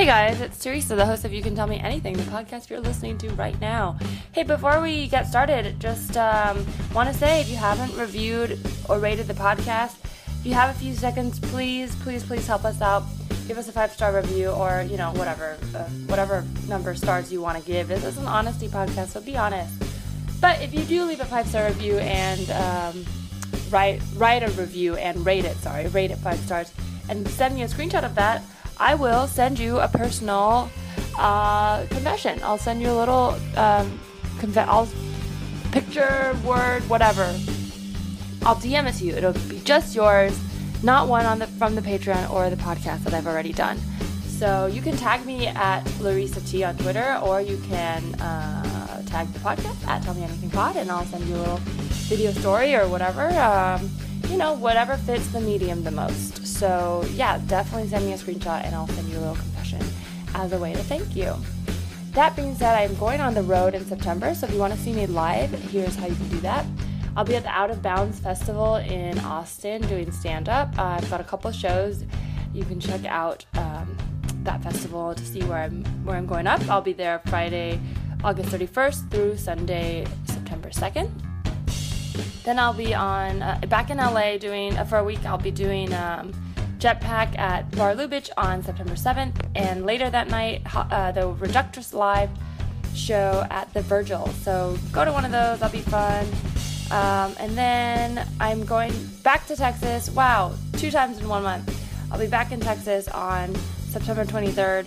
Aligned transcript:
Hey 0.00 0.06
guys, 0.06 0.40
it's 0.40 0.58
Teresa, 0.58 0.96
the 0.96 1.04
host 1.04 1.26
of 1.26 1.34
You 1.34 1.42
Can 1.42 1.54
Tell 1.54 1.66
Me 1.66 1.78
Anything, 1.78 2.16
the 2.16 2.22
podcast 2.22 2.70
you're 2.70 2.80
listening 2.80 3.18
to 3.18 3.28
right 3.32 3.60
now. 3.60 3.98
Hey, 4.32 4.44
before 4.44 4.80
we 4.80 5.08
get 5.08 5.26
started, 5.26 5.78
just 5.78 6.16
um, 6.16 6.64
want 6.94 7.10
to 7.10 7.14
say 7.14 7.42
if 7.42 7.50
you 7.50 7.56
haven't 7.56 7.94
reviewed 7.98 8.58
or 8.88 8.98
rated 8.98 9.26
the 9.26 9.34
podcast, 9.34 9.96
if 10.26 10.40
you 10.46 10.54
have 10.54 10.74
a 10.74 10.78
few 10.78 10.94
seconds, 10.94 11.38
please, 11.38 11.94
please, 11.96 12.24
please 12.24 12.46
help 12.46 12.64
us 12.64 12.80
out. 12.80 13.02
Give 13.46 13.58
us 13.58 13.68
a 13.68 13.72
five 13.72 13.92
star 13.92 14.16
review 14.16 14.48
or, 14.48 14.86
you 14.88 14.96
know, 14.96 15.12
whatever, 15.12 15.58
uh, 15.74 15.84
whatever 16.06 16.46
number 16.66 16.92
of 16.92 16.96
stars 16.96 17.30
you 17.30 17.42
want 17.42 17.58
to 17.58 17.70
give. 17.70 17.88
This 17.88 18.02
is 18.02 18.16
an 18.16 18.26
honesty 18.26 18.68
podcast, 18.68 19.08
so 19.08 19.20
be 19.20 19.36
honest. 19.36 19.82
But 20.40 20.62
if 20.62 20.72
you 20.72 20.82
do 20.84 21.04
leave 21.04 21.20
a 21.20 21.26
five 21.26 21.46
star 21.46 21.66
review 21.66 21.98
and 21.98 22.50
um, 22.52 23.04
write 23.68 24.00
write 24.16 24.42
a 24.44 24.50
review 24.52 24.96
and 24.96 25.26
rate 25.26 25.44
it, 25.44 25.58
sorry, 25.58 25.88
rate 25.88 26.10
it 26.10 26.16
five 26.16 26.38
stars, 26.38 26.72
and 27.10 27.28
send 27.28 27.54
me 27.54 27.64
a 27.64 27.68
screenshot 27.68 28.02
of 28.02 28.14
that, 28.14 28.42
I 28.80 28.94
will 28.94 29.26
send 29.26 29.58
you 29.58 29.78
a 29.78 29.88
personal 29.88 30.70
uh, 31.18 31.84
confession. 31.86 32.40
I'll 32.42 32.58
send 32.58 32.80
you 32.80 32.90
a 32.90 32.96
little 32.96 33.38
um, 33.56 34.00
I'll 34.56 34.88
picture, 35.70 36.34
word, 36.44 36.88
whatever. 36.88 37.24
I'll 38.42 38.56
DM 38.56 38.88
it 38.88 38.94
to 38.94 39.04
you. 39.04 39.14
It'll 39.14 39.34
be 39.50 39.60
just 39.64 39.94
yours, 39.94 40.38
not 40.82 41.08
one 41.08 41.26
on 41.26 41.38
the 41.38 41.46
from 41.46 41.74
the 41.74 41.82
Patreon 41.82 42.30
or 42.30 42.48
the 42.48 42.56
podcast 42.56 43.04
that 43.04 43.12
I've 43.12 43.26
already 43.26 43.52
done. 43.52 43.78
So 44.24 44.64
you 44.64 44.80
can 44.80 44.96
tag 44.96 45.26
me 45.26 45.46
at 45.48 45.84
Larissa 46.00 46.40
T 46.40 46.64
on 46.64 46.74
Twitter, 46.78 47.20
or 47.22 47.42
you 47.42 47.58
can 47.68 48.14
uh, 48.14 49.02
tag 49.02 49.30
the 49.34 49.38
podcast 49.40 49.86
at 49.86 50.02
Tell 50.02 50.14
Me 50.14 50.22
Anything 50.22 50.48
Pod, 50.48 50.76
and 50.76 50.90
I'll 50.90 51.04
send 51.04 51.26
you 51.26 51.36
a 51.36 51.36
little 51.36 51.60
video 52.08 52.32
story 52.32 52.74
or 52.74 52.88
whatever. 52.88 53.28
Um, 53.38 53.90
you 54.30 54.38
know, 54.38 54.54
whatever 54.54 54.96
fits 54.96 55.26
the 55.28 55.40
medium 55.42 55.84
the 55.84 55.90
most. 55.90 56.49
So 56.60 57.02
yeah, 57.14 57.38
definitely 57.46 57.88
send 57.88 58.04
me 58.04 58.12
a 58.12 58.18
screenshot, 58.18 58.66
and 58.66 58.74
I'll 58.74 58.86
send 58.88 59.08
you 59.08 59.16
a 59.16 59.20
little 59.20 59.34
confession 59.34 59.80
as 60.34 60.52
a 60.52 60.58
way 60.58 60.74
to 60.74 60.82
thank 60.82 61.16
you. 61.16 61.34
That 62.10 62.36
being 62.36 62.54
said, 62.54 62.74
I'm 62.74 62.94
going 62.96 63.22
on 63.22 63.32
the 63.32 63.42
road 63.42 63.72
in 63.72 63.86
September, 63.86 64.34
so 64.34 64.46
if 64.46 64.52
you 64.52 64.58
want 64.58 64.74
to 64.74 64.78
see 64.78 64.92
me 64.92 65.06
live, 65.06 65.50
here's 65.70 65.96
how 65.96 66.06
you 66.06 66.14
can 66.14 66.28
do 66.28 66.38
that. 66.40 66.66
I'll 67.16 67.24
be 67.24 67.34
at 67.34 67.44
the 67.44 67.48
Out 67.48 67.70
of 67.70 67.80
Bounds 67.80 68.20
Festival 68.20 68.76
in 68.76 69.18
Austin 69.20 69.80
doing 69.88 70.12
stand 70.12 70.50
up. 70.50 70.78
Uh, 70.78 70.98
I've 70.98 71.08
got 71.08 71.22
a 71.22 71.24
couple 71.24 71.50
shows. 71.50 72.04
You 72.52 72.64
can 72.66 72.78
check 72.78 73.06
out 73.06 73.46
um, 73.54 73.96
that 74.42 74.62
festival 74.62 75.14
to 75.14 75.24
see 75.24 75.42
where 75.44 75.62
I'm 75.62 75.82
where 76.04 76.18
I'm 76.18 76.26
going 76.26 76.46
up. 76.46 76.60
I'll 76.68 76.82
be 76.82 76.92
there 76.92 77.22
Friday, 77.24 77.80
August 78.22 78.50
31st 78.50 79.10
through 79.10 79.38
Sunday, 79.38 80.06
September 80.26 80.68
2nd. 80.68 81.10
Then 82.44 82.58
I'll 82.58 82.74
be 82.74 82.92
on 82.92 83.40
uh, 83.40 83.58
back 83.70 83.88
in 83.88 83.96
LA 83.96 84.36
doing 84.36 84.76
uh, 84.76 84.84
for 84.84 84.98
a 84.98 85.04
week. 85.04 85.24
I'll 85.24 85.38
be 85.38 85.50
doing 85.50 85.90
um, 85.94 86.34
Jetpack 86.80 87.38
at 87.38 87.70
Bar 87.76 87.94
Lubitsch 87.94 88.30
on 88.38 88.62
September 88.62 88.94
7th, 88.94 89.34
and 89.54 89.84
later 89.84 90.08
that 90.08 90.28
night 90.28 90.62
uh, 90.74 91.12
the 91.12 91.32
Reductress 91.34 91.92
Live 91.92 92.30
show 92.94 93.46
at 93.50 93.72
the 93.74 93.82
Virgil. 93.82 94.26
So 94.28 94.78
go 94.90 95.04
to 95.04 95.12
one 95.12 95.26
of 95.26 95.30
those. 95.30 95.60
That'll 95.60 95.72
be 95.72 95.82
fun. 95.82 96.26
Um, 96.90 97.36
and 97.38 97.56
then 97.56 98.26
I'm 98.40 98.64
going 98.64 98.92
back 99.22 99.46
to 99.48 99.56
Texas. 99.56 100.10
Wow, 100.10 100.54
two 100.78 100.90
times 100.90 101.18
in 101.18 101.28
one 101.28 101.42
month. 101.42 101.68
I'll 102.10 102.18
be 102.18 102.26
back 102.26 102.50
in 102.50 102.60
Texas 102.60 103.08
on 103.08 103.54
September 103.90 104.24
23rd. 104.24 104.86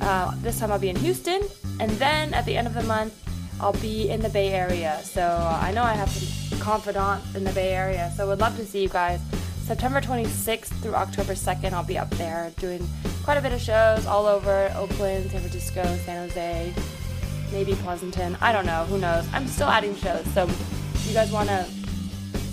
Uh, 0.00 0.32
this 0.42 0.60
time 0.60 0.70
I'll 0.70 0.78
be 0.78 0.90
in 0.90 0.96
Houston, 0.96 1.42
and 1.80 1.90
then 1.92 2.32
at 2.34 2.46
the 2.46 2.56
end 2.56 2.68
of 2.68 2.74
the 2.74 2.84
month 2.84 3.14
I'll 3.60 3.72
be 3.74 4.08
in 4.08 4.20
the 4.20 4.28
Bay 4.28 4.52
Area. 4.52 5.00
So 5.02 5.22
I 5.22 5.72
know 5.72 5.82
I 5.82 5.94
have 5.94 6.08
some 6.08 6.58
confidants 6.60 7.34
in 7.34 7.42
the 7.42 7.52
Bay 7.52 7.72
Area, 7.74 8.12
so 8.16 8.28
would 8.28 8.38
love 8.38 8.56
to 8.58 8.64
see 8.64 8.82
you 8.82 8.88
guys. 8.88 9.20
September 9.72 10.02
26th 10.02 10.66
through 10.82 10.94
October 10.94 11.32
2nd, 11.32 11.72
I'll 11.72 11.82
be 11.82 11.96
up 11.96 12.10
there 12.10 12.52
doing 12.58 12.86
quite 13.24 13.38
a 13.38 13.40
bit 13.40 13.52
of 13.52 13.60
shows 13.62 14.04
all 14.04 14.26
over 14.26 14.70
Oakland, 14.76 15.30
San 15.30 15.40
Francisco, 15.40 15.82
San 16.04 16.28
Jose, 16.28 16.74
maybe 17.52 17.72
Pleasanton. 17.76 18.36
I 18.42 18.52
don't 18.52 18.66
know. 18.66 18.84
Who 18.84 18.98
knows? 18.98 19.26
I'm 19.32 19.46
still 19.46 19.68
adding 19.68 19.96
shows, 19.96 20.26
so 20.34 20.44
if 20.44 21.06
you 21.08 21.14
guys 21.14 21.32
want 21.32 21.48
to 21.48 21.66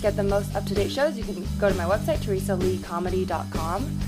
get 0.00 0.16
the 0.16 0.22
most 0.22 0.56
up-to-date 0.56 0.90
shows, 0.90 1.18
you 1.18 1.24
can 1.24 1.46
go 1.58 1.68
to 1.68 1.74
my 1.74 1.84
website, 1.84 2.20
teresaleecomedy.com 2.20 4.00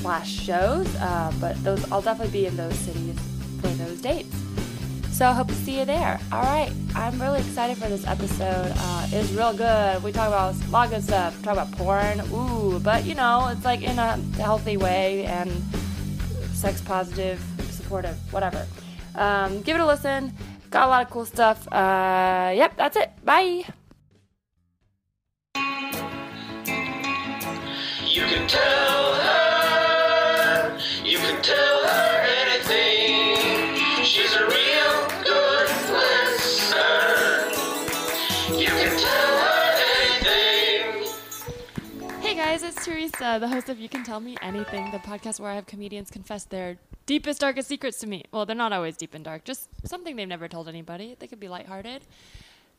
slash 0.00 0.30
shows. 0.30 0.86
Uh, 0.96 1.30
but 1.42 1.62
those 1.64 1.92
I'll 1.92 2.00
definitely 2.00 2.32
be 2.32 2.46
in 2.46 2.56
those 2.56 2.78
cities 2.78 3.18
for 3.60 3.68
those 3.68 4.00
dates. 4.00 4.43
So 5.14 5.28
I 5.28 5.32
hope 5.32 5.46
to 5.46 5.54
see 5.54 5.78
you 5.78 5.84
there. 5.84 6.18
All 6.32 6.42
right, 6.42 6.72
I'm 6.96 7.22
really 7.22 7.38
excited 7.38 7.76
for 7.78 7.88
this 7.88 8.04
episode. 8.04 8.72
Uh, 8.76 9.06
it's 9.12 9.30
real 9.30 9.56
good. 9.56 10.02
We 10.02 10.10
talk 10.10 10.26
about 10.26 10.56
a 10.56 10.70
lot 10.70 10.86
of 10.86 10.90
good 10.90 11.04
stuff. 11.04 11.36
We 11.38 11.44
talk 11.44 11.52
about 11.52 11.70
porn, 11.70 12.20
ooh, 12.32 12.80
but 12.80 13.04
you 13.04 13.14
know, 13.14 13.46
it's 13.46 13.64
like 13.64 13.82
in 13.82 13.96
a 14.00 14.16
healthy 14.42 14.76
way 14.76 15.24
and 15.26 15.52
sex 16.52 16.80
positive, 16.80 17.40
supportive, 17.70 18.16
whatever. 18.32 18.66
Um, 19.14 19.62
give 19.62 19.76
it 19.76 19.80
a 19.82 19.86
listen. 19.86 20.32
Got 20.70 20.88
a 20.88 20.90
lot 20.90 21.06
of 21.06 21.10
cool 21.10 21.26
stuff. 21.26 21.72
Uh, 21.72 22.52
yep, 22.52 22.76
that's 22.76 22.96
it. 22.96 23.12
Bye. 23.24 23.62
You 28.04 28.22
can 28.26 28.48
tell 28.48 29.14
her, 29.14 30.78
you 31.04 31.18
can 31.18 31.40
tell 31.40 31.86
her 31.86 32.23
guys, 42.54 42.62
it's 42.62 42.84
Teresa, 42.84 43.38
the 43.40 43.48
host 43.48 43.68
of 43.68 43.80
You 43.80 43.88
Can 43.88 44.04
Tell 44.04 44.20
Me 44.20 44.36
Anything, 44.40 44.88
the 44.92 44.98
podcast 44.98 45.40
where 45.40 45.50
I 45.50 45.56
have 45.56 45.66
comedians 45.66 46.08
confess 46.08 46.44
their 46.44 46.76
deepest, 47.04 47.40
darkest 47.40 47.66
secrets 47.66 47.98
to 47.98 48.06
me. 48.06 48.22
Well, 48.30 48.46
they're 48.46 48.54
not 48.54 48.72
always 48.72 48.96
deep 48.96 49.12
and 49.12 49.24
dark, 49.24 49.42
just 49.42 49.68
something 49.84 50.14
they've 50.14 50.28
never 50.28 50.46
told 50.46 50.68
anybody. 50.68 51.16
They 51.18 51.26
could 51.26 51.40
be 51.40 51.48
lighthearted. 51.48 52.02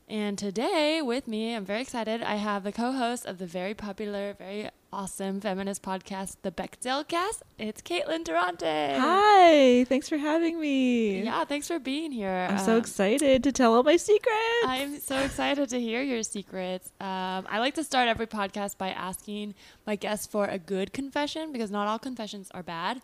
And 0.07 0.37
today, 0.37 1.01
with 1.01 1.27
me, 1.27 1.53
I'm 1.53 1.65
very 1.65 1.81
excited. 1.81 2.23
I 2.23 2.35
have 2.35 2.63
the 2.63 2.71
co 2.71 2.93
host 2.93 3.25
of 3.25 3.37
the 3.37 3.45
very 3.45 3.73
popular, 3.73 4.33
very 4.39 4.69
awesome 5.00 5.41
feminist 5.41 5.83
podcast, 5.83 6.38
The 6.41 6.51
Bechdel 6.51 7.06
Cast. 7.06 7.44
It's 7.59 7.81
Caitlin 7.81 8.23
Durante. 8.23 8.66
Hi, 8.66 9.83
thanks 9.89 10.07
for 10.07 10.16
having 10.17 10.57
me. 10.57 11.22
Yeah, 11.22 11.44
thanks 11.44 11.67
for 11.67 11.79
being 11.79 12.13
here. 12.13 12.47
I'm 12.50 12.57
so 12.59 12.73
Um, 12.73 12.78
excited 12.78 13.44
to 13.44 13.51
tell 13.51 13.73
all 13.73 13.84
my 13.84 13.97
secrets. 13.97 14.63
I'm 14.66 15.00
so 15.01 15.17
excited 15.17 15.67
to 15.67 15.81
hear 15.81 16.01
your 16.01 16.23
secrets. 16.23 16.94
Um, 17.01 17.45
I 17.50 17.59
like 17.59 17.73
to 17.75 17.84
start 17.84 18.07
every 18.07 18.25
podcast 18.28 18.78
by 18.78 18.88
asking 18.89 19.53
my 19.85 19.97
guests 19.97 20.28
for 20.28 20.45
a 20.45 20.57
good 20.57 20.94
confession 20.94 21.51
because 21.51 21.72
not 21.72 21.89
all 21.89 22.00
confessions 22.00 22.50
are 22.53 22.63
bad. 22.63 23.01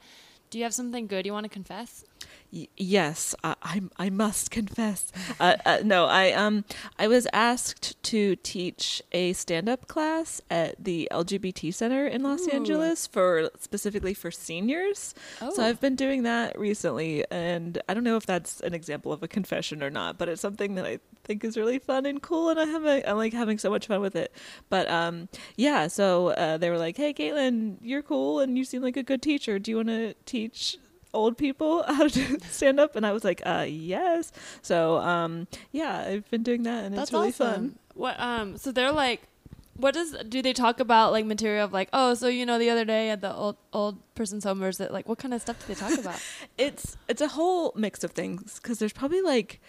Do 0.52 0.58
you 0.58 0.66
have 0.66 0.74
something 0.74 1.08
good 1.08 1.26
you 1.26 1.32
want 1.32 1.46
to 1.46 1.50
confess? 1.50 2.04
Y- 2.52 2.68
yes, 2.76 3.34
I, 3.42 3.56
I 3.64 3.82
I 3.98 4.10
must 4.10 4.52
confess. 4.52 5.10
Uh, 5.40 5.56
uh, 5.66 5.80
no, 5.86 6.08
I 6.08 6.34
um 6.34 6.66
I 7.00 7.08
was 7.08 7.26
asked 7.32 7.96
to 8.04 8.36
teach 8.36 9.02
a 9.14 9.32
stand-up 9.32 9.88
class 9.88 10.42
at 10.50 10.76
the 10.84 11.08
LGBT 11.10 11.74
Center 11.74 12.06
in 12.06 12.22
Los 12.22 12.48
Ooh. 12.48 12.52
Angeles 12.52 13.08
for 13.08 13.50
specifically 13.60 14.14
for 14.14 14.30
seniors. 14.30 15.16
Oh. 15.42 15.54
So 15.54 15.64
I've 15.64 15.80
been 15.80 15.96
doing 15.96 16.24
that 16.24 16.60
recently, 16.60 17.24
and 17.32 17.82
I 17.88 17.94
don't 17.94 18.04
know 18.04 18.18
if 18.18 18.26
that's 18.26 18.60
an 18.60 18.74
example 18.74 19.14
of 19.14 19.24
a 19.24 19.30
confession 19.30 19.82
or 19.82 19.90
not, 19.90 20.18
but 20.18 20.28
it's 20.28 20.42
something 20.42 20.76
that 20.76 20.86
I 20.86 21.00
think 21.32 21.44
is 21.46 21.58
really 21.58 21.80
fun 21.80 22.06
and 22.06 22.22
cool, 22.22 22.50
and 22.50 22.60
I 22.60 22.66
have 22.66 22.86
a, 22.86 23.10
I'm 23.10 23.18
like 23.18 23.34
having 23.34 23.58
so 23.58 23.70
much 23.70 23.88
fun 23.88 24.02
with 24.02 24.16
it. 24.16 24.34
But 24.70 24.90
um 24.90 25.30
yeah, 25.56 25.88
so 25.88 26.30
uh, 26.30 26.58
they 26.58 26.70
were 26.70 26.78
like, 26.78 26.98
"Hey, 26.98 27.14
Caitlin, 27.14 27.78
you're 27.82 28.02
cool, 28.02 28.40
and 28.42 28.58
you 28.58 28.66
seem 28.66 28.82
like 28.82 28.98
a 28.98 29.04
good 29.04 29.22
teacher. 29.22 29.60
Do 29.60 29.72
you 29.72 29.78
want 29.78 29.90
to 29.90 30.14
teach?" 30.26 30.78
old 31.14 31.38
people 31.38 31.84
how 31.88 32.08
to 32.08 32.40
stand 32.50 32.80
up 32.80 32.96
and 32.96 33.06
i 33.06 33.12
was 33.12 33.26
like 33.26 33.42
uh 33.46 33.66
yes 33.68 34.32
so 34.62 34.96
um 35.00 35.46
yeah 35.74 36.06
i've 36.08 36.32
been 36.32 36.42
doing 36.42 36.64
that 36.64 36.86
and 36.86 36.98
it's 36.98 37.12
really 37.12 37.34
fun 37.34 37.78
What 37.96 38.18
um 38.18 38.56
so 38.56 38.72
they're 38.72 38.94
like 38.94 39.28
what 39.76 39.94
does 39.94 40.16
do 40.30 40.42
they 40.42 40.54
talk 40.54 40.80
about 40.80 41.12
like 41.12 41.26
material 41.26 41.66
of 41.66 41.74
like 41.74 41.90
oh 41.92 42.14
so 42.14 42.30
you 42.30 42.46
know 42.46 42.58
the 42.58 42.70
other 42.70 42.86
day 42.86 43.10
at 43.10 43.20
the 43.20 43.34
old 43.34 43.58
old 43.74 43.98
person's 44.16 44.44
home 44.44 44.64
or 44.64 44.70
is 44.70 44.80
it 44.80 44.92
like 44.92 45.10
what 45.10 45.18
kind 45.18 45.34
of 45.34 45.42
stuff 45.42 45.60
do 45.60 45.74
they 45.74 45.80
talk 45.80 45.98
about? 45.98 46.22
it's 46.58 46.96
it's 47.10 47.22
a 47.22 47.30
whole 47.30 47.74
mix 47.76 48.04
of 48.04 48.12
things 48.12 48.60
because 48.62 48.80
there's 48.80 48.94
probably 48.94 49.22
like 49.22 49.60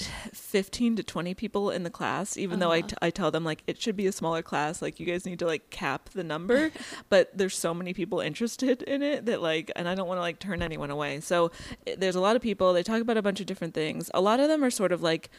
15 0.00 0.96
to 0.96 1.02
20 1.02 1.34
people 1.34 1.70
in 1.70 1.82
the 1.84 1.90
class 1.90 2.36
even 2.36 2.58
though 2.58 2.72
I, 2.72 2.78
Uh-huh. 2.78 2.88
t- 2.88 2.96
I 3.02 3.10
tell 3.10 3.30
them 3.30 3.44
like 3.44 3.62
it 3.66 3.80
should 3.80 3.96
be 3.96 4.06
a 4.06 4.12
smaller 4.12 4.42
class 4.42 4.82
like 4.82 4.98
you 4.98 5.06
guys 5.06 5.24
need 5.24 5.38
to 5.38 5.46
like 5.46 5.70
cap 5.70 6.10
the 6.10 6.24
number 6.24 6.70
but 7.08 7.30
there's 7.36 7.56
so 7.56 7.72
many 7.72 7.94
people 7.94 8.20
interested 8.20 8.82
in 8.82 9.02
it 9.02 9.26
that 9.26 9.40
like 9.40 9.70
and 9.76 9.88
i 9.88 9.94
don't 9.94 10.08
want 10.08 10.18
to 10.18 10.22
like 10.22 10.38
turn 10.40 10.62
anyone 10.62 10.90
away 10.90 11.20
so 11.20 11.50
i 11.86 11.94
there's 11.96 12.16
a 12.16 12.20
lot 12.20 12.34
of 12.36 12.42
people 12.42 12.72
they 12.72 12.82
talk 12.82 13.00
about 13.00 13.16
a 13.16 13.22
bunch 13.22 13.40
of 13.40 13.46
different 13.46 13.74
things 13.74 14.10
a 14.14 14.20
lot 14.20 14.40
of 14.40 14.48
them 14.48 14.64
are 14.64 14.70
sort 14.70 14.90
of 14.92 15.02
like 15.02 15.30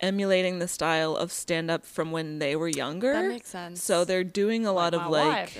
emulating 0.00 0.60
the 0.60 0.68
style 0.68 1.14
of 1.14 1.30
stand 1.30 1.70
up 1.70 1.84
from 1.84 2.10
when 2.10 2.38
they 2.38 2.56
were 2.56 2.68
younger 2.68 3.12
That 3.12 3.28
makes 3.28 3.48
sense. 3.50 3.82
so 3.82 4.04
they're 4.04 4.24
doing 4.24 4.64
a 4.64 4.72
lot 4.72 4.94
my 4.94 5.04
of 5.04 5.10
like 5.10 5.52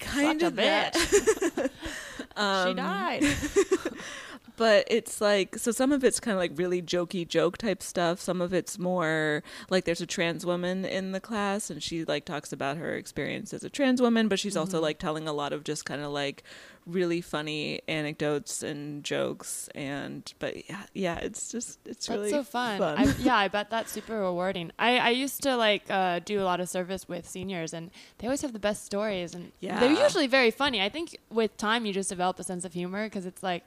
kind 0.00 0.42
of 0.42 0.56
that. 0.56 0.94
bitch. 0.94 1.70
she 1.70 1.70
Um, 2.36 2.76
died. 2.76 3.22
But 4.62 4.86
it's 4.86 5.20
like 5.20 5.58
so 5.58 5.72
some 5.72 5.90
of 5.90 6.04
it's 6.04 6.20
kind 6.20 6.34
of 6.34 6.38
like 6.38 6.52
really 6.54 6.80
jokey 6.80 7.26
joke 7.26 7.58
type 7.58 7.82
stuff. 7.82 8.20
Some 8.20 8.40
of 8.40 8.54
it's 8.54 8.78
more 8.78 9.42
like 9.70 9.86
there's 9.86 10.00
a 10.00 10.06
trans 10.06 10.46
woman 10.46 10.84
in 10.84 11.10
the 11.10 11.18
class 11.18 11.68
and 11.68 11.82
she 11.82 12.04
like 12.04 12.24
talks 12.24 12.52
about 12.52 12.76
her 12.76 12.94
experience 12.94 13.52
as 13.52 13.64
a 13.64 13.68
trans 13.68 14.00
woman, 14.00 14.28
but 14.28 14.38
she's 14.38 14.56
also 14.56 14.80
like 14.80 15.00
telling 15.00 15.26
a 15.26 15.32
lot 15.32 15.52
of 15.52 15.64
just 15.64 15.84
kind 15.84 16.00
of 16.00 16.12
like 16.12 16.44
really 16.86 17.20
funny 17.20 17.80
anecdotes 17.88 18.62
and 18.62 19.02
jokes 19.02 19.68
and 19.74 20.32
but 20.38 20.68
yeah, 20.70 20.82
yeah 20.94 21.16
it's 21.16 21.50
just 21.50 21.80
it's 21.84 22.06
That's 22.06 22.08
really 22.08 22.30
so 22.30 22.44
fun. 22.44 22.80
I, 22.80 23.02
yeah, 23.18 23.36
I 23.36 23.48
bet 23.48 23.68
that's 23.68 23.90
super 23.90 24.20
rewarding. 24.20 24.70
I, 24.78 24.98
I 24.98 25.10
used 25.10 25.42
to 25.42 25.56
like 25.56 25.90
uh, 25.90 26.20
do 26.20 26.40
a 26.40 26.44
lot 26.44 26.60
of 26.60 26.68
service 26.68 27.08
with 27.08 27.28
seniors, 27.28 27.74
and 27.74 27.90
they 28.18 28.28
always 28.28 28.42
have 28.42 28.52
the 28.52 28.60
best 28.60 28.84
stories, 28.84 29.34
and 29.34 29.50
yeah. 29.58 29.80
they're 29.80 29.90
usually 29.90 30.28
very 30.28 30.52
funny. 30.52 30.80
I 30.80 30.88
think 30.88 31.18
with 31.30 31.56
time 31.56 31.84
you 31.84 31.92
just 31.92 32.10
develop 32.10 32.38
a 32.38 32.44
sense 32.44 32.64
of 32.64 32.74
humor 32.74 33.06
because 33.06 33.26
it's 33.26 33.42
like. 33.42 33.64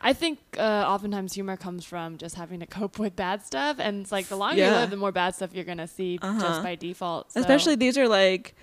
I 0.00 0.12
think 0.12 0.38
uh, 0.58 0.62
oftentimes 0.86 1.32
humor 1.34 1.56
comes 1.56 1.84
from 1.84 2.18
just 2.18 2.34
having 2.34 2.60
to 2.60 2.66
cope 2.78 2.98
with 2.98 3.16
bad 3.16 3.42
stuff, 3.42 3.78
and 3.80 4.02
it's 4.02 4.12
like 4.12 4.28
the 4.28 4.36
longer 4.36 4.62
you 4.64 4.70
live, 4.70 4.90
the 4.90 4.96
more 4.96 5.12
bad 5.12 5.34
stuff 5.34 5.54
you're 5.54 5.64
gonna 5.64 5.88
see 5.88 6.18
Uh-huh. 6.22 6.40
just 6.40 6.62
by 6.62 6.74
default. 6.74 7.32
so- 7.32 7.40
especially 7.40 7.74
these 7.76 7.96
are 7.98 8.06
like 8.08 8.54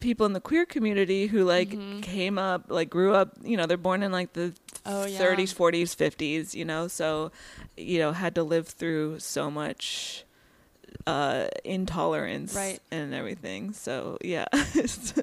people 0.00 0.26
in 0.26 0.32
the 0.32 0.40
queer 0.40 0.66
community 0.66 1.28
who 1.28 1.44
like 1.44 1.70
Mm-hmm. 1.70 2.00
came 2.00 2.36
up 2.36 2.64
like 2.68 2.90
grew 2.90 3.14
up 3.14 3.36
you 3.44 3.56
know 3.56 3.66
they're 3.66 3.76
born 3.76 4.02
in 4.02 4.10
like 4.10 4.32
the 4.32 4.52
Oh, 4.84 5.04
yeah. 5.06 5.20
30s 5.20 5.54
40s 5.54 5.94
50s 5.94 6.54
you 6.54 6.64
know 6.64 6.88
so 6.88 7.30
you 7.76 8.00
know 8.00 8.10
had 8.10 8.34
to 8.34 8.42
live 8.42 8.66
through 8.66 9.20
so 9.20 9.48
much 9.48 10.24
uh 11.06 11.46
intolerance 11.64 12.52
Right. 12.54 12.80
and 12.90 13.14
everything 13.14 13.72
so 13.74 14.18
yeah 14.24 14.46
it's, 14.52 15.14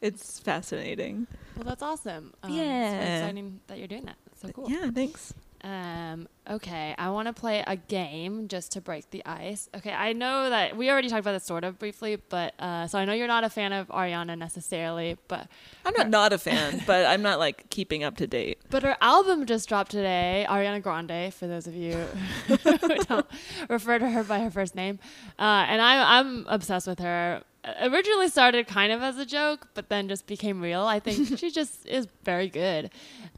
it's 0.00 0.38
fascinating 0.38 1.26
well, 1.60 1.68
that's 1.68 1.82
awesome. 1.82 2.32
Um, 2.42 2.50
it's 2.50 2.56
Yeah. 2.58 3.16
exciting 3.20 3.60
that 3.68 3.78
you're 3.78 3.88
doing 3.88 4.04
that. 4.06 4.16
That's 4.26 4.40
so 4.42 4.48
cool. 4.48 4.70
yeah 4.70 4.90
thanks 4.90 5.34
Um, 5.62 6.26
okay, 6.48 6.94
I 6.96 7.10
want 7.10 7.26
to 7.28 7.34
play 7.34 7.62
a 7.66 7.76
game 7.76 8.48
just 8.48 8.72
to 8.72 8.80
break 8.80 9.10
the 9.10 9.22
ice. 9.26 9.68
Okay, 9.76 9.92
I 9.92 10.14
know 10.14 10.48
that 10.48 10.74
we 10.74 10.88
already 10.90 11.10
talked 11.10 11.20
about 11.20 11.32
this 11.32 11.44
sort 11.44 11.64
of 11.64 11.78
briefly, 11.78 12.16
but 12.30 12.54
uh, 12.58 12.86
so 12.86 12.98
I 12.98 13.04
know 13.04 13.12
you're 13.12 13.26
not 13.28 13.44
a 13.44 13.50
fan 13.50 13.74
of 13.74 13.88
Ariana 13.88 14.38
necessarily, 14.38 15.18
but 15.28 15.48
i'm 15.84 15.92
not 15.92 16.08
not 16.08 16.32
a 16.32 16.38
fan 16.38 16.82
but 16.86 17.04
i'm 17.04 17.20
not 17.20 17.38
like 17.38 17.68
keeping 17.68 18.02
up 18.04 18.16
to 18.16 18.26
date 18.26 18.58
but 18.70 18.82
her 18.82 18.96
album 19.02 19.44
just 19.44 19.68
dropped 19.68 19.90
today, 19.90 20.46
Ariana 20.48 20.80
Grande. 20.82 21.32
For 21.34 21.46
those 21.46 21.66
of 21.66 21.74
you 21.74 21.92
who 22.48 22.56
don't 23.04 23.26
refer 23.68 23.98
to 23.98 24.08
her 24.08 24.24
by 24.24 24.38
her 24.40 24.50
first 24.50 24.74
name, 24.74 24.98
uh, 25.38 25.66
and 25.68 25.82
I, 25.82 26.20
I'm 26.20 26.46
obsessed 26.48 26.86
with 26.86 27.00
her. 27.00 27.42
Originally 27.82 28.28
started 28.28 28.66
kind 28.66 28.90
of 28.90 29.02
as 29.02 29.18
a 29.18 29.26
joke, 29.26 29.68
but 29.74 29.88
then 29.90 30.08
just 30.08 30.26
became 30.26 30.62
real. 30.62 30.82
I 30.82 30.98
think 30.98 31.38
she 31.38 31.50
just 31.50 31.86
is 31.86 32.06
very 32.24 32.48
good. 32.48 32.90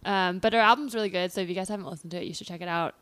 Um, 0.04 0.38
but 0.38 0.52
her 0.52 0.60
album's 0.60 0.94
really 0.94 1.08
good, 1.08 1.32
so 1.32 1.40
if 1.40 1.48
you 1.48 1.54
guys 1.54 1.68
haven't 1.68 1.86
listened 1.86 2.12
to 2.12 2.18
it, 2.18 2.24
you 2.24 2.34
should 2.34 2.46
check 2.46 2.60
it 2.60 2.68
out. 2.68 2.94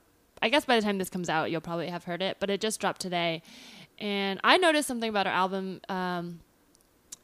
I 0.43 0.49
guess 0.49 0.65
by 0.65 0.77
the 0.77 0.83
time 0.83 0.97
this 0.99 1.11
comes 1.11 1.29
out, 1.29 1.51
you'll 1.51 1.61
probably 1.61 1.89
have 1.89 2.05
heard 2.05 2.23
it, 2.23 2.39
but 2.41 2.49
it 2.49 2.61
just 2.61 2.81
dropped 2.81 3.01
today. 3.01 3.43
And 3.99 4.41
I 4.43 4.57
noticed 4.57 4.89
something 4.89 5.11
about 5.11 5.27
her 5.27 5.33
album. 5.33 5.83
Um, 5.91 6.41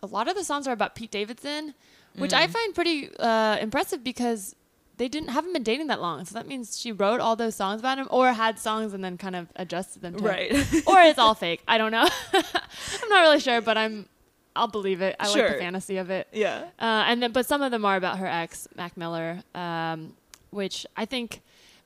a 0.03 0.07
lot 0.07 0.29
of 0.29 0.35
the 0.37 0.45
songs 0.45 0.69
are 0.69 0.73
about 0.73 0.95
Pete 0.95 1.11
Davidson, 1.11 1.75
which 2.17 2.35
I 2.35 2.47
find 2.47 2.75
pretty 2.75 3.11
uh, 3.19 3.57
impressive 3.61 4.05
because 4.05 4.55
they 4.99 5.09
didn't 5.09 5.29
haven't 5.29 5.53
been 5.53 5.63
dating 5.63 5.89
that 5.89 6.01
long. 6.01 6.25
So 6.25 6.35
that 6.35 6.47
means 6.47 6.79
she 6.79 6.93
wrote 6.93 7.21
all 7.21 7.37
those 7.37 7.55
songs 7.55 7.81
about 7.81 7.99
him, 7.99 8.09
or 8.11 8.33
had 8.33 8.59
songs 8.59 8.93
and 8.95 9.05
then 9.05 9.19
kind 9.19 9.37
of 9.37 9.49
adjusted 9.57 10.03
them. 10.03 10.17
To 10.17 10.25
Right. 10.25 10.53
or 10.87 11.01
it's 11.01 11.19
all 11.19 11.35
fake. 11.47 11.63
I 11.69 11.79
don't 11.79 11.93
know. 11.93 12.09
I'm 12.33 13.09
not 13.09 13.21
really 13.21 13.41
sure, 13.41 13.61
but 13.61 13.77
I'm. 13.77 14.09
I'll 14.55 14.69
believe 14.69 15.03
it. 15.03 15.17
I 15.21 15.29
like 15.29 15.53
the 15.53 15.59
fantasy 15.59 15.99
of 15.99 16.09
it. 16.09 16.29
yeah 16.33 16.65
Uh, 16.79 17.05
and 17.09 17.23
then, 17.23 17.31
but 17.33 17.45
some 17.45 17.61
of 17.61 17.71
them 17.71 17.85
are 17.85 17.97
about 17.97 18.17
her 18.19 18.27
ex, 18.27 18.67
Mac 18.75 18.97
Miller, 18.97 19.43
um, 19.55 20.15
which 20.49 20.87
I 20.97 21.05
think 21.05 21.43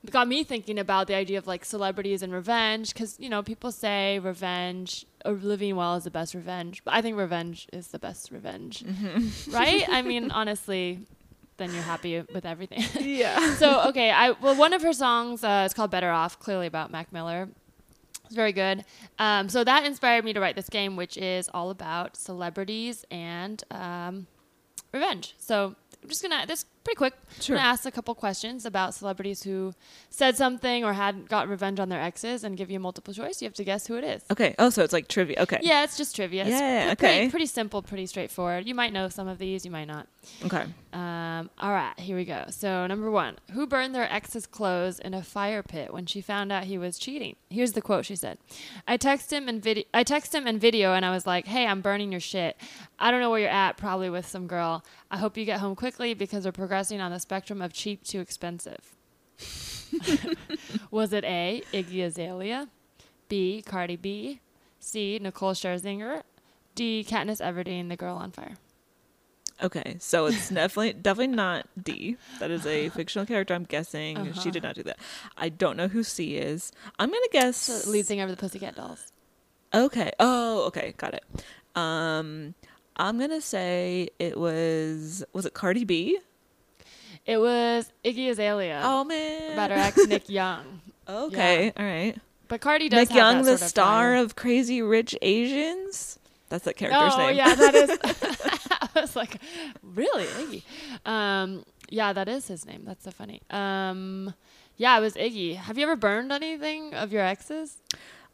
got 0.09 0.25
me 0.25 0.45
thinking 0.45 0.79
about 0.79 1.07
the 1.07 1.13
idea 1.13 1.37
of 1.37 1.47
like 1.47 1.65
celebrities 1.65 2.23
and 2.23 2.31
revenge. 2.31 2.93
Because 2.93 3.19
you 3.19 3.27
know, 3.27 3.43
people 3.43 3.73
say 3.73 4.19
revenge 4.19 5.05
or 5.25 5.33
living 5.33 5.75
well 5.75 5.95
is 5.95 6.05
the 6.05 6.11
best 6.11 6.33
revenge, 6.33 6.81
but 6.85 6.93
I 6.93 7.01
think 7.01 7.17
revenge 7.17 7.67
is 7.73 7.87
the 7.87 7.99
best 7.99 8.31
revenge, 8.31 8.85
right? 9.51 9.83
I 9.89 10.01
mean, 10.01 10.31
honestly, 10.31 10.99
then 11.61 11.73
you're 11.73 11.83
happy 11.83 12.23
with 12.33 12.45
everything. 12.45 12.83
yeah 12.99 13.53
so 13.55 13.87
okay, 13.89 14.11
I 14.11 14.31
well, 14.31 14.55
one 14.55 14.73
of 14.73 14.81
her 14.81 14.93
songs 14.93 15.43
uh, 15.43 15.63
is 15.65 15.73
called 15.73 15.91
"Better 15.91 16.09
Off," 16.09 16.39
clearly 16.39 16.67
about 16.67 16.91
Mac 16.91 17.13
Miller. 17.13 17.49
It's 18.25 18.35
very 18.35 18.53
good. 18.53 18.85
Um, 19.19 19.49
so 19.49 19.63
that 19.63 19.85
inspired 19.85 20.23
me 20.23 20.33
to 20.33 20.39
write 20.39 20.55
this 20.55 20.69
game, 20.69 20.95
which 20.95 21.17
is 21.17 21.49
all 21.53 21.69
about 21.69 22.15
celebrities 22.15 23.05
and 23.11 23.63
um, 23.71 24.27
revenge. 24.93 25.35
So 25.37 25.75
I'm 26.01 26.09
just 26.09 26.21
gonna 26.21 26.45
this 26.47 26.65
pretty 26.83 26.97
quick. 26.97 27.13
Sure. 27.39 27.55
I'm 27.55 27.61
gonna 27.61 27.71
ask 27.73 27.85
a 27.85 27.91
couple 27.91 28.13
questions 28.15 28.65
about 28.65 28.93
celebrities 28.93 29.43
who 29.43 29.73
said 30.09 30.35
something 30.37 30.83
or 30.83 30.93
had 30.93 31.27
got 31.29 31.47
revenge 31.47 31.79
on 31.79 31.89
their 31.89 32.01
exes, 32.01 32.43
and 32.43 32.57
give 32.57 32.69
you 32.69 32.77
a 32.77 32.79
multiple 32.79 33.13
choice. 33.13 33.41
You 33.41 33.45
have 33.47 33.53
to 33.55 33.63
guess 33.63 33.87
who 33.87 33.95
it 33.95 34.03
is. 34.03 34.23
okay 34.31 34.55
oh 34.59 34.69
so 34.69 34.83
it's 34.83 34.93
like 34.93 35.07
trivia 35.07 35.37
okay 35.41 35.59
Yeah, 35.61 35.83
it's 35.83 35.97
just 35.97 36.15
trivia. 36.15 36.41
It's 36.43 36.51
Yeah, 36.51 36.83
pre- 36.83 36.91
okay. 36.93 37.17
Pretty, 37.19 37.29
pretty 37.31 37.45
simple, 37.47 37.81
pretty 37.81 38.05
straightforward. 38.05 38.67
You 38.67 38.75
might 38.75 38.93
know 38.93 39.09
some 39.09 39.27
of 39.27 39.37
these, 39.37 39.65
you 39.65 39.71
might 39.71 39.85
not. 39.85 40.07
okay 40.45 40.65
Um, 40.93 41.49
all 41.59 41.71
right, 41.71 41.97
here 41.97 42.17
we 42.17 42.25
go. 42.25 42.45
So, 42.49 42.85
number 42.87 43.09
one, 43.09 43.37
who 43.53 43.65
burned 43.65 43.95
their 43.95 44.11
ex's 44.11 44.45
clothes 44.45 44.99
in 44.99 45.13
a 45.13 45.23
fire 45.23 45.63
pit 45.63 45.93
when 45.93 46.05
she 46.05 46.19
found 46.21 46.51
out 46.51 46.65
he 46.65 46.77
was 46.77 46.97
cheating? 46.99 47.35
Here's 47.49 47.71
the 47.73 47.81
quote 47.81 48.05
she 48.05 48.15
said: 48.15 48.37
"I 48.87 48.97
text 48.97 49.31
him 49.31 49.47
and 49.47 49.63
video. 49.63 49.85
I 49.93 50.03
text 50.03 50.35
him 50.35 50.47
and 50.47 50.59
video, 50.59 50.93
and 50.93 51.05
I 51.05 51.11
was 51.11 51.25
like, 51.25 51.47
"Hey, 51.47 51.65
I'm 51.65 51.81
burning 51.81 52.11
your 52.11 52.19
shit. 52.19 52.57
I 52.99 53.09
don't 53.09 53.21
know 53.21 53.29
where 53.29 53.39
you're 53.39 53.49
at. 53.49 53.77
Probably 53.77 54.09
with 54.09 54.27
some 54.27 54.47
girl. 54.47 54.83
I 55.09 55.17
hope 55.17 55.37
you 55.37 55.45
get 55.45 55.59
home 55.59 55.75
quickly 55.75 56.13
because 56.13 56.45
we're 56.45 56.51
progressing 56.71 57.01
on 57.01 57.11
the 57.11 57.19
spectrum 57.19 57.61
of 57.61 57.73
cheap 57.73 58.01
to 58.05 58.19
expensive." 58.19 58.95
was 60.91 61.11
it 61.11 61.25
A. 61.25 61.61
Iggy 61.73 62.05
Azalea, 62.05 62.69
B. 63.27 63.61
Cardi 63.65 63.97
B, 63.97 64.39
C. 64.79 65.19
Nicole 65.21 65.51
Scherzinger, 65.53 66.23
D. 66.75 67.05
Katniss 67.07 67.41
Everdeen, 67.41 67.89
the 67.89 67.97
girl 67.97 68.15
on 68.15 68.31
fire? 68.31 68.53
Okay, 69.61 69.97
so 69.99 70.27
it's 70.27 70.47
definitely 70.61 70.93
definitely 70.93 71.35
not 71.35 71.67
D. 71.81 72.15
That 72.39 72.51
is 72.51 72.65
a 72.65 72.87
fictional 72.89 73.25
character. 73.25 73.53
I'm 73.53 73.65
guessing 73.65 74.17
Uh-huh. 74.17 74.39
she 74.41 74.49
did 74.49 74.63
not 74.63 74.75
do 74.75 74.83
that. 74.83 74.97
I 75.37 75.49
don't 75.49 75.75
know 75.75 75.89
who 75.89 76.03
C 76.03 76.37
is. 76.37 76.71
I'm 76.97 77.09
gonna 77.09 77.27
guess. 77.33 77.57
So 77.57 77.91
lead 77.91 78.05
singer 78.07 78.23
of 78.23 78.29
the 78.29 78.37
Pussycat 78.37 78.75
Dolls. 78.75 79.11
Okay. 79.73 80.11
Oh, 80.21 80.67
okay, 80.67 80.93
got 80.97 81.13
it. 81.15 81.23
Um, 81.75 82.53
I'm 82.95 83.19
gonna 83.19 83.41
say 83.41 84.07
it 84.19 84.37
was 84.39 85.23
was 85.33 85.45
it 85.45 85.53
Cardi 85.53 85.83
B? 85.83 86.17
It 87.25 87.37
was 87.37 87.91
Iggy 88.03 88.29
Azalea 88.29 88.81
Oh 88.83 89.03
man. 89.03 89.53
about 89.53 89.71
her 89.71 89.77
ex 89.77 89.97
Nick 90.07 90.29
Young. 90.29 90.81
Okay, 91.07 91.71
all 91.77 91.85
right. 91.85 92.15
But 92.47 92.61
Cardi 92.61 92.89
does 92.89 92.99
Nick 92.99 93.09
have 93.09 93.17
Young, 93.17 93.43
the 93.45 93.53
of 93.53 93.59
star 93.59 94.15
of 94.15 94.35
Crazy 94.35 94.81
Rich 94.81 95.15
Asians. 95.21 96.19
That's 96.49 96.65
that 96.65 96.75
character's 96.75 97.13
Oh 97.13 97.17
name. 97.17 97.27
Oh 97.27 97.31
yeah, 97.31 97.55
that 97.55 97.75
is. 97.75 97.89
I 98.95 99.01
was 99.01 99.15
like, 99.15 99.37
really, 99.83 100.25
Iggy? 100.25 100.63
Um, 101.09 101.63
yeah, 101.89 102.11
that 102.11 102.27
is 102.27 102.47
his 102.47 102.65
name. 102.65 102.83
That's 102.85 103.03
so 103.05 103.11
funny. 103.11 103.41
Um, 103.49 104.33
yeah, 104.75 104.97
it 104.97 105.01
was 105.01 105.13
Iggy. 105.13 105.55
Have 105.55 105.77
you 105.77 105.83
ever 105.83 105.95
burned 105.95 106.31
anything 106.31 106.93
of 106.93 107.13
your 107.13 107.21
exes? 107.23 107.77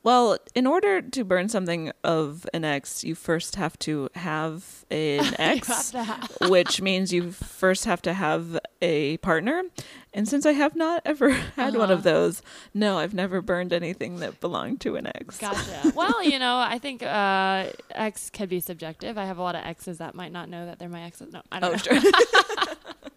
Well, 0.08 0.38
in 0.56 0.66
order 0.66 1.02
to 1.02 1.24
burn 1.26 1.50
something 1.50 1.92
of 2.02 2.48
an 2.54 2.64
ex, 2.64 3.04
you 3.04 3.14
first 3.14 3.58
have 3.58 3.78
to 3.80 4.08
have 4.16 4.86
an 4.90 5.36
ex, 5.38 5.92
have- 5.92 6.32
which 6.50 6.82
means 6.82 7.12
you 7.12 7.34
first 7.34 7.84
have 7.84 8.02
to 8.04 8.14
have 8.14 8.58
a 8.82 9.18
partner. 9.18 9.64
And 10.14 10.26
since 10.26 10.46
I 10.46 10.54
have 10.54 10.78
not 10.78 11.02
ever 11.04 11.32
had 11.58 11.76
one 11.76 11.92
of 11.92 12.00
Uh-huh. 12.00 12.10
those, 12.10 12.42
no, 12.74 13.00
I've 13.00 13.14
never 13.14 13.42
burned 13.42 13.74
anything 13.74 14.20
that 14.22 14.40
belonged 14.40 14.80
to 14.82 14.96
an 14.96 15.08
ex. 15.14 15.40
Gotcha. 15.40 15.92
well, 15.94 16.24
you 16.24 16.40
know, 16.40 16.56
I 16.58 16.80
think 16.80 17.04
uh, 17.04 17.66
ex 17.92 18.30
can 18.30 18.48
be 18.48 18.62
subjective. 18.62 19.18
I 19.18 19.26
have 19.26 19.38
a 19.40 19.42
lot 19.42 19.56
of 19.56 19.66
exes 19.66 19.98
that 19.98 20.16
might 20.16 20.32
not 20.32 20.48
know 20.48 20.66
that 20.68 20.80
they're 20.80 20.88
my 20.88 21.02
exes. 21.04 21.34
No, 21.34 21.42
I 21.52 21.60
don't 21.60 21.70
Oh, 21.92 21.94
know. 21.94 22.00
sure. 22.00 22.74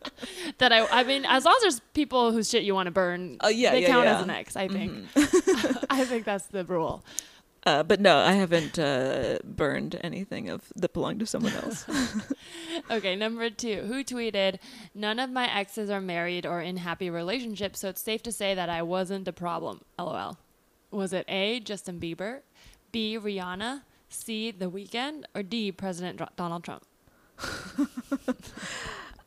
that 0.58 0.72
I, 0.72 0.86
I 0.86 1.04
mean, 1.04 1.24
as 1.26 1.44
long 1.44 1.54
as 1.58 1.62
there's 1.62 1.80
people 1.94 2.32
whose 2.32 2.48
shit 2.50 2.62
you 2.62 2.74
want 2.74 2.86
to 2.86 2.90
burn, 2.90 3.36
Oh, 3.40 3.48
yeah, 3.48 3.72
they 3.72 3.82
yeah, 3.82 3.88
count 3.88 4.04
yeah. 4.06 4.16
as 4.16 4.22
an 4.22 4.30
ex. 4.30 4.56
I 4.56 4.68
think. 4.68 5.06
I 5.90 6.04
think 6.04 6.24
that's 6.24 6.46
the 6.46 6.64
rule. 6.64 7.04
Uh, 7.66 7.82
but 7.82 8.00
no, 8.00 8.16
I 8.16 8.32
haven't 8.32 8.78
uh, 8.78 9.38
burned 9.44 10.00
anything 10.02 10.48
of 10.48 10.72
that 10.76 10.94
belonged 10.94 11.20
to 11.20 11.26
someone 11.26 11.52
else. 11.52 11.84
Okay, 12.90 13.14
number 13.14 13.50
two. 13.50 13.82
Who 13.82 14.02
tweeted, 14.02 14.58
None 14.94 15.18
of 15.18 15.28
my 15.28 15.46
exes 15.54 15.90
are 15.90 16.00
married 16.00 16.46
or 16.46 16.62
in 16.62 16.78
happy 16.78 17.10
relationships, 17.10 17.80
so 17.80 17.90
it's 17.90 18.00
safe 18.00 18.22
to 18.22 18.32
say 18.32 18.54
that 18.54 18.70
I 18.70 18.80
wasn't 18.82 19.26
the 19.26 19.34
problem. 19.34 19.82
LOL. 19.98 20.38
Was 20.90 21.12
it 21.12 21.26
A, 21.28 21.60
Justin 21.60 22.00
Bieber, 22.00 22.40
B, 22.92 23.18
Rihanna, 23.18 23.82
C, 24.08 24.50
The 24.50 24.70
Weeknd, 24.70 25.24
or 25.34 25.42
D, 25.42 25.70
President 25.70 26.16
Dr- 26.16 26.34
Donald 26.36 26.64
Trump? 26.64 26.84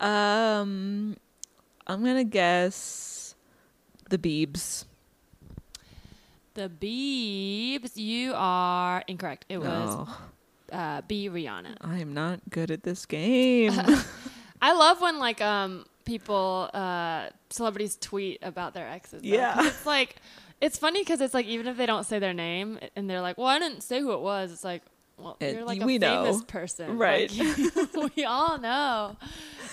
Um, 0.00 1.16
I'm 1.86 2.04
gonna 2.04 2.24
guess 2.24 3.34
the 4.10 4.18
Beebs. 4.18 4.84
The 6.54 6.68
Biebs, 6.68 7.96
you 7.96 8.32
are 8.34 9.02
incorrect. 9.08 9.44
It 9.48 9.58
was 9.58 10.06
Oh, 10.06 10.18
uh, 10.72 11.02
B, 11.08 11.28
Rihanna. 11.28 11.76
I 11.80 11.98
am 11.98 12.14
not 12.14 12.40
good 12.50 12.70
at 12.70 12.82
this 12.84 13.06
game. 13.06 13.72
I 14.62 14.72
love 14.72 15.00
when 15.00 15.18
like 15.18 15.40
um 15.40 15.84
people, 16.04 16.70
uh, 16.74 17.28
celebrities 17.50 17.96
tweet 18.00 18.38
about 18.42 18.74
their 18.74 18.86
exes. 18.88 19.22
though, 19.22 19.28
Yeah. 19.28 19.66
It's 19.66 19.86
like, 19.86 20.16
it's 20.60 20.78
funny 20.78 21.00
because 21.00 21.20
it's 21.22 21.32
like, 21.34 21.46
even 21.46 21.66
if 21.66 21.76
they 21.76 21.86
don't 21.86 22.04
say 22.04 22.18
their 22.18 22.34
name 22.34 22.78
and 22.94 23.08
they're 23.08 23.22
like, 23.22 23.38
well, 23.38 23.46
I 23.46 23.58
didn't 23.58 23.82
say 23.82 24.00
who 24.00 24.12
it 24.12 24.20
was, 24.20 24.52
it's 24.52 24.64
like, 24.64 24.82
well, 25.18 25.36
you're 25.40 25.64
like 25.64 25.80
a 25.80 25.86
we 25.86 25.98
famous 25.98 26.38
know. 26.38 26.44
person. 26.44 26.98
Right. 26.98 27.32
Like, 27.32 28.16
we 28.16 28.24
all 28.24 28.58
know. 28.58 29.16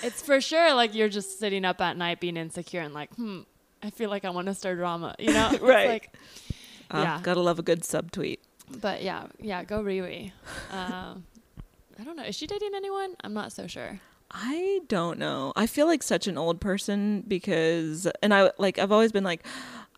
It's 0.03 0.21
for 0.21 0.39
sure 0.41 0.73
like 0.73 0.93
you're 0.95 1.09
just 1.09 1.39
sitting 1.39 1.65
up 1.65 1.81
at 1.81 1.97
night 1.97 2.19
being 2.19 2.37
insecure 2.37 2.81
and 2.81 2.93
like, 2.93 3.13
hmm, 3.15 3.41
I 3.83 3.89
feel 3.89 4.09
like 4.09 4.25
I 4.25 4.29
want 4.29 4.47
to 4.47 4.53
start 4.53 4.77
drama, 4.77 5.15
you 5.19 5.33
know? 5.33 5.57
Right. 5.61 5.87
like, 5.87 6.15
Uh, 6.91 7.01
yeah. 7.03 7.19
Gotta 7.23 7.41
love 7.41 7.59
a 7.59 7.63
good 7.63 7.81
subtweet. 7.81 8.39
But 8.79 9.03
yeah, 9.03 9.27
yeah, 9.39 9.63
go 9.63 9.81
Riri. 9.83 10.31
Um, 10.71 11.25
I 11.99 12.03
don't 12.03 12.15
know. 12.15 12.23
Is 12.23 12.35
she 12.35 12.47
dating 12.47 12.71
anyone? 12.75 13.15
I'm 13.23 13.33
not 13.33 13.51
so 13.51 13.67
sure. 13.67 13.99
I 14.33 14.79
don't 14.87 15.19
know. 15.19 15.51
I 15.57 15.67
feel 15.67 15.87
like 15.87 16.01
such 16.03 16.25
an 16.27 16.37
old 16.37 16.61
person 16.61 17.23
because, 17.27 18.07
and 18.23 18.33
I 18.33 18.51
like, 18.57 18.79
I've 18.79 18.91
always 18.91 19.11
been 19.11 19.25
like, 19.25 19.45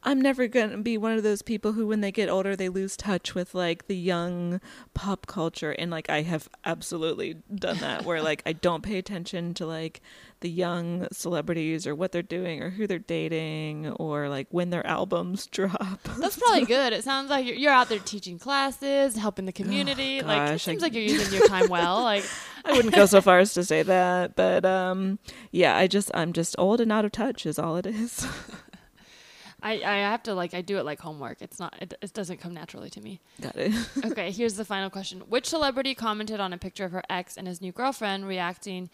I'm 0.05 0.19
never 0.19 0.47
gonna 0.47 0.77
be 0.79 0.97
one 0.97 1.13
of 1.13 1.23
those 1.23 1.41
people 1.41 1.71
who, 1.73 1.87
when 1.87 2.01
they 2.01 2.11
get 2.11 2.29
older, 2.29 2.55
they 2.55 2.69
lose 2.69 2.97
touch 2.97 3.33
with 3.33 3.55
like 3.55 3.87
the 3.87 3.95
young 3.95 4.59
pop 4.93 5.27
culture, 5.27 5.71
and 5.71 5.89
like 5.89 6.09
I 6.09 6.21
have 6.23 6.49
absolutely 6.65 7.37
done 7.55 7.77
that, 7.77 8.03
where 8.05 8.21
like 8.21 8.41
I 8.45 8.53
don't 8.53 8.83
pay 8.83 8.97
attention 8.97 9.53
to 9.55 9.65
like 9.65 10.01
the 10.41 10.49
young 10.49 11.07
celebrities 11.13 11.87
or 11.87 11.95
what 11.95 12.11
they're 12.11 12.21
doing 12.21 12.61
or 12.61 12.69
who 12.69 12.85
they're 12.85 12.99
dating 12.99 13.87
or 13.91 14.27
like 14.27 14.47
when 14.51 14.71
their 14.71 14.85
albums 14.85 15.47
drop. 15.51 16.03
That's 16.19 16.37
probably 16.37 16.65
good. 16.65 16.91
It 16.91 17.05
sounds 17.05 17.29
like 17.29 17.45
you're, 17.45 17.55
you're 17.55 17.71
out 17.71 17.87
there 17.87 17.99
teaching 17.99 18.37
classes, 18.37 19.15
helping 19.15 19.45
the 19.45 19.53
community. 19.53 20.21
like 20.21 20.37
it 20.49 20.51
gosh, 20.51 20.67
I- 20.67 20.71
seems 20.71 20.81
like 20.81 20.93
you're 20.93 21.03
using 21.03 21.39
your 21.39 21.47
time 21.47 21.69
well. 21.69 22.03
Like 22.03 22.25
I 22.65 22.73
wouldn't 22.73 22.93
go 22.93 23.05
so 23.05 23.21
far 23.21 23.39
as 23.39 23.53
to 23.53 23.63
say 23.63 23.83
that, 23.83 24.35
but 24.35 24.65
um, 24.65 25.19
yeah, 25.51 25.77
I 25.77 25.87
just 25.87 26.11
I'm 26.13 26.33
just 26.33 26.55
old 26.57 26.81
and 26.81 26.91
out 26.91 27.05
of 27.05 27.13
touch 27.13 27.45
is 27.45 27.57
all 27.57 27.77
it 27.77 27.85
is. 27.85 28.27
I, 29.63 29.73
I 29.83 29.95
have 29.99 30.21
to 30.23 30.33
like 30.35 30.53
I 30.53 30.61
do 30.61 30.77
it 30.77 30.85
like 30.85 30.99
homework. 30.99 31.41
It's 31.41 31.59
not 31.59 31.73
it, 31.81 31.93
it 32.01 32.13
doesn't 32.13 32.37
come 32.37 32.53
naturally 32.53 32.89
to 32.91 33.01
me. 33.01 33.21
Got 33.41 33.55
it. 33.55 33.73
Okay, 34.05 34.31
here's 34.31 34.55
the 34.55 34.65
final 34.65 34.89
question. 34.89 35.21
Which 35.21 35.47
celebrity 35.47 35.95
commented 35.95 36.39
on 36.39 36.51
a 36.53 36.57
picture 36.57 36.85
of 36.85 36.91
her 36.91 37.03
ex 37.09 37.37
and 37.37 37.47
his 37.47 37.61
new 37.61 37.71
girlfriend 37.71 38.27
reacting 38.27 38.89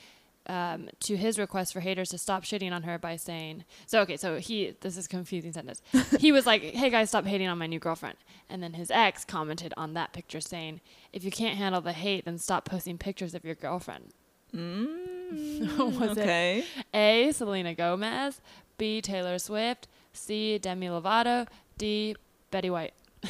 um, 0.47 0.89
to 1.01 1.17
his 1.17 1.37
request 1.37 1.73
for 1.73 1.79
haters 1.79 2.09
to 2.09 2.17
stop 2.17 2.43
shitting 2.43 2.71
on 2.71 2.83
her 2.83 2.97
by 2.97 3.15
saying, 3.15 3.65
so 3.85 4.01
okay, 4.01 4.17
so 4.17 4.37
he, 4.37 4.75
this 4.81 4.97
is 4.97 5.07
confusing 5.07 5.53
sentence. 5.53 5.81
he 6.19 6.31
was 6.31 6.45
like, 6.45 6.61
hey 6.61 6.89
guys, 6.89 7.09
stop 7.09 7.25
hating 7.25 7.47
on 7.47 7.57
my 7.57 7.67
new 7.67 7.79
girlfriend. 7.79 8.17
And 8.49 8.61
then 8.63 8.73
his 8.73 8.89
ex 8.89 9.23
commented 9.25 9.73
on 9.77 9.93
that 9.93 10.13
picture 10.13 10.41
saying, 10.41 10.81
if 11.13 11.23
you 11.23 11.31
can't 11.31 11.57
handle 11.57 11.81
the 11.81 11.93
hate, 11.93 12.25
then 12.25 12.37
stop 12.37 12.65
posting 12.65 12.97
pictures 12.97 13.35
of 13.35 13.45
your 13.45 13.55
girlfriend. 13.55 14.13
was 14.53 16.17
it 16.17 16.21
okay. 16.21 16.63
A, 16.93 17.31
Selena 17.31 17.75
Gomez, 17.75 18.41
B, 18.79 19.01
Taylor 19.01 19.37
Swift, 19.37 19.87
C, 20.13 20.57
Demi 20.57 20.87
Lovato, 20.87 21.47
D, 21.77 22.15
Betty 22.51 22.69
White. 22.69 22.93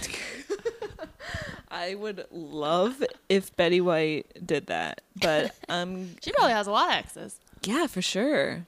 I 1.71 1.93
would 1.95 2.25
love 2.31 3.03
if 3.29 3.55
Betty 3.55 3.79
White 3.79 4.25
did 4.45 4.67
that, 4.67 5.01
but 5.21 5.55
um, 5.69 6.15
She 6.24 6.31
probably 6.31 6.53
has 6.53 6.67
a 6.67 6.71
lot 6.71 6.89
of 6.89 6.95
exes. 6.95 7.39
yeah, 7.63 7.86
for 7.88 8.01
sure. 8.01 8.65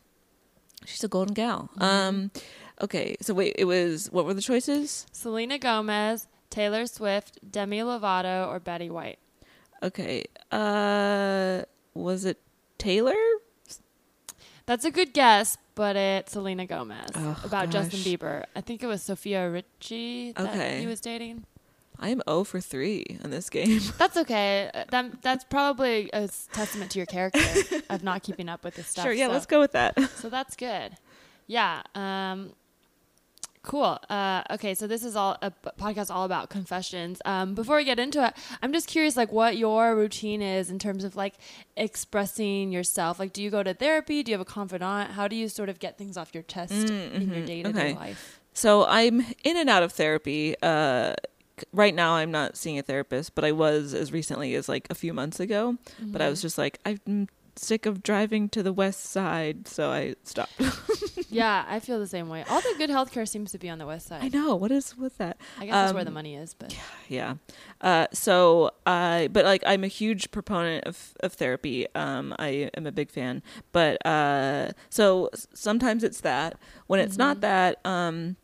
She's 0.86 1.04
a 1.04 1.08
golden 1.08 1.34
gal. 1.34 1.70
Um, 1.80 2.32
okay, 2.82 3.16
so 3.22 3.34
wait, 3.34 3.56
it 3.58 3.66
was 3.66 4.08
what 4.12 4.26
were 4.26 4.34
the 4.34 4.42
choices? 4.42 5.06
Selena 5.12 5.58
Gomez, 5.60 6.28
Taylor 6.50 6.86
Swift, 6.86 7.40
Demi 7.50 7.80
Lovato, 7.80 8.48
or 8.48 8.60
Betty 8.60 8.90
White. 8.90 9.20
Okay, 9.84 10.26
uh, 10.52 11.64
was 11.94 12.26
it 12.26 12.40
Taylor? 12.78 13.14
That's 14.66 14.86
a 14.86 14.92
good 14.92 15.14
guess, 15.14 15.58
but 15.76 15.96
it's 15.96 16.34
Selena 16.34 16.66
Gomez 16.66 17.10
Oh, 17.16 17.40
about 17.44 17.70
Justin. 17.70 18.00
Bieber. 18.00 18.46
I 18.56 18.62
think 18.62 18.84
it 18.84 18.88
was 18.88 19.02
Sofia 19.02 19.50
Richie 19.50 20.32
that 20.34 20.50
Okay. 20.50 20.80
he 20.80 20.88
was 20.88 21.02
dating. 21.02 21.46
I 22.00 22.10
am 22.10 22.22
0 22.28 22.44
for 22.46 22.60
three 22.60 23.20
in 23.24 23.30
this 23.30 23.50
game. 23.50 23.80
That's 24.00 24.18
okay. 24.18 24.72
Uh, 24.74 24.86
That, 24.90 25.22
that's 25.22 25.44
probably 25.44 26.10
a 26.14 26.28
testament 26.52 26.90
to 26.92 27.00
your 27.00 27.06
character 27.06 27.42
of 27.92 28.04
not 28.04 28.24
keeping 28.24 28.50
up 28.50 28.64
with 28.64 28.74
this 28.76 28.88
stuff. 28.92 29.04
sure, 29.06 29.14
yeah, 29.14 29.28
so. 29.28 29.34
let's 29.34 29.46
go 29.46 29.60
with 29.60 29.74
that. 29.74 30.00
So 30.16 30.30
that's 30.30 30.56
good. 30.56 30.98
Yeah. 31.46 31.84
Um, 31.94 32.54
cool. 33.64 34.00
Uh, 34.10 34.44
okay, 34.52 34.74
so 34.74 34.88
this 34.88 35.04
is 35.04 35.16
all 35.16 35.38
a 35.42 35.52
podcast 35.80 36.14
all 36.14 36.26
about 36.26 36.50
confessions. 36.50 37.22
Um, 37.26 37.54
before 37.56 37.78
we 37.78 37.84
get 37.84 38.00
into 38.00 38.26
it, 38.26 38.34
I'm 38.62 38.74
just 38.74 38.88
curious, 38.88 39.16
like, 39.16 39.32
what 39.32 39.58
your 39.58 39.96
routine 39.96 40.42
is 40.42 40.70
in 40.70 40.80
terms 40.80 41.04
of 41.04 41.16
like 41.16 41.36
expressing 41.78 42.72
yourself. 42.72 43.20
Like, 43.20 43.34
do 43.34 43.44
you 43.44 43.50
go 43.50 43.64
to 43.64 43.74
therapy? 43.74 44.24
Do 44.24 44.32
you 44.32 44.38
have 44.38 44.42
a 44.42 44.50
confidant? 44.50 45.12
How 45.12 45.28
do 45.28 45.36
you 45.36 45.48
sort 45.50 45.70
of 45.70 45.80
get 45.80 45.98
things 45.98 46.18
off 46.18 46.34
your 46.34 46.44
chest 46.44 46.72
in 46.90 47.32
your 47.34 47.46
day 47.46 47.64
to 47.64 47.72
day 47.74 47.94
life? 47.94 48.40
So 48.54 48.86
I'm 48.86 49.22
in 49.44 49.58
and 49.58 49.70
out 49.70 49.84
of 49.84 49.92
therapy. 49.94 50.56
Uh, 50.62 51.14
right 51.72 51.94
now, 51.96 52.14
I'm 52.14 52.32
not 52.32 52.58
seeing 52.58 52.80
a 52.80 52.84
therapist, 52.84 53.36
but 53.36 53.46
I 53.46 53.52
was 53.52 53.94
as 53.94 54.12
recently 54.12 54.56
as 54.56 54.68
like 54.68 54.88
a 54.90 54.96
few 54.96 55.14
months 55.14 55.40
ago. 55.40 55.78
But 56.02 56.22
I 56.22 56.30
was 56.30 56.42
just 56.42 56.58
like, 56.58 56.80
I'm 56.86 57.28
sick 57.56 57.86
of 57.86 58.02
driving 58.02 58.50
to 58.50 58.64
the 58.64 58.74
west 58.74 59.06
side, 59.06 59.68
so 59.68 59.92
I 59.92 60.16
stopped. 60.24 60.54
yeah, 61.32 61.66
I 61.68 61.80
feel 61.80 62.00
the 62.00 62.08
same 62.08 62.30
way. 62.30 62.44
All 62.50 62.62
the 62.62 62.74
good 62.78 62.90
healthcare 62.90 63.28
seems 63.28 63.52
to 63.54 63.58
be 63.58 63.70
on 63.70 63.78
the 63.80 63.86
west 63.86 64.08
side. 64.08 64.24
I 64.24 64.28
know 64.28 64.56
what 64.56 64.72
is 64.72 64.98
with 64.98 65.18
that. 65.18 65.38
I 65.60 65.66
guess 65.66 65.74
that's 65.74 65.94
where 65.94 66.04
the 66.04 66.10
Um, 66.10 66.14
money 66.16 66.36
is, 66.36 66.54
but 66.54 66.76
Yeah. 67.08 67.36
Uh, 67.80 68.08
so 68.14 68.72
I, 68.86 69.30
but 69.32 69.46
like, 69.46 69.64
I'm 69.66 69.84
a 69.84 69.88
huge 69.88 70.32
proponent 70.32 70.86
of, 70.86 71.14
of 71.22 71.34
therapy. 71.34 71.88
Um, 71.96 72.36
I 72.38 72.70
am 72.76 72.86
a 72.86 72.92
big 72.92 73.10
fan, 73.10 73.42
but, 73.72 74.06
uh, 74.06 74.72
so 74.90 75.30
sometimes 75.54 76.04
it's 76.04 76.22
that 76.22 76.58
when 76.88 77.00
it's 77.00 77.18
not 77.18 77.42
that, 77.42 77.80
um, 77.86 78.36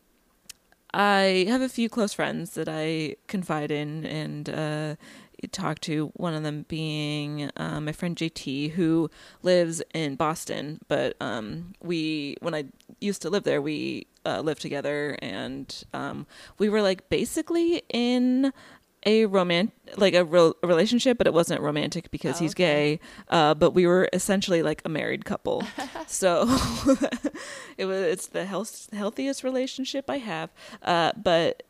I 0.94 1.46
have 1.50 1.62
a 1.62 1.70
few 1.70 1.90
close 1.90 2.14
friends 2.14 2.52
that 2.56 2.68
I 2.70 3.18
confide 3.28 3.72
in 3.72 4.06
and, 4.06 4.98
uh, 5.44 5.48
talk 5.52 5.80
to 5.82 6.12
one 6.16 6.34
of 6.34 6.44
them 6.44 6.66
being 6.68 7.50
um, 7.58 7.86
my 7.86 7.92
friend 7.92 8.16
JT 8.16 8.72
who 8.72 9.10
lives 9.44 9.82
in 9.94 10.16
Boston 10.16 10.80
but 10.88 11.16
um, 11.22 11.74
we 11.82 12.36
when 12.42 12.54
I 12.54 12.66
used 13.00 13.22
to 13.24 13.30
live 13.30 13.44
there 13.44 13.62
we 13.62 14.08
uh, 14.26 14.42
lived 14.42 14.62
together 14.62 15.18
and 15.22 15.84
um, 15.94 16.26
we 16.58 16.70
were 16.70 16.82
like 16.82 17.10
basically 17.10 17.84
in 17.90 18.52
a 19.06 19.26
romantic 19.28 19.74
like 19.98 20.16
a, 20.16 20.26
real 20.26 20.56
relationship 20.64 21.18
but 21.18 21.28
it 21.28 21.34
wasn't 21.34 21.62
romantic 21.62 22.10
because 22.12 22.38
Oh, 22.38 22.40
he's 22.44 22.52
okay. 22.54 22.98
gay 22.98 23.00
uh, 23.30 23.54
but 23.54 23.72
we 23.72 23.86
were 23.86 24.10
essentially 24.12 24.64
like 24.64 24.82
a 24.86 24.90
married 24.90 25.24
couple 25.24 25.64
so 26.08 26.46
it 27.78 27.86
was 27.86 28.02
it's 28.02 28.28
the 28.28 28.46
health, 28.46 28.90
healthiest 28.92 29.44
relationship 29.44 30.10
I 30.10 30.18
have 30.18 30.50
uh, 30.82 31.12
but 31.16 31.64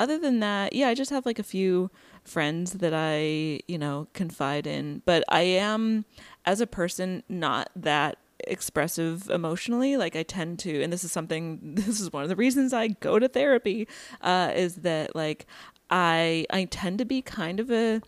other 0.00 0.16
than 0.16 0.38
that, 0.38 0.74
yeah, 0.74 0.86
I 0.86 0.94
just 0.94 1.10
have 1.10 1.26
like 1.26 1.40
a 1.40 1.42
few 1.42 1.90
friends 2.28 2.72
that 2.72 2.92
I, 2.94 3.60
you 3.66 3.78
know, 3.78 4.08
confide 4.12 4.66
in. 4.66 5.02
But 5.04 5.24
I 5.28 5.42
am, 5.42 6.04
as 6.44 6.60
a 6.60 6.66
person, 6.66 7.22
not 7.28 7.70
that 7.74 8.18
expressive 8.46 9.28
emotionally. 9.30 9.96
Like 9.96 10.16
I 10.16 10.22
tend 10.22 10.58
to, 10.60 10.82
and 10.82 10.92
this 10.92 11.04
is 11.04 11.12
something, 11.12 11.58
this 11.74 12.00
is 12.00 12.12
one 12.12 12.22
of 12.22 12.28
the 12.28 12.36
reasons 12.36 12.72
I 12.72 12.88
go 12.88 13.18
to 13.18 13.28
therapy, 13.28 13.88
uh, 14.20 14.52
is 14.54 14.76
that 14.76 15.14
like 15.16 15.46
I, 15.90 16.46
I 16.50 16.64
tend 16.64 16.98
to 16.98 17.04
be 17.04 17.22
kind 17.22 17.60
of 17.60 17.70
a, 17.70 18.02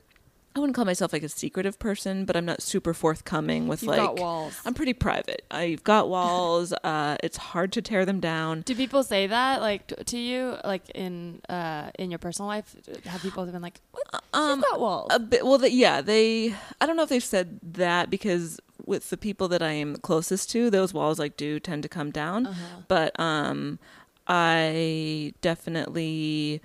I 0.54 0.58
wouldn't 0.58 0.74
call 0.74 0.84
myself 0.84 1.12
like 1.12 1.22
a 1.22 1.28
secretive 1.28 1.78
person, 1.78 2.24
but 2.24 2.36
I'm 2.36 2.44
not 2.44 2.60
super 2.60 2.92
forthcoming 2.92 3.68
with 3.68 3.82
you've 3.82 3.90
like, 3.90 3.98
got 3.98 4.18
walls. 4.18 4.60
I'm 4.64 4.74
pretty 4.74 4.94
private. 4.94 5.44
I've 5.48 5.84
got 5.84 6.08
walls. 6.08 6.72
uh, 6.84 7.16
it's 7.22 7.36
hard 7.36 7.72
to 7.72 7.82
tear 7.82 8.04
them 8.04 8.18
down. 8.18 8.62
Do 8.62 8.74
people 8.74 9.04
say 9.04 9.28
that 9.28 9.60
like 9.60 9.86
t- 9.86 9.94
to 10.02 10.18
you, 10.18 10.56
like 10.64 10.90
in 10.90 11.40
uh 11.48 11.90
in 11.98 12.10
your 12.10 12.18
personal 12.18 12.48
life? 12.48 12.74
Have 13.04 13.22
people 13.22 13.46
been 13.46 13.62
like, 13.62 13.80
"What? 13.92 14.24
Um, 14.32 14.58
She's 14.58 14.70
got 14.70 14.80
walls." 14.80 15.08
A 15.10 15.20
bit. 15.20 15.46
Well, 15.46 15.58
the, 15.58 15.70
yeah, 15.70 16.00
they. 16.00 16.54
I 16.80 16.86
don't 16.86 16.96
know 16.96 17.04
if 17.04 17.10
they've 17.10 17.22
said 17.22 17.60
that 17.62 18.10
because 18.10 18.58
with 18.84 19.10
the 19.10 19.16
people 19.16 19.46
that 19.48 19.62
I 19.62 19.72
am 19.72 19.96
closest 19.98 20.50
to, 20.50 20.68
those 20.68 20.92
walls 20.92 21.20
like 21.20 21.36
do 21.36 21.60
tend 21.60 21.84
to 21.84 21.88
come 21.88 22.10
down. 22.10 22.48
Uh-huh. 22.48 22.82
But 22.88 23.18
um, 23.20 23.78
I 24.26 25.32
definitely 25.42 26.60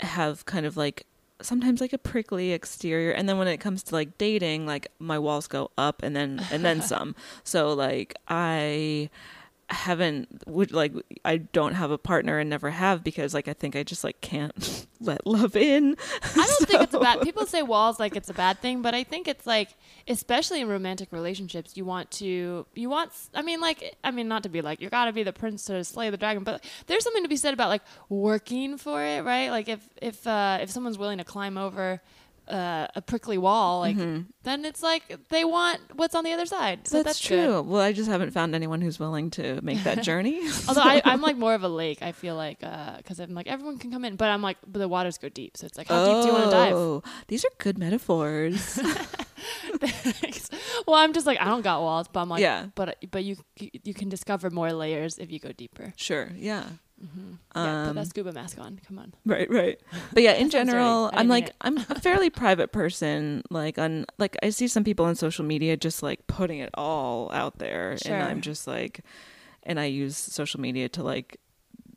have 0.00 0.44
kind 0.44 0.66
of 0.66 0.76
like 0.76 1.06
sometimes 1.44 1.80
like 1.80 1.92
a 1.92 1.98
prickly 1.98 2.52
exterior 2.52 3.10
and 3.10 3.28
then 3.28 3.38
when 3.38 3.48
it 3.48 3.58
comes 3.58 3.82
to 3.84 3.94
like 3.94 4.16
dating 4.18 4.66
like 4.66 4.88
my 4.98 5.18
walls 5.18 5.46
go 5.46 5.70
up 5.76 6.02
and 6.02 6.14
then 6.16 6.44
and 6.50 6.64
then 6.64 6.82
some. 6.92 7.14
So 7.44 7.72
like 7.72 8.14
i 8.28 9.10
haven't 9.70 10.42
would 10.46 10.72
like 10.72 10.92
i 11.24 11.36
don't 11.36 11.74
have 11.74 11.90
a 11.90 11.98
partner 11.98 12.38
and 12.38 12.50
never 12.50 12.70
have 12.70 13.02
because 13.02 13.32
like 13.32 13.48
i 13.48 13.52
think 13.52 13.74
i 13.74 13.82
just 13.82 14.04
like 14.04 14.20
can't 14.20 14.86
let 15.00 15.26
love 15.26 15.56
in 15.56 15.96
I 16.22 16.46
don't 16.46 16.68
think 16.68 16.82
it's 16.82 16.94
a 16.94 17.00
bad. 17.00 17.20
People 17.22 17.46
say 17.46 17.62
walls 17.62 18.00
like 18.00 18.16
it's 18.16 18.30
a 18.30 18.34
bad 18.34 18.60
thing, 18.60 18.82
but 18.82 18.94
I 18.94 19.04
think 19.04 19.28
it's 19.28 19.46
like, 19.46 19.70
especially 20.08 20.60
in 20.60 20.68
romantic 20.68 21.12
relationships, 21.12 21.76
you 21.76 21.84
want 21.84 22.10
to, 22.12 22.66
you 22.74 22.88
want. 22.90 23.12
I 23.34 23.42
mean, 23.42 23.60
like, 23.60 23.96
I 24.02 24.10
mean, 24.10 24.28
not 24.28 24.42
to 24.44 24.48
be 24.48 24.62
like 24.62 24.80
you 24.80 24.88
got 24.88 25.06
to 25.06 25.12
be 25.12 25.22
the 25.22 25.32
prince 25.32 25.64
to 25.66 25.84
slay 25.84 26.10
the 26.10 26.16
dragon, 26.16 26.44
but 26.44 26.64
there's 26.86 27.04
something 27.04 27.22
to 27.22 27.28
be 27.28 27.36
said 27.36 27.54
about 27.54 27.68
like 27.68 27.82
working 28.08 28.78
for 28.78 29.02
it, 29.02 29.24
right? 29.24 29.50
Like 29.50 29.68
if 29.68 29.88
if 30.00 30.26
uh, 30.26 30.58
if 30.60 30.70
someone's 30.70 30.98
willing 30.98 31.18
to 31.18 31.24
climb 31.24 31.58
over 31.58 32.00
uh, 32.48 32.86
a 32.94 33.00
prickly 33.02 33.38
wall, 33.38 33.80
like 33.80 33.96
Mm-hmm. 33.96 34.22
then 34.42 34.64
it's 34.64 34.82
like 34.82 35.18
they 35.30 35.44
want 35.44 35.80
what's 35.94 36.14
on 36.14 36.24
the 36.24 36.32
other 36.32 36.46
side. 36.46 36.86
So 36.86 36.98
that's, 36.98 37.18
that's, 37.18 37.20
true. 37.20 37.36
good. 37.36 37.66
Well, 37.66 37.80
I 37.80 37.92
just 37.92 38.08
haven't 38.10 38.32
found 38.32 38.54
anyone 38.54 38.80
who's 38.82 38.98
willing 38.98 39.30
to 39.32 39.60
make 39.62 39.82
that 39.84 40.02
journey. 40.08 40.40
Although 40.68 40.82
I, 40.82 41.00
I'm 41.04 41.20
like 41.22 41.36
more 41.44 41.54
of 41.54 41.62
a 41.62 41.68
lake. 41.68 42.02
I 42.02 42.12
feel 42.12 42.36
like 42.36 42.60
because 42.60 43.18
I'm 43.20 43.34
like 43.34 43.46
everyone 43.46 43.78
can 43.78 43.90
come 43.90 44.04
in, 44.04 44.16
but 44.16 44.28
I'm 44.28 44.42
like 44.42 44.58
but 44.66 44.78
the 44.78 44.88
waters 44.88 45.16
go 45.18 45.28
deep, 45.28 45.56
so 45.56 45.66
it's 45.66 45.78
like 45.78 45.88
how 45.88 46.04
deep 46.04 46.22
do 46.22 46.28
you 46.28 46.32
want 46.34 46.44
to 46.46 46.50
dive? 46.50 46.72
Oh, 46.74 47.02
These 47.28 47.44
are 47.44 47.50
good 47.58 47.78
metaphors. 47.78 48.78
well, 50.86 50.96
I'm 50.96 51.12
just 51.12 51.26
like 51.26 51.40
I 51.40 51.46
don't 51.46 51.62
got 51.62 51.80
walls, 51.80 52.08
but 52.12 52.20
I'm 52.20 52.28
like 52.28 52.40
Yeah. 52.40 52.66
but 52.74 52.96
but 53.10 53.24
you 53.24 53.36
you 53.58 53.94
can 53.94 54.08
discover 54.08 54.50
more 54.50 54.72
layers 54.72 55.18
if 55.18 55.30
you 55.30 55.38
go 55.38 55.52
deeper. 55.52 55.92
sure. 55.96 56.30
Yeah. 56.36 56.64
Yeah, 57.00 57.08
put 57.54 57.60
Um, 57.60 57.96
that 57.96 58.06
scuba 58.06 58.32
mask 58.32 58.58
on. 58.58 58.80
Come 58.86 58.98
on. 58.98 59.12
Right, 59.26 59.50
right. 59.50 59.80
But 60.12 60.22
yeah, 60.22 60.32
in 60.32 60.50
general. 60.50 61.10
I 61.12 61.20
I'm 61.20 61.28
like. 61.28 61.50
I'm 61.60 61.76
a 61.78 62.00
fairly 62.00 62.30
private 62.42 62.72
person. 62.72 63.42
Like 63.50 63.78
on 63.78 64.06
like 64.18 64.36
I 64.42 64.50
see 64.50 64.68
some 64.68 64.84
people 64.84 65.04
on 65.06 65.14
social 65.14 65.44
media 65.44 65.76
just 65.76 66.02
like 66.02 66.26
putting 66.26 66.58
it 66.60 66.70
all 66.74 67.30
out 67.32 67.58
there 67.58 67.96
Sure. 67.98 68.14
and 68.14 68.22
I'm 68.22 68.40
just 68.40 68.66
like 68.66 69.00
and 69.62 69.80
I 69.80 69.86
use 69.86 70.16
social 70.16 70.60
media 70.60 70.88
to 70.90 71.02
like 71.02 71.40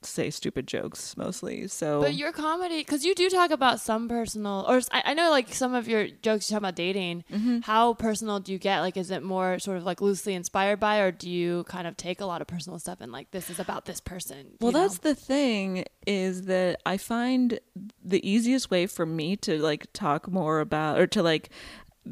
say 0.07 0.29
stupid 0.29 0.67
jokes 0.67 1.15
mostly. 1.17 1.67
So 1.67 2.01
But 2.01 2.15
your 2.15 2.31
comedy, 2.31 2.79
because 2.79 3.05
you 3.05 3.15
do 3.15 3.29
talk 3.29 3.51
about 3.51 3.79
some 3.79 4.07
personal, 4.07 4.65
or 4.67 4.81
I 4.91 5.13
know 5.13 5.29
like 5.29 5.53
some 5.53 5.73
of 5.73 5.87
your 5.87 6.07
jokes 6.07 6.49
you 6.49 6.55
talk 6.55 6.61
about 6.61 6.75
dating. 6.75 7.23
Mm-hmm. 7.31 7.59
How 7.61 7.93
personal 7.93 8.39
do 8.39 8.51
you 8.51 8.59
get? 8.59 8.81
Like, 8.81 8.97
is 8.97 9.11
it 9.11 9.23
more 9.23 9.59
sort 9.59 9.77
of 9.77 9.83
like 9.83 10.01
loosely 10.01 10.33
inspired 10.33 10.79
by, 10.79 10.99
or 10.99 11.11
do 11.11 11.29
you 11.29 11.63
kind 11.65 11.87
of 11.87 11.97
take 11.97 12.21
a 12.21 12.25
lot 12.25 12.41
of 12.41 12.47
personal 12.47 12.79
stuff 12.79 13.01
and 13.01 13.11
like 13.11 13.31
this 13.31 13.49
is 13.49 13.59
about 13.59 13.85
this 13.85 13.99
person? 13.99 14.47
Well, 14.59 14.71
know? 14.71 14.81
that's 14.81 14.99
the 14.99 15.15
thing 15.15 15.85
is 16.05 16.43
that 16.43 16.79
I 16.85 16.97
find 16.97 17.59
the 18.03 18.27
easiest 18.27 18.71
way 18.71 18.87
for 18.87 19.05
me 19.05 19.35
to 19.37 19.61
like 19.61 19.87
talk 19.93 20.31
more 20.31 20.59
about 20.59 20.99
or 20.99 21.07
to 21.07 21.21
like 21.21 21.49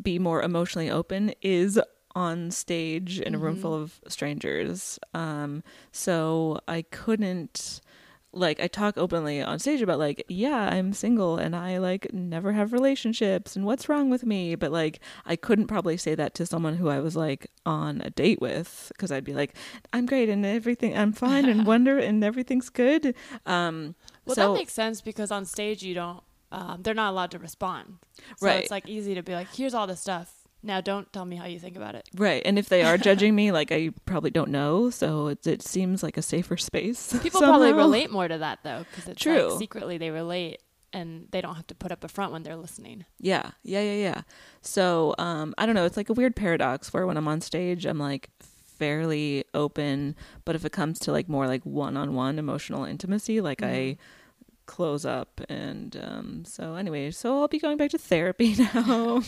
be 0.02 0.20
more 0.20 0.42
emotionally 0.42 0.90
open 0.90 1.34
is 1.42 1.80
on 2.14 2.50
stage 2.50 3.20
in 3.20 3.36
a 3.36 3.38
room 3.38 3.58
full 3.58 3.74
of 3.74 4.00
strangers. 4.08 5.00
Um 5.14 5.64
so 5.92 6.60
I 6.68 6.82
couldn't 6.84 7.82
like 8.36 8.60
I 8.60 8.68
talk 8.68 8.98
openly 8.98 9.42
on 9.42 9.60
stage 9.60 9.82
about 9.82 9.98
like 9.98 10.24
yeah, 10.28 10.70
I'm 10.72 10.94
single 10.94 11.38
and 11.38 11.56
I 11.56 11.78
like 11.78 12.14
never 12.14 12.52
have 12.52 12.74
relationships 12.74 13.56
and 13.56 13.66
what's 13.66 13.88
wrong 13.90 14.10
with 14.10 14.26
me, 14.26 14.56
but 14.56 14.72
like 14.72 15.00
I 15.26 15.36
couldn't 15.36 15.68
probably 15.68 15.98
say 15.98 16.16
that 16.16 16.36
to 16.36 16.46
someone 16.46 16.76
who 16.76 16.90
I 16.90 17.00
was 17.00 17.16
like 17.16 17.50
on 17.66 18.02
a 18.02 18.10
date 18.10 18.42
with 18.42 18.92
because 18.94 19.12
I'd 19.12 19.24
be 19.24 19.34
like 19.34 19.56
I'm 19.94 20.06
great 20.06 20.30
and 20.30 20.46
everything 20.46 20.98
I'm 20.98 21.14
fine 21.14 21.48
and 21.48 21.66
wonder 21.74 21.98
and 21.98 22.24
everything's 22.24 22.70
good. 22.70 23.16
Um 23.46 23.96
well, 24.26 24.36
so 24.36 24.42
that 24.54 24.54
makes 24.60 24.74
sense 24.74 25.02
because 25.02 25.32
on 25.32 25.46
stage 25.46 25.84
you 25.84 25.94
don't, 25.94 26.22
um, 26.52 26.82
they're 26.82 26.94
not 26.94 27.12
allowed 27.12 27.32
to 27.32 27.40
respond. 27.40 28.00
So 28.38 28.48
Right. 28.48 28.62
it's 28.62 28.72
like 28.72 28.88
easy 28.90 29.14
to 29.16 29.22
be 29.24 29.34
like, 29.34 29.54
here's 29.56 29.74
all 29.74 29.88
the 29.88 29.96
stuff. 29.96 30.45
Now 30.66 30.82
don't 30.82 31.12
tell 31.14 31.26
me 31.26 31.36
how 31.36 31.46
you 31.46 31.60
think 31.60 31.78
about 31.78 31.94
it. 31.94 32.10
right, 32.18 32.42
and 32.44 32.58
if 32.58 32.70
they 32.70 32.84
are 32.84 32.98
judging 33.10 33.36
me, 33.36 33.52
like 33.52 33.72
I 33.72 33.92
probably 34.06 34.32
don't 34.32 34.50
know, 34.50 34.90
so 34.90 35.28
it, 35.28 35.46
it 35.46 35.62
seems 35.62 36.02
like 36.02 36.18
a 36.18 36.22
safer 36.22 36.58
space. 36.58 37.18
People 37.24 37.42
probably 37.42 37.72
relate 37.72 38.12
more 38.12 38.28
to 38.28 38.38
that 38.40 38.60
though, 38.64 38.86
because 38.90 39.08
it's 39.08 39.22
True. 39.22 39.50
like 39.50 39.60
secretly 39.60 39.98
they 39.98 40.10
relate 40.10 40.60
and 40.92 41.28
they 41.32 41.42
don't 41.42 41.56
have 41.56 41.68
to 41.68 41.76
put 41.76 41.92
up 41.92 42.04
a 42.04 42.08
front 42.08 42.32
when 42.32 42.42
they're 42.44 42.56
listening. 42.56 43.06
Yeah, 43.20 43.52
yeah, 43.64 43.82
yeah, 43.82 43.94
yeah. 43.94 44.22
So 44.62 45.14
um, 45.20 45.54
I 45.58 45.66
don't 45.66 45.76
know. 45.76 45.86
It's 45.86 45.98
like 45.98 46.10
a 46.10 46.14
weird 46.14 46.36
paradox 46.36 46.92
where 46.92 47.06
when 47.06 47.18
I'm 47.18 47.28
on 47.28 47.42
stage, 47.42 47.86
I'm 47.86 48.00
like 48.00 48.30
fairly 48.40 49.46
open, 49.54 50.16
but 50.46 50.56
if 50.56 50.66
it 50.66 50.72
comes 50.72 50.98
to 51.00 51.12
like 51.12 51.30
more 51.30 51.48
like 51.48 51.64
one-on-one 51.64 52.40
emotional 52.40 52.86
intimacy, 52.86 53.40
like 53.40 53.62
I 53.62 53.98
close 54.66 55.06
up. 55.06 55.42
And 55.48 55.96
um, 56.02 56.44
so 56.46 56.76
anyway, 56.76 57.12
so 57.12 57.40
I'll 57.42 57.48
be 57.48 57.60
going 57.60 57.78
back 57.78 57.92
to 57.92 57.98
therapy 57.98 58.56
now. 58.74 59.22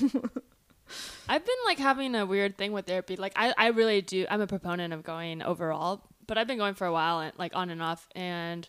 I've 1.29 1.45
been 1.45 1.55
like 1.65 1.79
having 1.79 2.15
a 2.15 2.25
weird 2.25 2.57
thing 2.57 2.71
with 2.71 2.85
therapy. 2.85 3.15
Like 3.15 3.33
I, 3.35 3.53
I 3.57 3.67
really 3.67 4.01
do. 4.01 4.25
I'm 4.29 4.41
a 4.41 4.47
proponent 4.47 4.93
of 4.93 5.03
going 5.03 5.41
overall, 5.41 6.01
but 6.25 6.37
I've 6.37 6.47
been 6.47 6.57
going 6.57 6.73
for 6.73 6.87
a 6.87 6.91
while 6.91 7.19
and 7.19 7.33
like 7.37 7.55
on 7.55 7.69
and 7.69 7.81
off, 7.81 8.07
and 8.15 8.67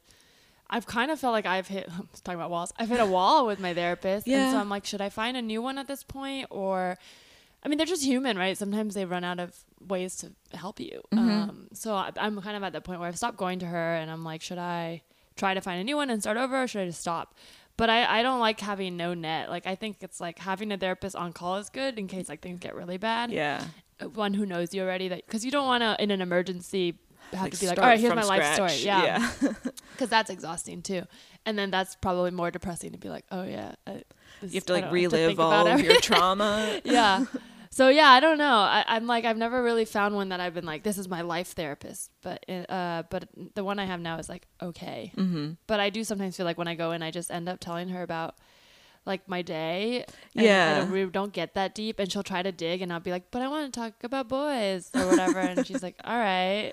I've 0.71 0.87
kind 0.87 1.11
of 1.11 1.19
felt 1.19 1.33
like 1.33 1.47
I've 1.47 1.69
hit. 1.69 1.89
I'm 1.99 2.09
talking 2.25 2.39
about 2.41 2.51
walls. 2.51 2.73
I've 2.79 2.89
hit 2.89 3.01
a 3.01 3.07
wall 3.07 3.47
with 3.47 3.61
my 3.61 3.75
therapist, 3.75 4.27
and 4.27 4.53
so 4.53 4.59
I'm 4.59 4.69
like, 4.69 4.85
should 4.85 5.01
I 5.01 5.09
find 5.09 5.37
a 5.37 5.43
new 5.43 5.63
one 5.63 5.79
at 5.79 5.87
this 5.87 6.03
point, 6.03 6.47
or? 6.51 6.99
I 7.61 7.69
mean, 7.69 7.77
they're 7.77 7.87
just 7.87 8.05
human, 8.05 8.39
right? 8.39 8.57
Sometimes 8.57 8.95
they 8.95 9.05
run 9.05 9.25
out 9.25 9.41
of 9.41 9.53
ways 9.85 10.15
to 10.19 10.31
help 10.57 10.79
you. 10.79 11.03
Um, 11.51 11.69
so 11.73 11.93
I, 11.93 12.13
I'm 12.17 12.41
kind 12.41 12.57
of 12.57 12.63
at 12.63 12.73
that 12.73 12.85
point 12.85 13.01
where 13.01 13.09
I've 13.09 13.17
stopped 13.17 13.37
going 13.37 13.59
to 13.59 13.67
her, 13.67 13.97
and 13.97 14.11
I'm 14.13 14.23
like, 14.23 14.43
should 14.43 14.59
I 14.59 15.03
try 15.35 15.55
to 15.55 15.61
find 15.61 15.81
a 15.81 15.85
new 15.85 15.97
one 15.97 16.09
and 16.09 16.23
start 16.23 16.37
over, 16.37 16.63
or 16.63 16.67
should 16.69 16.83
I 16.83 16.87
just 16.87 17.01
stop? 17.01 17.35
But 17.79 17.89
I, 17.89 18.19
I 18.19 18.23
don't 18.23 18.41
like 18.41 18.61
having 18.61 18.97
no 18.99 19.15
net. 19.15 19.49
Like 19.49 19.67
I 19.67 19.75
think 19.77 19.99
it's 20.03 20.21
like 20.21 20.39
having 20.39 20.71
a 20.73 20.77
therapist 20.77 21.17
on 21.17 21.33
call 21.33 21.57
is 21.57 21.71
good 21.71 21.99
in 21.99 22.07
case 22.09 22.29
like 22.29 22.43
things 22.43 22.59
get 22.61 22.75
really 22.75 22.99
bad. 22.99 23.31
yeah. 23.33 23.65
One 24.15 24.35
who 24.35 24.45
knows 24.47 24.73
you 24.75 24.83
already 24.83 25.09
that 25.09 25.25
because 25.27 25.45
you 25.45 25.51
don't 25.51 25.67
want 25.67 25.83
to 25.83 25.97
in 26.01 26.11
an 26.13 26.21
emergency 26.21 26.99
have 27.33 27.43
Like 27.43 27.53
to 27.55 27.61
be 27.61 27.67
like, 27.67 27.79
all 27.79 27.85
right, 27.85 27.99
here's 27.99 28.15
my 28.15 28.23
life 28.23 28.55
story. 28.55 28.75
Yeah, 28.77 29.05
Yeah. 29.43 29.53
because 29.93 30.09
that's 30.09 30.31
exhausting 30.31 30.83
too. 30.83 31.03
And 31.47 31.59
then 31.59 31.71
that's 31.71 31.97
probably 31.97 32.31
more 32.31 32.51
depressing 32.51 32.93
to 32.93 32.99
be 32.99 33.09
like, 33.09 33.25
oh 33.31 33.43
yeah, 33.43 33.75
uh, 33.87 33.95
this- 34.41 34.53
You 34.53 34.59
have 34.59 34.67
to 34.67 34.73
like 34.75 34.93
relive 34.93 35.41
all 35.41 35.67
of 35.67 35.81
your 35.81 36.01
trauma. 36.01 36.81
yeah. 36.85 37.25
So 37.79 37.91
yeah, 37.91 38.09
I 38.11 38.19
don't 38.19 38.39
know. 38.39 38.57
I, 38.57 38.85
I'm 38.89 39.07
like 39.07 39.25
I've 39.25 39.37
never 39.37 39.63
really 39.63 39.85
found 39.85 40.17
one 40.17 40.31
that 40.31 40.41
I've 40.41 40.53
been 40.53 40.67
like 40.67 40.83
this 40.83 40.99
is 40.99 41.09
my 41.09 41.21
life 41.21 41.53
therapist, 41.53 42.11
but 42.23 42.45
uh, 42.69 43.05
but 43.09 43.29
the 43.55 43.63
one 43.63 43.79
I 43.79 43.85
have 43.85 44.01
now 44.01 44.19
is 44.19 44.29
like 44.29 44.49
okay. 44.61 45.13
Mm-hmm. 45.17 45.53
But 45.69 45.79
I 45.79 45.89
do 45.89 46.03
sometimes 46.03 46.37
feel 46.37 46.45
like 46.45 46.59
when 46.59 46.67
I 46.67 46.75
go 46.75 46.91
in, 46.91 47.05
I 47.05 47.13
just 47.13 47.31
end 47.31 47.49
up 47.49 47.61
telling 47.61 47.91
her 47.91 48.03
about 48.03 48.35
like 49.07 49.29
my 49.29 49.43
day. 49.43 50.05
And 50.35 50.45
Yeah. 50.45 50.75
I 50.75 50.81
don't, 50.81 50.91
we 50.91 51.05
don't 51.07 51.33
get 51.33 51.55
that 51.55 51.77
deep, 51.77 52.01
and 52.01 52.11
she'll 52.11 52.25
try 52.25 52.43
to 52.43 52.51
dig, 52.51 52.83
and 52.83 52.93
I'll 52.93 52.99
be 52.99 53.13
like, 53.13 53.31
but 53.31 53.43
I 53.43 53.47
want 53.47 53.73
to 53.73 53.81
talk 53.81 54.03
about 54.03 54.29
boys 54.29 54.91
or 54.93 55.07
whatever, 55.07 55.39
and 55.39 55.65
she's 55.65 55.81
like, 55.81 55.95
all 56.03 56.19
right. 56.19 56.73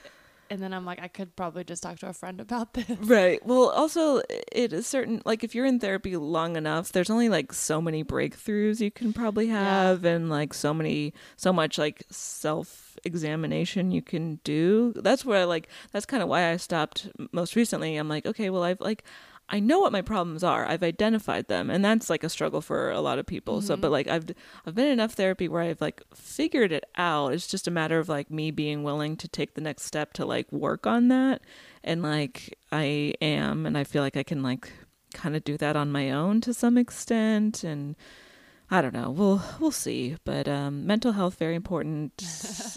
And 0.49 0.62
then 0.62 0.73
I'm 0.73 0.86
like, 0.86 1.01
I 1.01 1.08
could 1.08 1.36
probably 1.36 1.63
just 1.63 1.81
talk 1.81 1.97
to 1.99 2.08
a 2.10 2.13
friend 2.13 2.39
about 2.39 2.73
this. 2.73 2.97
Right. 2.99 3.43
Well, 3.45 3.69
also, 3.69 4.21
it 4.51 4.73
is 4.73 4.86
certain, 4.86 5.21
like, 5.25 5.43
if 5.43 5.55
you're 5.55 5.65
in 5.65 5.79
therapy 5.79 6.15
long 6.17 6.55
enough, 6.55 6.91
there's 6.91 7.10
only 7.10 7.29
like 7.29 7.51
so 7.51 7.81
many 7.81 8.03
breakthroughs 8.03 8.79
you 8.79 8.91
can 8.91 9.12
probably 9.12 9.47
have, 9.47 10.05
and 10.05 10.29
like 10.29 10.53
so 10.53 10.73
many, 10.73 11.13
so 11.36 11.51
much 11.51 11.77
like 11.77 12.03
self 12.12 12.97
examination 13.03 13.91
you 13.91 14.01
can 14.01 14.39
do. 14.43 14.93
That's 14.95 15.25
where, 15.25 15.41
I 15.41 15.43
like, 15.45 15.67
that's 15.91 16.05
kind 16.05 16.21
of 16.21 16.29
why 16.29 16.51
I 16.51 16.58
stopped 16.58 17.10
most 17.31 17.55
recently. 17.55 17.95
I'm 17.97 18.10
like, 18.10 18.25
okay, 18.25 18.49
well, 18.49 18.63
I've 18.63 18.81
like, 18.81 19.03
I 19.47 19.60
know 19.60 19.79
what 19.79 19.91
my 19.91 20.01
problems 20.01 20.43
are. 20.43 20.65
I've 20.65 20.81
identified 20.81 21.47
them, 21.47 21.69
and 21.69 21.86
that's 21.86 22.10
like 22.10 22.23
a 22.23 22.29
struggle 22.29 22.62
for 22.62 22.89
a 22.89 22.99
lot 22.99 23.19
of 23.19 23.27
people. 23.27 23.62
So, 23.62 23.77
but 23.77 23.91
like 23.91 24.08
I've 24.08 24.25
I've 24.65 24.73
been 24.73 24.88
in 24.88 24.93
enough 24.93 25.13
therapy 25.13 25.47
where 25.47 25.62
I've 25.62 25.81
like 25.81 26.01
figured 26.15 26.71
it 26.71 26.84
out. 26.95 27.34
It's 27.34 27.45
just 27.45 27.67
a 27.67 27.71
matter 27.71 27.99
of 27.99 28.10
like 28.10 28.31
me 28.31 28.49
being 28.49 28.84
willing 28.84 29.15
to 29.17 29.27
take 29.27 29.53
the 29.53 29.62
next 29.62 29.84
step 29.84 30.13
to 30.13 30.25
like 30.25 30.51
work 30.51 30.88
on 30.88 31.10
that, 31.10 31.41
and 31.84 32.01
like 32.01 32.58
I 32.71 33.13
am, 33.21 33.67
and 33.67 33.77
I 33.77 33.84
feel 33.84 34.01
like 34.01 34.17
I 34.17 34.23
can 34.23 34.41
like 34.41 34.71
kind 35.13 35.36
of 35.36 35.43
do 35.43 35.58
that 35.58 35.75
on 35.75 35.91
my 35.91 36.10
own 36.12 36.41
to 36.41 36.53
some 36.53 36.77
extent, 36.77 37.63
and 37.63 37.95
I 38.71 38.81
don't 38.81 38.93
know. 38.95 39.12
We'll 39.12 39.43
we'll 39.60 39.71
see. 39.71 40.17
But 40.25 40.47
um, 40.47 40.88
mental 40.88 41.12
health 41.12 41.36
very 41.36 41.55
important. 41.55 42.23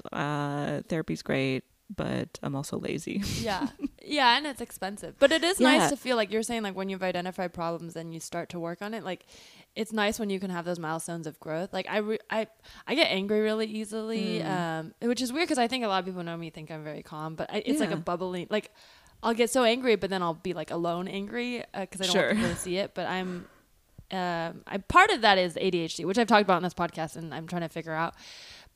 uh, 0.13 0.83
therapy's 0.87 1.23
great, 1.23 1.65
but 1.95 2.39
I'm 2.43 2.55
also 2.55 2.79
lazy. 2.79 3.23
yeah 3.41 3.69
yeah 4.05 4.37
and 4.37 4.47
it's 4.47 4.61
expensive 4.61 5.15
but 5.19 5.33
it 5.33 5.43
is 5.43 5.59
Yeah. 5.61 5.77
nice 5.79 5.91
to 5.91 5.97
feel 5.97 6.17
like 6.17 6.31
you're 6.33 6.43
saying 6.43 6.63
like 6.63 6.77
when 6.77 6.89
you've 6.89 7.03
identified 7.03 7.53
problems 7.55 7.97
and 7.97 8.13
you 8.13 8.21
start 8.21 8.49
to 8.51 8.61
work 8.61 8.83
on 8.83 8.93
it 8.95 9.05
like 9.05 9.25
it's 9.75 9.93
nice 9.93 10.19
when 10.19 10.29
you 10.31 10.41
can 10.41 10.51
have 10.51 10.65
those 10.65 10.79
milestones 10.79 11.27
of 11.27 11.39
growth 11.41 11.73
like 11.73 11.87
i 11.91 11.99
re- 11.99 12.19
i 12.31 12.47
i 12.87 12.95
get 12.95 13.05
angry 13.11 13.41
really 13.41 13.67
easily 13.67 14.41
Mm. 14.41 14.49
um 14.51 14.95
which 15.03 15.23
is 15.23 15.33
weird 15.33 15.47
because 15.49 15.59
i 15.59 15.69
think 15.69 15.85
a 15.85 15.89
lot 15.89 15.99
of 16.01 16.05
people 16.07 16.23
know 16.23 16.37
me 16.37 16.51
think 16.51 16.71
i'm 16.71 16.85
very 16.85 17.03
calm 17.03 17.35
but 17.35 17.51
I, 17.53 17.63
it's 17.65 17.81
like 17.81 17.91
a 17.91 17.95
Yeah. 17.95 17.99
bubbling 18.01 18.47
like 18.51 18.71
i'll 19.23 19.35
get 19.35 19.51
so 19.51 19.65
angry 19.65 19.97
but 19.97 20.11
then 20.11 20.23
i'll 20.23 20.35
be 20.35 20.53
like 20.55 20.71
alone 20.71 21.07
angry 21.09 21.63
because 21.79 22.01
i 22.01 22.05
don't 22.05 22.13
Sure. 22.13 22.27
want 22.29 22.37
people 22.39 22.55
to 22.55 22.61
see 22.61 22.77
it 22.79 22.93
but 22.95 23.07
i'm 23.07 23.47
um, 24.11 24.63
I 24.67 24.79
part 24.79 25.11
of 25.11 25.21
that 25.21 25.37
is 25.37 25.55
ADHD, 25.57 26.07
which 26.07 26.17
I've 26.17 26.27
talked 26.27 26.41
about 26.41 26.57
in 26.57 26.63
this 26.63 26.73
podcast, 26.73 27.17
and 27.17 27.35
I'm 27.35 27.47
trying 27.47 27.61
to 27.61 27.69
figure 27.69 27.93
out. 27.93 28.15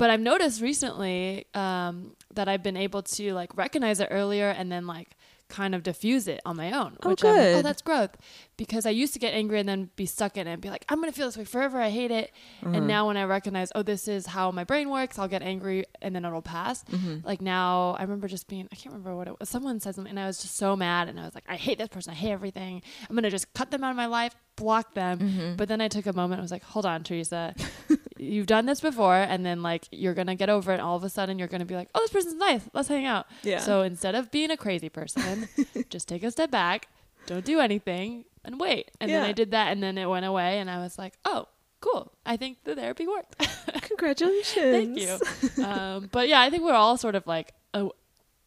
But 0.03 0.11
I've 0.11 0.19
noticed 0.19 0.61
recently 0.61 1.47
um, 1.55 2.17
that 2.35 2.49
I've 2.49 2.65
been 2.65 2.77
able 2.77 3.03
to 3.03 3.35
like 3.35 3.57
recognize 3.57 4.01
it 4.01 4.09
earlier 4.11 4.49
and 4.49 4.73
then 4.73 4.85
like 4.85 5.17
kind 5.49 5.77
of 5.77 5.85
diffuse 5.85 6.27
it 6.27 6.41
on 6.45 6.57
my 6.57 6.73
own. 6.73 6.97
Oh, 7.05 7.11
which 7.11 7.23
I'm 7.25 7.39
oh, 7.39 7.63
that's 7.63 7.83
growth. 7.83 8.17
Because 8.57 8.85
I 8.85 8.91
used 8.91 9.13
to 9.13 9.21
get 9.21 9.33
angry 9.33 9.61
and 9.61 9.69
then 9.69 9.91
be 9.95 10.07
stuck 10.07 10.37
in 10.37 10.49
it 10.49 10.55
and 10.55 10.61
be 10.61 10.71
like, 10.71 10.85
I'm 10.89 10.99
gonna 10.99 11.13
feel 11.13 11.27
this 11.27 11.37
way 11.37 11.45
forever. 11.45 11.81
I 11.81 11.91
hate 11.91 12.11
it. 12.11 12.33
Mm-hmm. 12.63 12.75
And 12.75 12.89
now 12.89 13.07
when 13.07 13.17
I 13.17 13.23
recognize, 13.23 13.71
oh, 13.77 13.85
this 13.85 14.09
is 14.09 14.27
how 14.27 14.51
my 14.51 14.65
brain 14.65 14.91
works, 14.91 15.21
I'll 15.21 15.29
get 15.29 15.43
angry 15.43 15.85
and 16.01 16.17
then 16.17 16.25
it'll 16.25 16.43
pass. 16.43 16.83
Mm-hmm. 16.83 17.25
Like 17.25 17.41
now, 17.41 17.95
I 17.97 18.03
remember 18.03 18.27
just 18.27 18.49
being, 18.49 18.69
I 18.73 18.75
can't 18.75 18.93
remember 18.93 19.15
what 19.15 19.29
it 19.29 19.39
was. 19.39 19.49
Someone 19.49 19.79
said 19.79 19.95
something 19.95 20.11
and 20.11 20.19
I 20.19 20.27
was 20.27 20.43
just 20.43 20.57
so 20.57 20.75
mad 20.75 21.11
and 21.11 21.21
I 21.21 21.25
was 21.27 21.35
like, 21.37 21.45
I 21.47 21.55
hate 21.55 21.79
this 21.79 21.91
person. 21.91 22.11
I 22.11 22.17
hate 22.17 22.33
everything. 22.33 22.83
I'm 23.09 23.15
gonna 23.15 23.31
just 23.31 23.55
cut 23.55 23.71
them 23.71 23.85
out 23.85 23.91
of 23.91 23.97
my 23.97 24.07
life, 24.07 24.35
block 24.57 24.95
them. 24.95 25.21
Mm-hmm. 25.21 25.57
But 25.57 25.69
then 25.69 25.81
I 25.81 25.87
took 25.87 26.07
a 26.07 26.13
moment. 26.13 26.41
I 26.41 26.43
was 26.43 26.51
like, 26.51 26.65
hold 26.65 26.87
on, 26.87 27.05
Teresa. 27.05 27.55
You've 28.23 28.47
done 28.47 28.67
this 28.67 28.81
before, 28.81 29.17
and 29.17 29.45
then 29.45 29.63
like 29.63 29.87
you're 29.91 30.15
gonna 30.15 30.35
get 30.35 30.49
over 30.49 30.73
it. 30.73 30.77
And 30.77 30.83
all 30.83 30.97
of 30.97 31.05
a 31.05 31.09
sudden, 31.09 31.39
you're 31.39 31.49
gonna 31.49 31.65
be 31.65 31.75
like, 31.75 31.89
"Oh, 31.95 32.01
this 32.01 32.11
person's 32.11 32.35
nice. 32.35 32.63
Let's 32.73 32.89
hang 32.89 33.07
out." 33.07 33.27
Yeah. 33.43 33.59
So 33.59 33.83
instead 33.83 34.15
of 34.15 34.31
being 34.31 34.51
a 34.51 34.57
crazy 34.57 34.89
person, 34.89 35.49
just 35.91 36.09
take 36.09 36.23
a 36.23 36.31
step 36.31 36.51
back, 36.51 36.89
don't 37.27 37.45
do 37.45 37.61
anything, 37.61 38.25
and 38.45 38.61
wait. 38.61 38.91
And 39.01 39.11
then 39.11 39.23
I 39.23 39.33
did 39.33 39.51
that, 39.53 39.73
and 39.73 39.83
then 39.83 39.99
it 39.99 40.07
went 40.07 40.27
away, 40.27 40.59
and 40.59 40.71
I 40.71 40.79
was 40.79 40.99
like, 40.99 41.15
"Oh, 41.25 41.47
cool. 41.83 42.13
I 42.25 42.39
think 42.39 42.65
the 42.65 42.75
therapy 42.75 43.07
worked. 43.07 43.37
Congratulations. 43.83 44.55
Thank 44.55 44.99
you. 44.99 45.65
um, 45.65 46.09
but 46.11 46.29
yeah, 46.29 46.41
I 46.41 46.49
think 46.49 46.63
we're 46.63 46.73
all 46.73 46.97
sort 46.97 47.15
of 47.15 47.27
like, 47.27 47.53
oh, 47.75 47.93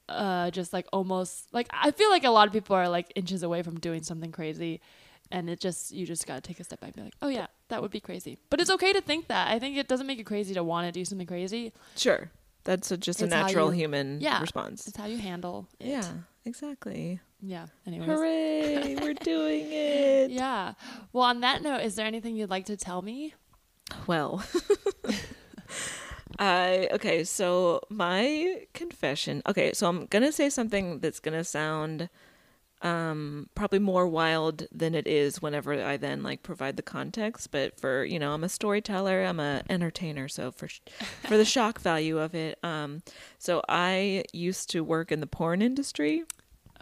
uh, 0.10 0.50
just 0.52 0.74
like 0.74 0.88
almost 0.92 1.54
like 1.54 1.68
I 1.72 1.92
feel 1.92 2.10
like 2.10 2.24
a 2.24 2.30
lot 2.30 2.48
of 2.48 2.54
people 2.54 2.76
are 2.76 2.90
like 2.90 3.12
inches 3.16 3.44
away 3.44 3.62
from 3.62 3.80
doing 3.80 4.02
something 4.02 4.32
crazy, 4.32 4.82
and 5.32 5.50
it 5.50 5.60
just 5.60 5.92
you 5.92 6.06
just 6.06 6.26
gotta 6.26 6.42
take 6.42 6.60
a 6.60 6.64
step 6.64 6.80
back 6.80 6.90
and 6.90 6.96
be 6.96 7.02
like, 7.04 7.16
oh 7.22 7.28
yeah, 7.28 7.48
that 7.70 7.82
would 7.82 7.92
be 7.92 8.00
crazy. 8.00 8.38
But 8.50 8.62
it's 8.62 8.70
okay 8.72 8.94
to 8.94 9.02
think 9.02 9.28
that. 9.28 9.48
I 9.50 9.60
think 9.60 9.78
it 9.78 9.88
doesn't 9.88 10.08
make 10.08 10.20
it 10.20 10.26
crazy 10.26 10.54
to 10.54 10.64
want 10.64 10.88
to 10.88 10.92
do 10.92 11.04
something 11.06 11.28
crazy. 11.28 11.74
Sure. 11.96 12.30
That's 12.64 12.90
a, 12.92 12.98
just 12.98 13.22
a 13.22 13.26
It's 13.26 13.34
how 13.34 13.46
natural 13.46 13.74
you- 13.74 13.82
human 13.82 14.20
Yeah. 14.22 14.42
response. 14.42 14.88
It's 14.88 14.98
how 14.98 15.06
you 15.06 15.18
handle 15.18 15.68
it. 15.80 15.88
Yeah, 15.88 16.12
exactly. 16.46 17.20
Yeah. 17.42 17.68
Anyways. 17.86 18.10
Hooray, 18.10 18.96
we're 19.02 19.14
doing 19.34 19.68
it. 19.72 20.32
Yeah. 20.32 20.74
Well, 21.14 21.26
on 21.26 21.42
that 21.42 21.62
note, 21.62 21.82
is 21.82 21.96
there 21.96 22.08
anything 22.08 22.36
you'd 22.36 22.50
like 22.50 22.66
to 22.66 22.76
tell 22.78 23.02
me? 23.04 23.34
Well, 24.08 24.44
I 26.40 26.90
okay, 26.94 27.24
so 27.24 27.82
my 27.90 28.66
confession. 28.74 29.42
Okay, 29.48 29.72
so 29.74 29.88
I'm 29.88 30.06
going 30.08 30.24
to 30.24 30.32
say 30.32 30.50
something 30.50 31.00
that's 31.00 31.20
going 31.20 31.38
to 31.38 31.44
sound 31.46 32.10
um 32.86 33.50
probably 33.56 33.80
more 33.80 34.08
wild 34.08 34.68
than 34.72 34.94
it 34.96 35.08
is 35.08 35.42
whenever 35.42 35.74
I 35.84 35.98
then 35.98 36.22
like 36.24 36.44
provide 36.44 36.78
the 36.78 36.84
context, 36.84 37.52
but 37.52 37.80
for, 37.80 38.06
you 38.06 38.20
know, 38.20 38.32
I'm 38.34 38.44
a 38.44 38.50
storyteller, 38.50 39.24
I'm 39.24 39.40
a 39.40 39.64
entertainer, 39.70 40.28
so 40.28 40.52
for 40.52 40.68
sh- 40.68 40.82
for 41.28 41.38
the 41.38 41.46
shock 41.46 41.80
value 41.82 42.20
of 42.20 42.36
it, 42.36 42.60
um 42.64 43.02
so 43.40 43.62
I 43.68 44.24
used 44.34 44.70
to 44.72 44.84
work 44.84 45.12
in 45.12 45.20
the 45.20 45.28
porn 45.28 45.62
industry. 45.62 46.24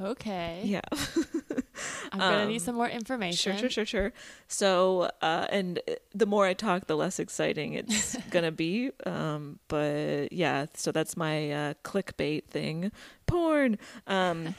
Okay. 0.01 0.61
Yeah. 0.65 0.81
I'm 2.11 2.19
gonna 2.19 2.47
need 2.47 2.61
some 2.61 2.75
more 2.75 2.89
information. 2.89 3.53
Sure, 3.53 3.59
sure, 3.59 3.69
sure, 3.69 3.85
sure. 3.85 4.13
So, 4.47 5.09
uh, 5.21 5.45
and 5.49 5.79
the 6.15 6.25
more 6.25 6.45
I 6.47 6.53
talk, 6.53 6.87
the 6.87 6.97
less 6.97 7.19
exciting 7.19 7.73
it's 7.73 8.15
gonna 8.31 8.51
be. 8.51 8.91
Um, 9.05 9.59
but 9.67 10.33
yeah, 10.33 10.65
so 10.73 10.91
that's 10.91 11.15
my 11.15 11.51
uh, 11.51 11.73
clickbait 11.83 12.45
thing, 12.45 12.91
porn. 13.27 13.77
Um, 14.07 14.55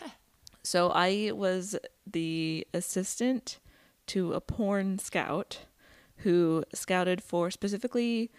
so 0.65 0.91
I 0.91 1.31
was 1.33 1.77
the 2.07 2.67
assistant 2.75 3.59
to 4.09 4.33
a 4.33 4.41
porn 4.41 4.99
scout 4.99 5.61
who 6.19 6.65
scouted 6.75 7.23
for 7.23 7.51
specifically 7.51 8.31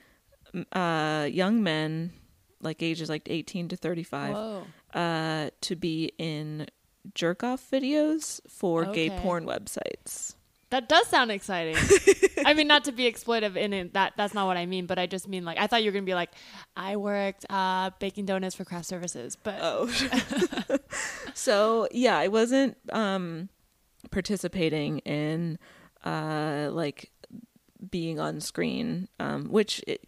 uh, 0.73 1.27
young 1.31 1.61
men, 1.63 2.11
like 2.61 2.81
ages 2.83 3.09
like 3.09 3.23
eighteen 3.29 3.67
to 3.69 3.75
thirty-five, 3.75 4.35
uh, 4.93 5.49
to 5.61 5.75
be 5.75 6.11
in 6.17 6.67
jerk 7.13 7.43
off 7.43 7.69
videos 7.71 8.41
for 8.49 8.85
gay 8.85 9.09
porn 9.09 9.45
websites. 9.45 10.35
That 10.71 10.89
does 10.89 11.07
sound 11.07 11.31
exciting. 11.31 11.77
I 12.45 12.53
mean, 12.53 12.67
not 12.67 12.85
to 12.85 12.91
be 12.91 13.03
exploitive 13.09 13.55
in 13.55 13.71
it. 13.71 13.93
That 13.93 14.13
that's 14.17 14.33
not 14.33 14.47
what 14.47 14.57
I 14.57 14.65
mean. 14.65 14.88
But 14.88 14.97
I 14.97 15.05
just 15.05 15.27
mean 15.27 15.45
like 15.45 15.59
I 15.59 15.67
thought 15.67 15.83
you 15.83 15.89
were 15.89 15.93
gonna 15.93 16.05
be 16.05 16.15
like, 16.15 16.31
I 16.75 16.95
worked 16.95 17.45
uh, 17.49 17.91
baking 17.99 18.25
donuts 18.25 18.55
for 18.55 18.65
craft 18.65 18.85
services, 18.88 19.38
but 19.41 19.59
Oh. 19.61 19.88
so 21.45 21.88
yeah, 21.91 22.17
I 22.17 22.27
wasn't 22.27 22.77
um 22.91 23.49
participating 24.12 24.99
in 24.99 25.58
uh 26.03 26.69
like 26.71 27.12
being 27.89 28.19
on 28.19 28.41
screen, 28.41 29.08
um, 29.19 29.45
which 29.45 29.84
it, 29.88 30.01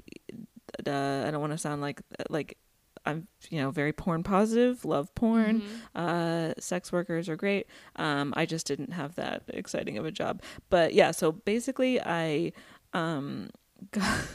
uh, 0.88 1.26
I 1.28 1.32
don't 1.32 1.42
want 1.42 1.54
to 1.54 1.58
sound 1.58 1.82
like 1.82 2.02
like 2.30 2.58
I'm 3.06 3.28
you 3.50 3.62
know 3.62 3.72
very 3.72 3.94
porn 3.94 4.24
positive, 4.24 4.84
love 4.84 5.14
porn. 5.16 5.62
Uh, 5.96 6.54
sex 6.60 6.92
workers 6.92 7.30
are 7.30 7.36
great. 7.36 7.68
Um, 7.96 8.34
I 8.36 8.46
just 8.46 8.68
didn't 8.68 8.92
have 8.94 9.16
that 9.16 9.44
exciting 9.48 9.98
of 9.98 10.06
a 10.06 10.12
job. 10.12 10.42
But 10.70 10.94
yeah, 10.94 11.12
so 11.12 11.32
basically, 11.32 12.02
I 12.02 12.52
um 12.94 13.50
got, 13.92 14.26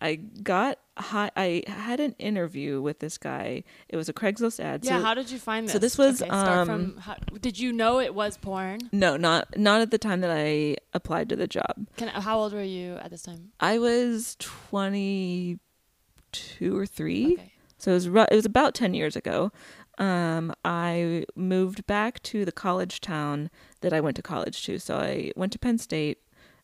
I 0.00 0.16
got 0.16 0.78
hi- 0.96 1.30
I 1.36 1.62
had 1.66 2.00
an 2.00 2.14
interview 2.18 2.80
with 2.80 3.00
this 3.00 3.18
guy. 3.18 3.64
It 3.88 3.96
was 3.96 4.08
a 4.08 4.12
Craigslist 4.12 4.60
ad. 4.60 4.84
yeah. 4.84 4.98
so, 4.98 5.04
how 5.04 5.14
did 5.14 5.30
you 5.30 5.38
find 5.38 5.66
this? 5.66 5.72
so 5.72 5.78
this 5.78 5.98
was, 5.98 6.22
okay, 6.22 6.28
start 6.28 6.48
um, 6.48 6.66
from 6.66 6.96
how, 6.98 7.16
did 7.40 7.58
you 7.58 7.72
know 7.72 8.00
it 8.00 8.14
was 8.14 8.36
porn? 8.38 8.80
no, 8.92 9.16
not 9.16 9.56
not 9.58 9.80
at 9.80 9.90
the 9.90 9.98
time 9.98 10.20
that 10.20 10.30
I 10.30 10.76
applied 10.94 11.28
to 11.30 11.36
the 11.36 11.46
job. 11.46 11.86
Can 11.96 12.08
how 12.08 12.38
old 12.38 12.52
were 12.52 12.62
you 12.62 12.94
at 12.96 13.10
this 13.10 13.22
time? 13.22 13.52
I 13.60 13.78
was 13.78 14.36
twenty 14.38 15.58
two 16.32 16.76
or 16.76 16.86
three. 16.86 17.34
Okay. 17.34 17.52
So 17.78 17.92
it 17.92 17.94
was 17.94 18.08
ru- 18.08 18.26
it 18.30 18.34
was 18.36 18.44
about 18.44 18.74
10 18.74 18.92
years 18.94 19.16
ago. 19.16 19.52
Um, 19.98 20.52
I 20.64 21.24
moved 21.34 21.86
back 21.86 22.22
to 22.24 22.44
the 22.44 22.52
college 22.52 23.00
town 23.00 23.50
that 23.80 23.92
I 23.92 24.00
went 24.00 24.16
to 24.16 24.22
college 24.22 24.64
to. 24.64 24.78
So 24.78 24.96
I 24.96 25.32
went 25.34 25.52
to 25.52 25.58
Penn 25.58 25.78
State, 25.78 26.18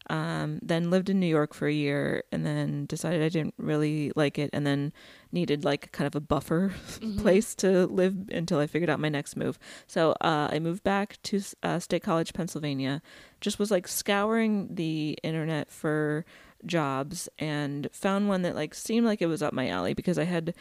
um, 0.09 0.61
then 0.63 0.91
lived 0.91 1.11
in 1.11 1.21
New 1.21 1.27
York 1.27 1.55
for 1.55 1.67
a 1.67 1.73
year, 1.73 2.25
and 2.33 2.45
then 2.45 2.87
decided 2.87 3.23
I 3.23 3.29
didn't 3.29 3.55
really 3.59 4.13
like 4.17 4.39
it, 4.39 4.51
and 4.53 4.67
then 4.67 4.93
needed 5.33 5.65
like 5.65 5.93
kind 5.93 6.07
of 6.07 6.15
a 6.15 6.21
buffer 6.21 6.73
place 7.19 7.55
to 7.57 7.87
live 7.87 8.29
until 8.31 8.59
I 8.59 8.67
figured 8.67 8.91
out 8.91 9.01
my 9.01 9.09
next 9.09 9.37
move. 9.37 9.59
So 9.87 10.13
uh, 10.21 10.49
I 10.51 10.59
moved 10.59 10.83
back 10.83 11.21
to 11.25 11.41
uh, 11.63 11.79
State 11.79 12.03
College, 12.03 12.33
Pennsylvania. 12.33 13.03
Just 13.41 13.59
was 13.59 13.71
like 13.71 13.89
scouring 13.89 14.75
the 14.75 15.19
internet 15.23 15.71
for 15.71 16.25
jobs 16.65 17.29
and 17.39 17.89
found 17.93 18.29
one 18.29 18.43
that 18.43 18.55
like 18.55 18.75
seemed 18.75 19.07
like 19.07 19.23
it 19.23 19.27
was 19.27 19.43
up 19.43 19.53
my 19.53 19.69
alley 19.69 19.95
because 19.95 20.19
I 20.19 20.25
had 20.25 20.55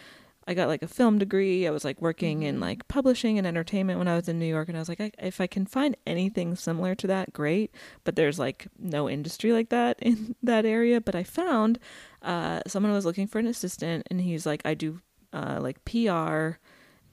I 0.48 0.54
got 0.54 0.68
like 0.68 0.84
a 0.84 0.88
film 0.88 1.18
degree. 1.18 1.66
I 1.68 1.72
was 1.72 1.84
like 1.84 2.00
working 2.02 2.44
in 2.44 2.60
like 2.60 2.88
publishing 2.88 3.38
and 3.38 3.48
entertainment 3.48 3.98
when 3.98 4.08
I 4.08 4.16
was 4.16 4.30
in 4.30 4.38
New 4.38 4.46
York, 4.46 4.68
and 4.68 4.78
I 4.78 4.82
was 4.82 4.90
like, 4.90 5.02
I, 5.02 5.12
if 5.18 5.42
I 5.42 5.48
can 5.48 5.66
find 5.66 5.98
anything 6.06 6.56
similar 6.56 6.94
to 6.96 7.08
that, 7.08 7.34
great. 7.34 7.74
But 8.04 8.16
there's 8.16 8.38
like 8.38 8.68
no 8.78 9.10
industry 9.10 9.54
like 9.54 9.70
that 9.70 9.98
in 10.02 10.36
that 10.44 10.66
area. 10.66 11.02
But 11.02 11.16
I 11.16 11.24
found 11.24 11.80
uh, 12.22 12.62
someone 12.68 12.94
was 12.94 13.06
looking 13.06 13.28
for 13.28 13.40
an 13.40 13.48
assistant, 13.48 14.08
and 14.12 14.22
he's 14.22 14.46
like, 14.46 14.62
I 14.66 14.76
do 14.76 15.02
uh, 15.34 15.58
like 15.62 15.84
PR, 15.86 16.58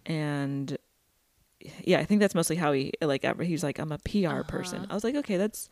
and 0.05 0.77
yeah, 1.83 2.01
I 2.01 2.05
think 2.05 2.21
that's 2.21 2.35
mostly 2.35 2.57
how 2.57 2.73
he 2.73 2.93
like. 3.01 3.25
ever 3.25 3.45
He's 3.45 3.63
like, 3.63 3.79
I'm 3.79 3.93
a 3.93 3.99
PR 3.99 4.43
person. 4.43 4.87
I 4.91 4.95
was 4.95 5.05
like, 5.05 5.15
okay, 5.15 5.39
that's 5.39 5.71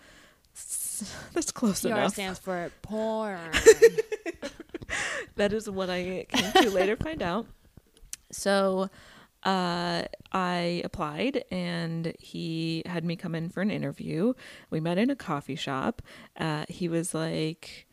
that's 1.35 1.53
close 1.53 1.83
PR 1.83 1.89
enough. 1.89 2.15
PR 2.15 2.15
stands 2.15 2.39
for 2.39 2.71
porn. 2.83 3.39
that 5.37 5.53
is 5.53 5.69
what 5.69 5.91
I 5.91 6.27
came 6.29 6.53
to 6.63 6.71
later 6.71 6.97
find 6.97 7.23
out. 7.23 7.47
So 8.33 8.91
uh, 9.43 10.03
I 10.33 10.83
applied 10.85 11.45
and 11.51 12.15
he 12.19 12.83
had 12.87 13.05
me 13.05 13.17
come 13.17 13.35
in 13.35 13.49
for 13.49 13.61
an 13.63 13.71
interview. 13.71 14.35
We 14.71 14.81
met 14.81 14.99
in 14.99 15.11
a 15.11 15.17
coffee 15.17 15.57
shop. 15.57 16.03
Uh, 16.39 16.67
he 16.69 16.89
was 16.89 17.15
like, 17.15 17.87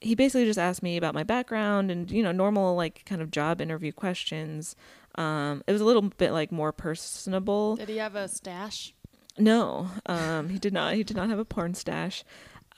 he 0.00 0.14
basically 0.14 0.44
just 0.44 0.58
asked 0.58 0.82
me 0.82 0.96
about 0.96 1.14
my 1.14 1.22
background 1.22 1.90
and, 1.90 2.10
you 2.10 2.22
know, 2.22 2.32
normal, 2.32 2.74
like, 2.74 3.04
kind 3.06 3.22
of 3.22 3.30
job 3.30 3.60
interview 3.60 3.92
questions. 3.92 4.76
Um, 5.16 5.62
it 5.66 5.72
was 5.72 5.80
a 5.80 5.84
little 5.84 6.02
bit 6.02 6.32
like 6.32 6.52
more 6.52 6.72
personable. 6.72 7.76
Did 7.76 7.88
he 7.88 7.96
have 7.96 8.14
a 8.14 8.28
stash? 8.28 8.94
No, 9.38 9.90
um, 10.06 10.48
he 10.48 10.58
did 10.58 10.72
not. 10.72 10.94
He 10.94 11.04
did 11.04 11.16
not 11.16 11.28
have 11.28 11.38
a 11.38 11.44
porn 11.44 11.74
stash. 11.74 12.24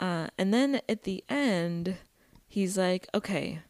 Uh, 0.00 0.28
and 0.38 0.54
then 0.54 0.80
at 0.88 1.02
the 1.02 1.24
end, 1.28 1.96
he's 2.58 2.76
like, 2.76 3.06
"Okay, 3.14 3.60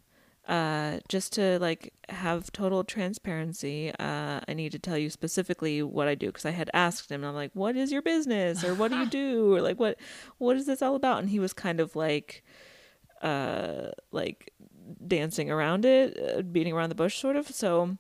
uh, 0.48 0.98
just 1.09 1.35
to 1.35 1.59
like 1.59 1.92
have 2.09 2.51
total 2.53 2.83
transparency, 2.85 3.92
uh, 3.98 4.40
I 4.48 4.55
need 4.55 4.72
to 4.72 4.79
tell 4.79 4.96
you 4.96 5.11
specifically 5.11 5.83
what 5.83 6.09
I 6.09 6.14
do 6.14 6.29
because 6.29 6.46
I 6.46 6.53
had 6.53 6.70
asked 6.72 7.11
him. 7.12 7.22
I'm 7.22 7.35
like, 7.35 7.51
"What 7.53 7.77
is 7.77 7.92
your 7.92 8.03
business? 8.03 8.64
Or 8.64 8.74
what 8.74 8.90
do 8.90 8.96
you 8.96 9.07
do? 9.22 9.55
Or 9.55 9.61
like, 9.61 9.79
what 9.79 9.98
what 10.38 10.57
is 10.57 10.66
this 10.66 10.81
all 10.81 10.94
about?" 10.94 11.20
And 11.20 11.29
he 11.29 11.38
was 11.38 11.53
kind 11.53 11.81
of 11.81 11.94
like, 11.96 12.42
uh, 13.20 13.90
like 14.11 14.53
dancing 15.07 15.51
around 15.51 15.85
it, 15.85 16.18
uh, 16.18 16.42
beating 16.42 16.72
around 16.72 16.88
the 16.88 16.94
bush, 16.94 17.20
sort 17.20 17.37
of. 17.37 17.48
So 17.48 17.98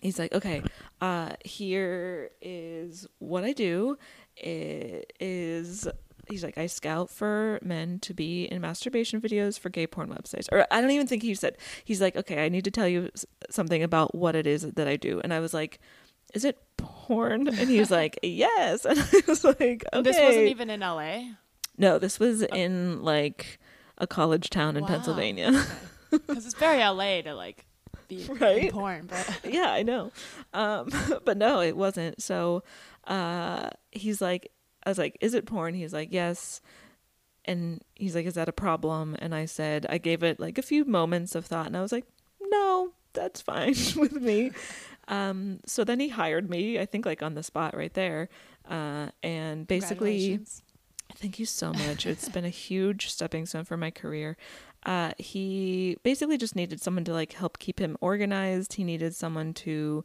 he's 0.00 0.18
like, 0.18 0.32
okay, 0.32 0.62
uh, 1.02 1.32
here 1.44 2.30
is 2.40 3.06
what 3.18 3.44
I 3.44 3.52
do. 3.52 3.98
It 4.36 5.12
is 5.20 5.86
he's 6.28 6.42
like, 6.44 6.56
I 6.58 6.66
scout 6.66 7.10
for 7.10 7.58
men 7.62 7.98
to 8.00 8.14
be 8.14 8.44
in 8.44 8.60
masturbation 8.60 9.20
videos 9.20 9.58
for 9.58 9.68
gay 9.68 9.86
porn 9.86 10.08
websites. 10.08 10.46
Or 10.52 10.66
I 10.70 10.80
don't 10.80 10.90
even 10.90 11.06
think 11.06 11.22
he 11.22 11.34
said. 11.34 11.56
He's 11.84 12.00
like, 12.00 12.16
okay, 12.16 12.44
I 12.44 12.48
need 12.48 12.64
to 12.64 12.70
tell 12.70 12.88
you 12.88 13.10
something 13.50 13.82
about 13.82 14.14
what 14.14 14.34
it 14.36 14.46
is 14.46 14.62
that 14.62 14.88
I 14.88 14.96
do. 14.96 15.20
And 15.22 15.32
I 15.34 15.40
was 15.40 15.52
like, 15.54 15.80
is 16.34 16.44
it 16.44 16.58
porn? 16.76 17.48
And 17.58 17.68
he's 17.70 17.90
like, 17.90 18.18
yes. 18.22 18.84
And 18.88 18.98
I 18.98 19.20
was 19.26 19.44
like, 19.44 19.58
okay. 19.60 19.84
And 19.92 20.06
This 20.06 20.18
wasn't 20.18 20.48
even 20.48 20.70
in 20.70 20.80
LA. 20.80 21.22
No, 21.76 21.98
this 21.98 22.18
was 22.20 22.42
in 22.42 23.02
like 23.02 23.58
a 23.98 24.06
college 24.06 24.50
town 24.50 24.76
in 24.76 24.82
Wow. 24.82 24.88
Pennsylvania. 24.88 25.64
Because 26.10 26.44
it's 26.46 26.54
very 26.54 26.78
LA 26.78 27.22
to 27.22 27.34
like 27.34 27.66
be 28.08 28.24
Right? 28.28 28.64
in 28.64 28.70
porn, 28.70 29.06
but 29.06 29.40
yeah, 29.52 29.70
I 29.72 29.82
know. 29.82 30.12
Um, 30.52 30.90
but 31.24 31.36
no, 31.36 31.60
it 31.60 31.76
wasn't. 31.76 32.20
So 32.22 32.62
uh, 33.06 33.70
he's 33.92 34.20
like, 34.20 34.50
I 34.86 34.90
was 34.90 34.98
like, 34.98 35.16
is 35.20 35.34
it 35.34 35.46
porn? 35.46 35.74
He's 35.74 35.92
like, 35.92 36.08
yes. 36.12 36.60
And 37.44 37.82
he's 37.94 38.14
like, 38.14 38.26
is 38.26 38.34
that 38.34 38.48
a 38.48 38.52
problem? 38.52 39.16
And 39.18 39.34
I 39.34 39.44
said, 39.44 39.86
I 39.88 39.98
gave 39.98 40.22
it 40.22 40.40
like 40.40 40.56
a 40.58 40.62
few 40.62 40.84
moments 40.84 41.34
of 41.34 41.44
thought, 41.46 41.66
and 41.66 41.76
I 41.76 41.82
was 41.82 41.92
like, 41.92 42.06
no, 42.40 42.92
that's 43.12 43.40
fine 43.40 43.74
with 43.96 44.12
me. 44.12 44.50
Um, 45.08 45.60
so 45.66 45.84
then 45.84 46.00
he 46.00 46.08
hired 46.08 46.48
me, 46.48 46.78
I 46.78 46.86
think 46.86 47.04
like 47.04 47.22
on 47.22 47.34
the 47.34 47.42
spot 47.42 47.76
right 47.76 47.92
there. 47.92 48.28
Uh, 48.68 49.08
and 49.22 49.66
basically, 49.66 50.40
Thank 51.16 51.38
you 51.38 51.46
so 51.46 51.72
much. 51.72 52.06
It's 52.12 52.28
been 52.30 52.46
a 52.46 52.50
huge 52.50 53.10
stepping 53.10 53.44
stone 53.46 53.64
for 53.64 53.76
my 53.76 53.90
career. 53.90 54.36
uh, 54.86 55.12
he 55.18 55.96
basically 56.02 56.38
just 56.38 56.56
needed 56.56 56.80
someone 56.80 57.04
to 57.04 57.12
like 57.12 57.34
help 57.34 57.58
keep 57.58 57.78
him 57.78 57.96
organized. 58.00 58.72
He 58.74 58.84
needed 58.84 59.14
someone 59.14 59.52
to 59.54 60.04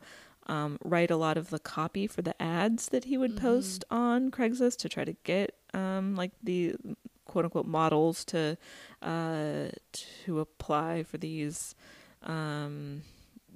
um, 0.50 0.78
write 0.84 1.12
a 1.12 1.16
lot 1.16 1.38
of 1.38 1.52
the 1.52 1.60
copy 1.60 2.08
for 2.08 2.22
the 2.22 2.40
ads 2.42 2.88
that 2.90 3.06
he 3.06 3.18
would 3.18 3.38
post 3.38 3.86
on 3.92 4.32
Craigslist 4.32 4.78
to 4.80 4.90
try 4.90 5.06
to 5.06 5.14
get 5.24 5.56
um, 5.74 6.16
like 6.16 6.32
the 6.44 6.76
quote 7.26 7.46
unquote 7.46 7.68
models 7.68 8.26
to 8.26 8.58
uh, 9.02 9.68
to 9.94 10.40
apply 10.40 11.04
for 11.04 11.20
these 11.20 11.76
um, 12.24 13.04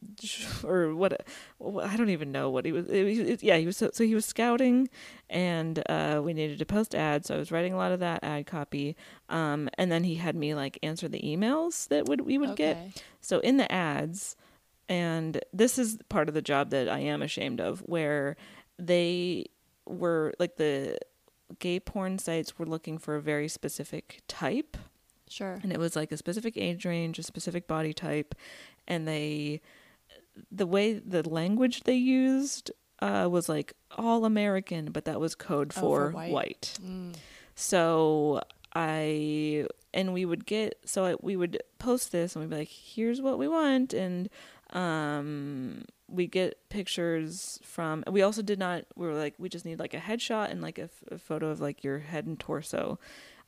or 0.64 0.94
what 0.96 1.26
I 1.60 1.98
don't 1.98 2.10
even 2.10 2.32
know 2.32 2.50
what 2.52 2.66
he 2.66 2.72
was. 2.72 2.88
It, 2.90 3.08
it, 3.08 3.44
yeah, 3.44 3.58
he 3.58 3.66
was 3.66 3.78
so, 3.78 3.90
so 3.92 4.04
he 4.04 4.14
was 4.14 4.26
scouting, 4.26 4.88
and 5.30 5.82
uh, 5.90 6.22
we 6.24 6.34
needed 6.34 6.60
to 6.60 6.66
post 6.66 6.94
ads. 6.94 7.28
So 7.28 7.36
I 7.36 7.38
was 7.40 7.52
writing 7.52 7.74
a 7.74 7.78
lot 7.78 7.92
of 7.92 8.00
that 8.02 8.24
ad 8.24 8.46
copy, 8.46 8.96
um, 9.30 9.68
and 9.78 9.92
then 9.92 10.04
he 10.04 10.16
had 10.16 10.36
me 10.36 10.54
like 10.54 10.78
answer 10.84 11.08
the 11.08 11.22
emails 11.22 11.88
that 11.88 12.06
would 12.06 12.22
we 12.22 12.38
would 12.38 12.50
get. 12.56 12.78
So 13.22 13.40
in 13.40 13.58
the 13.58 13.72
ads, 13.72 14.36
and 14.90 15.40
this 15.54 15.78
is 15.80 15.98
part 16.10 16.28
of 16.28 16.34
the 16.36 16.42
job 16.42 16.70
that 16.72 16.90
I 16.90 17.00
am 17.00 17.22
ashamed 17.22 17.60
of, 17.62 17.80
where 17.82 18.36
they 18.78 19.46
were 19.86 20.34
like 20.40 20.56
the 20.58 20.98
gay 21.60 21.80
porn 21.80 22.18
sites 22.18 22.58
were 22.58 22.66
looking 22.66 22.98
for 22.98 23.16
a 23.16 23.22
very 23.22 23.48
specific 23.48 24.22
type 24.28 24.76
Sure. 25.30 25.60
and 25.64 25.72
it 25.72 25.80
was 25.80 25.96
like 25.96 26.12
a 26.12 26.18
specific 26.18 26.56
age 26.58 26.86
range, 26.86 27.18
a 27.20 27.24
specific 27.24 27.68
body 27.68 27.94
type, 27.94 28.36
and 28.88 29.08
they 29.08 29.62
the 30.52 30.66
way 30.68 30.94
the 30.94 31.28
language 31.28 31.82
they 31.84 31.96
used 31.96 32.72
uh, 33.02 33.28
was 33.30 33.48
like 33.50 33.74
all 33.98 34.26
American, 34.26 34.86
but 34.92 35.06
that 35.06 35.20
was 35.20 35.36
code 35.36 35.72
Oh, 35.78 35.82
for, 35.82 36.10
for 36.12 36.16
white. 36.16 36.32
white. 36.32 36.80
Mm. 36.84 37.14
So 37.56 38.42
I 38.76 39.68
and 39.94 40.14
we 40.14 40.26
would 40.26 40.46
get 40.46 40.80
so 40.86 41.06
I, 41.06 41.16
we 41.22 41.36
would 41.36 41.62
post 41.80 42.12
this 42.12 42.36
and 42.36 42.44
we'd 42.44 42.50
be 42.50 42.58
like, 42.62 42.70
here's 42.70 43.22
what 43.22 43.38
we 43.38 43.48
want, 43.48 43.94
and 43.94 44.30
um 44.74 45.86
we 46.08 46.28
get 46.28 46.58
pictures 46.70 47.60
from 47.64 48.04
we 48.10 48.22
also 48.22 48.42
did 48.42 48.60
not 48.60 48.84
we 48.96 49.08
were 49.08 49.14
like 49.14 49.36
we 49.38 49.48
just 49.48 49.66
need 49.66 49.80
like 49.80 49.94
a 49.94 50.00
headshot 50.00 50.52
and 50.52 50.62
like 50.62 50.78
a, 50.78 50.84
f- 50.84 51.04
a 51.12 51.18
photo 51.18 51.50
of 51.50 51.62
like 51.62 51.84
your 51.84 52.00
head 52.00 52.26
and 52.26 52.40
torso 52.40 53.00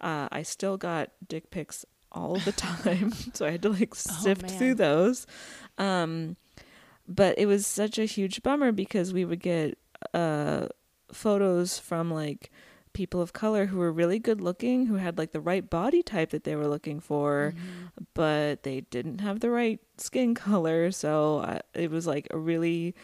uh 0.01 0.27
i 0.31 0.41
still 0.43 0.77
got 0.77 1.09
dick 1.27 1.49
pics 1.49 1.83
all 2.11 2.39
the 2.39 2.51
time 2.55 3.11
so 3.33 3.45
i 3.45 3.51
had 3.51 3.61
to 3.61 3.69
like 3.69 3.93
sift 3.95 4.43
man. 4.43 4.51
through 4.51 4.75
those 4.75 5.25
um 5.77 6.35
but 7.07 7.37
it 7.37 7.45
was 7.45 7.67
such 7.67 7.97
a 7.99 8.05
huge 8.05 8.41
bummer 8.43 8.71
because 8.71 9.11
we 9.13 9.25
would 9.25 9.41
get 9.41 9.77
uh 10.13 10.67
photos 11.11 11.77
from 11.79 12.11
like 12.11 12.51
people 12.95 13.21
of 13.21 13.33
color 13.33 13.67
who 13.67 13.77
were 13.77 13.91
really 13.91 14.17
good 14.17 14.41
looking 14.41 14.87
who 14.87 14.95
had 14.95 15.17
like 15.19 15.31
the 15.31 15.39
right 15.39 15.69
body 15.69 16.01
type 16.01 16.31
that 16.31 16.43
they 16.45 16.55
were 16.55 16.67
looking 16.67 16.99
for 16.99 17.53
Mm-hmm. 17.55 18.03
but 18.15 18.63
they 18.63 18.81
didn't 18.81 19.19
have 19.19 19.41
the 19.41 19.51
right 19.51 19.79
skin 19.97 20.33
color 20.47 20.89
so 20.91 21.39
I, 21.39 21.61
it 21.75 21.91
was 21.91 22.07
like 22.07 22.27
a 22.31 22.37
really 22.37 22.95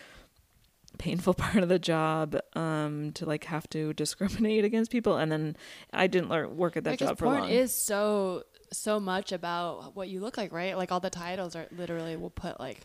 painful 0.98 1.34
part 1.44 1.62
of 1.62 1.70
the 1.70 1.78
job 1.80 2.36
um 2.56 3.12
to 3.14 3.26
like 3.26 3.44
have 3.46 3.70
to 3.72 3.94
discriminate 3.94 4.64
against 4.66 4.92
people 4.92 5.18
and 5.18 5.32
then 5.32 5.56
i 5.94 6.08
didn't 6.08 6.30
learn 6.30 6.58
work 6.58 6.78
at 6.78 6.84
that 6.86 6.92
because 6.92 7.10
job 7.10 7.18
for 7.18 7.26
porn 7.26 7.42
long 7.42 7.50
is 7.50 7.74
so 7.74 8.44
so 8.74 9.00
much 9.00 9.34
about 9.34 9.98
what 9.98 10.08
you 10.08 10.22
look 10.22 10.38
like, 10.38 10.54
right? 10.54 10.78
Like 10.78 10.94
all 10.94 11.02
the 11.02 11.10
titles 11.10 11.58
are 11.58 11.68
literally 11.76 12.16
will 12.16 12.30
put 12.30 12.58
like 12.58 12.80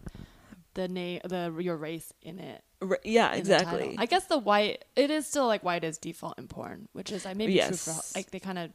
the 0.76 0.86
name, 0.88 1.20
the 1.24 1.52
your 1.60 1.76
race 1.76 2.12
in 2.22 2.38
it. 2.38 2.62
Yeah 3.02 3.32
in 3.32 3.38
exactly 3.40 3.96
I 3.98 4.06
guess 4.06 4.26
the 4.26 4.38
white 4.38 4.84
it 4.94 5.10
is 5.10 5.26
still 5.26 5.46
like 5.46 5.64
white 5.64 5.82
is 5.82 5.98
default 5.98 6.38
in 6.38 6.46
porn, 6.46 6.88
which 6.92 7.10
is 7.10 7.24
like 7.24 7.36
maybe 7.36 7.58
true 7.58 7.72
for 7.76 7.94
like 8.14 8.30
they 8.30 8.38
kind 8.38 8.58
of 8.58 8.70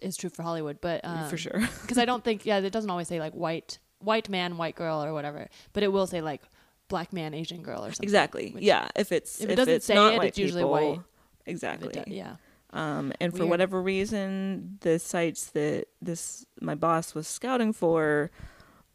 is 0.00 0.16
true 0.16 0.30
for 0.30 0.42
Hollywood, 0.44 0.80
but 0.80 1.04
um, 1.04 1.28
for 1.28 1.36
sure 1.36 1.58
because 1.82 1.98
I 1.98 2.04
don't 2.04 2.22
think 2.24 2.46
yeah 2.46 2.58
it 2.58 2.70
doesn't 2.70 2.88
always 2.90 3.08
say 3.08 3.18
like 3.20 3.32
white 3.34 3.78
white 3.98 4.28
man 4.28 4.56
white 4.56 4.76
girl 4.76 5.04
or 5.04 5.12
whatever, 5.12 5.48
but 5.72 5.82
it 5.82 5.88
will 5.92 6.06
say 6.06 6.20
like 6.20 6.42
black 6.88 7.12
man 7.12 7.34
Asian 7.34 7.62
girl 7.62 7.80
or 7.84 7.88
something. 7.90 8.04
exactly 8.04 8.54
yeah 8.58 8.88
if 8.96 9.12
it's 9.12 9.40
If 9.42 9.50
it 9.50 9.56
doesn't 9.56 9.74
it's 9.74 9.86
say 9.86 9.94
not 9.94 10.14
it, 10.14 10.18
white 10.18 10.28
it's 10.28 10.38
usually 10.38 10.62
people, 10.62 10.70
white. 10.92 11.00
Exactly 11.44 12.02
yeah. 12.06 12.36
Um, 12.70 13.12
and 13.18 13.32
for 13.32 13.40
Weird. 13.40 13.50
whatever 13.50 13.80
reason, 13.82 14.76
the 14.82 14.98
sites 14.98 15.46
that 15.52 15.86
this 16.02 16.44
my 16.60 16.74
boss 16.74 17.14
was 17.14 17.26
scouting 17.26 17.72
for 17.72 18.30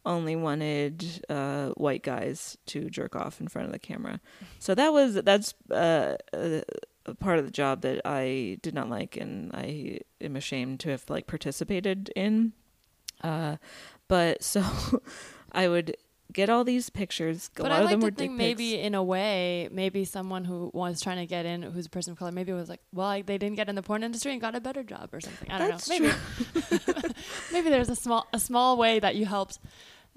only 0.06 0.36
wanted 0.36 1.24
uh, 1.28 1.68
white 1.70 2.02
guys 2.02 2.56
to 2.66 2.90
jerk 2.90 3.16
off 3.16 3.40
in 3.40 3.48
front 3.48 3.66
of 3.66 3.72
the 3.72 3.78
camera. 3.78 4.20
So 4.58 4.74
that 4.74 4.92
was 4.92 5.14
that's 5.14 5.54
uh, 5.70 6.16
a, 6.32 6.62
a 7.06 7.14
part 7.14 7.38
of 7.38 7.44
the 7.46 7.50
job 7.50 7.82
that 7.82 8.00
I 8.04 8.58
did 8.62 8.74
not 8.74 8.88
like, 8.90 9.16
and 9.16 9.50
I 9.54 10.00
am 10.20 10.36
ashamed 10.36 10.80
to 10.80 10.90
have 10.90 11.04
like 11.08 11.26
participated 11.26 12.10
in. 12.14 12.52
Uh, 13.22 13.56
but 14.08 14.42
so 14.42 14.62
I 15.52 15.68
would 15.68 15.96
get 16.32 16.50
all 16.50 16.64
these 16.64 16.90
pictures. 16.90 17.48
A 17.56 17.62
But 17.62 17.70
lot 17.70 17.80
I 17.80 17.84
of 17.84 17.90
them 17.90 18.00
like 18.00 18.14
to 18.16 18.18
think 18.18 18.34
maybe 18.34 18.78
in 18.78 18.94
a 18.94 19.02
way, 19.02 19.68
maybe 19.70 20.04
someone 20.04 20.44
who 20.44 20.70
was 20.74 21.00
trying 21.00 21.18
to 21.18 21.26
get 21.26 21.46
in, 21.46 21.62
who's 21.62 21.86
a 21.86 21.90
person 21.90 22.12
of 22.12 22.18
color, 22.18 22.32
maybe 22.32 22.52
was 22.52 22.68
like, 22.68 22.80
well, 22.92 23.06
like, 23.06 23.26
they 23.26 23.38
didn't 23.38 23.56
get 23.56 23.68
in 23.68 23.74
the 23.76 23.82
porn 23.82 24.02
industry 24.02 24.32
and 24.32 24.40
got 24.40 24.54
a 24.54 24.60
better 24.60 24.82
job 24.82 25.10
or 25.12 25.20
something. 25.20 25.50
I 25.50 25.58
don't 25.58 25.70
That's 25.70 25.88
know. 25.88 25.98
Maybe 25.98 27.14
maybe 27.52 27.70
there's 27.70 27.88
a 27.88 27.96
small 27.96 28.26
a 28.32 28.40
small 28.40 28.76
way 28.76 28.98
that 28.98 29.14
you 29.16 29.26
helped 29.26 29.58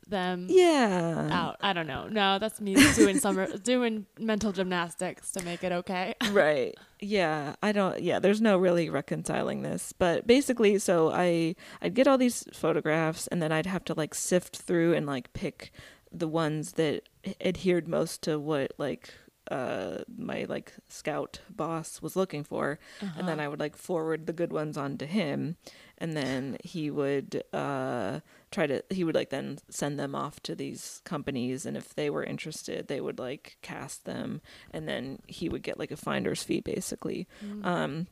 them 0.10 0.48
yeah. 0.50 1.30
out. 1.32 1.58
I 1.62 1.74
don't 1.74 1.88
know. 1.88 2.08
No, 2.08 2.40
that's 2.40 2.60
me 2.62 2.76
doing 2.94 3.20
summer 3.20 3.48
doing 3.64 4.06
mental 4.20 4.52
gymnastics 4.52 5.32
to 5.32 5.44
make 5.44 5.64
it 5.64 5.72
okay. 5.72 6.16
right 6.32 6.76
yeah 7.00 7.56
i 7.62 7.72
don't 7.72 8.02
yeah 8.02 8.20
there's 8.20 8.42
no 8.42 8.58
really 8.58 8.90
reconciling 8.90 9.62
this 9.62 9.94
but 9.94 10.26
basically 10.26 10.80
so 10.80 11.12
i 11.12 11.56
i'd 11.82 11.94
get 11.94 12.08
all 12.08 12.18
these 12.18 12.46
photographs 12.54 13.28
and 13.28 13.42
then 13.42 13.52
i'd 13.52 13.66
have 13.66 13.86
to 13.86 13.94
like 13.94 14.16
sift 14.16 14.58
through 14.58 14.94
and 14.94 15.06
like 15.06 15.32
pick 15.34 15.72
the 16.12 16.28
ones 16.28 16.74
that 16.74 17.08
adhered 17.42 17.88
most 17.88 18.24
to 18.24 18.40
what 18.40 18.72
like 18.78 19.14
uh 19.52 19.98
my 20.18 20.46
like 20.50 20.74
scout 20.90 21.40
boss 21.50 22.02
was 22.02 22.16
looking 22.16 22.44
for 22.44 22.80
and 23.16 23.28
then 23.28 23.40
i 23.40 23.48
would 23.48 23.60
like 23.60 23.78
forward 23.78 24.26
the 24.26 24.34
good 24.34 24.52
ones 24.52 24.78
on 24.78 24.98
to 24.98 25.06
him 25.06 25.56
and 25.98 26.18
then 26.18 26.58
he 26.64 26.90
would 26.90 27.44
uh 27.54 28.20
try 28.52 28.66
to 28.66 28.82
he 28.90 29.04
would 29.04 29.16
like 29.16 29.30
then 29.30 29.58
send 29.70 30.00
them 30.00 30.16
off 30.16 30.40
to 30.42 30.56
these 30.56 31.02
companies 31.04 31.66
and 31.66 31.76
if 31.76 31.94
they 31.96 32.10
were 32.10 32.24
interested 32.24 32.88
they 32.88 33.02
would 33.02 33.20
like 33.20 33.58
cast 33.62 34.06
them 34.06 34.42
and 34.72 34.88
then 34.88 35.20
he 35.28 35.50
would 35.50 35.62
get 35.64 35.78
like 35.78 35.92
a 35.92 35.98
finder's 35.98 36.44
fee 36.44 36.62
basically 36.62 37.28
um 37.64 38.08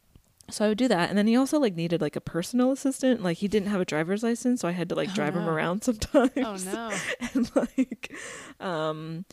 so 0.51 0.63
I 0.63 0.67
would 0.67 0.77
do 0.77 0.87
that, 0.89 1.09
and 1.09 1.17
then 1.17 1.25
he 1.25 1.35
also 1.35 1.57
like 1.59 1.73
needed 1.75 2.01
like 2.01 2.15
a 2.15 2.21
personal 2.21 2.71
assistant. 2.71 3.23
Like 3.23 3.37
he 3.37 3.47
didn't 3.47 3.69
have 3.69 3.81
a 3.81 3.85
driver's 3.85 4.21
license, 4.21 4.61
so 4.61 4.67
I 4.67 4.73
had 4.73 4.89
to 4.89 4.95
like 4.95 5.09
Oh, 5.09 5.15
drive 5.15 5.35
him 5.35 5.49
around 5.49 5.83
sometimes. 5.83 6.29
oh 6.37 6.57
no. 6.57 6.91
and 7.33 7.49
like, 7.55 8.13
um, 8.59 9.25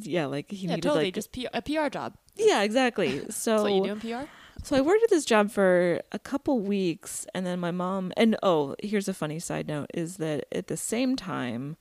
yeah, 0.00 0.26
like 0.26 0.50
he 0.50 0.66
Yeah, 0.66 0.74
needed 0.74 0.82
totally. 0.88 1.04
like 1.04 1.14
Just 1.14 1.30
P- 1.30 1.46
a 1.54 1.62
PR 1.62 1.88
job. 1.88 2.16
yeah, 2.34 2.62
exactly. 2.62 3.20
So 3.30 3.62
what 3.62 3.72
you 3.74 3.82
do 3.84 3.92
in 3.92 4.00
PR. 4.00 4.28
So 4.62 4.76
I 4.76 4.80
worked 4.80 5.02
at 5.04 5.10
this 5.10 5.24
job 5.24 5.50
for 5.50 6.00
a 6.12 6.18
couple 6.18 6.60
weeks, 6.60 7.26
and 7.34 7.46
then 7.46 7.60
my 7.60 7.70
mom 7.70 8.12
and 8.16 8.36
oh, 8.42 8.74
here's 8.82 9.08
a 9.08 9.14
funny 9.14 9.38
side 9.38 9.66
note: 9.68 9.90
is 9.94 10.16
that 10.16 10.46
at 10.52 10.66
the 10.66 10.76
same 10.76 11.16
time, 11.16 11.76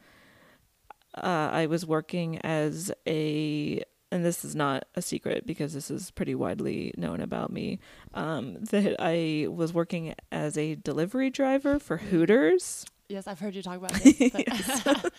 uh, 1.16 1.50
I 1.52 1.66
was 1.66 1.86
working 1.86 2.40
as 2.40 2.92
a, 3.08 3.82
and 4.12 4.26
this 4.26 4.44
is 4.46 4.56
not 4.56 4.86
a 4.96 5.02
secret 5.02 5.46
because 5.48 5.74
this 5.74 5.90
is 5.90 6.12
pretty 6.12 6.36
widely 6.36 6.94
known 6.98 7.22
about 7.22 7.52
me, 7.52 7.80
um, 8.14 8.58
that 8.66 8.96
I 9.00 9.48
was 9.50 9.74
working 9.74 10.14
as 10.32 10.58
a 10.58 10.76
delivery 10.76 11.30
driver 11.30 11.80
for 11.80 11.98
Hooters. 11.98 12.86
Yes, 13.08 13.28
I've 13.28 13.40
heard 13.40 13.56
you 13.56 13.62
talk 13.62 13.78
about 13.78 13.94
this. 14.04 15.06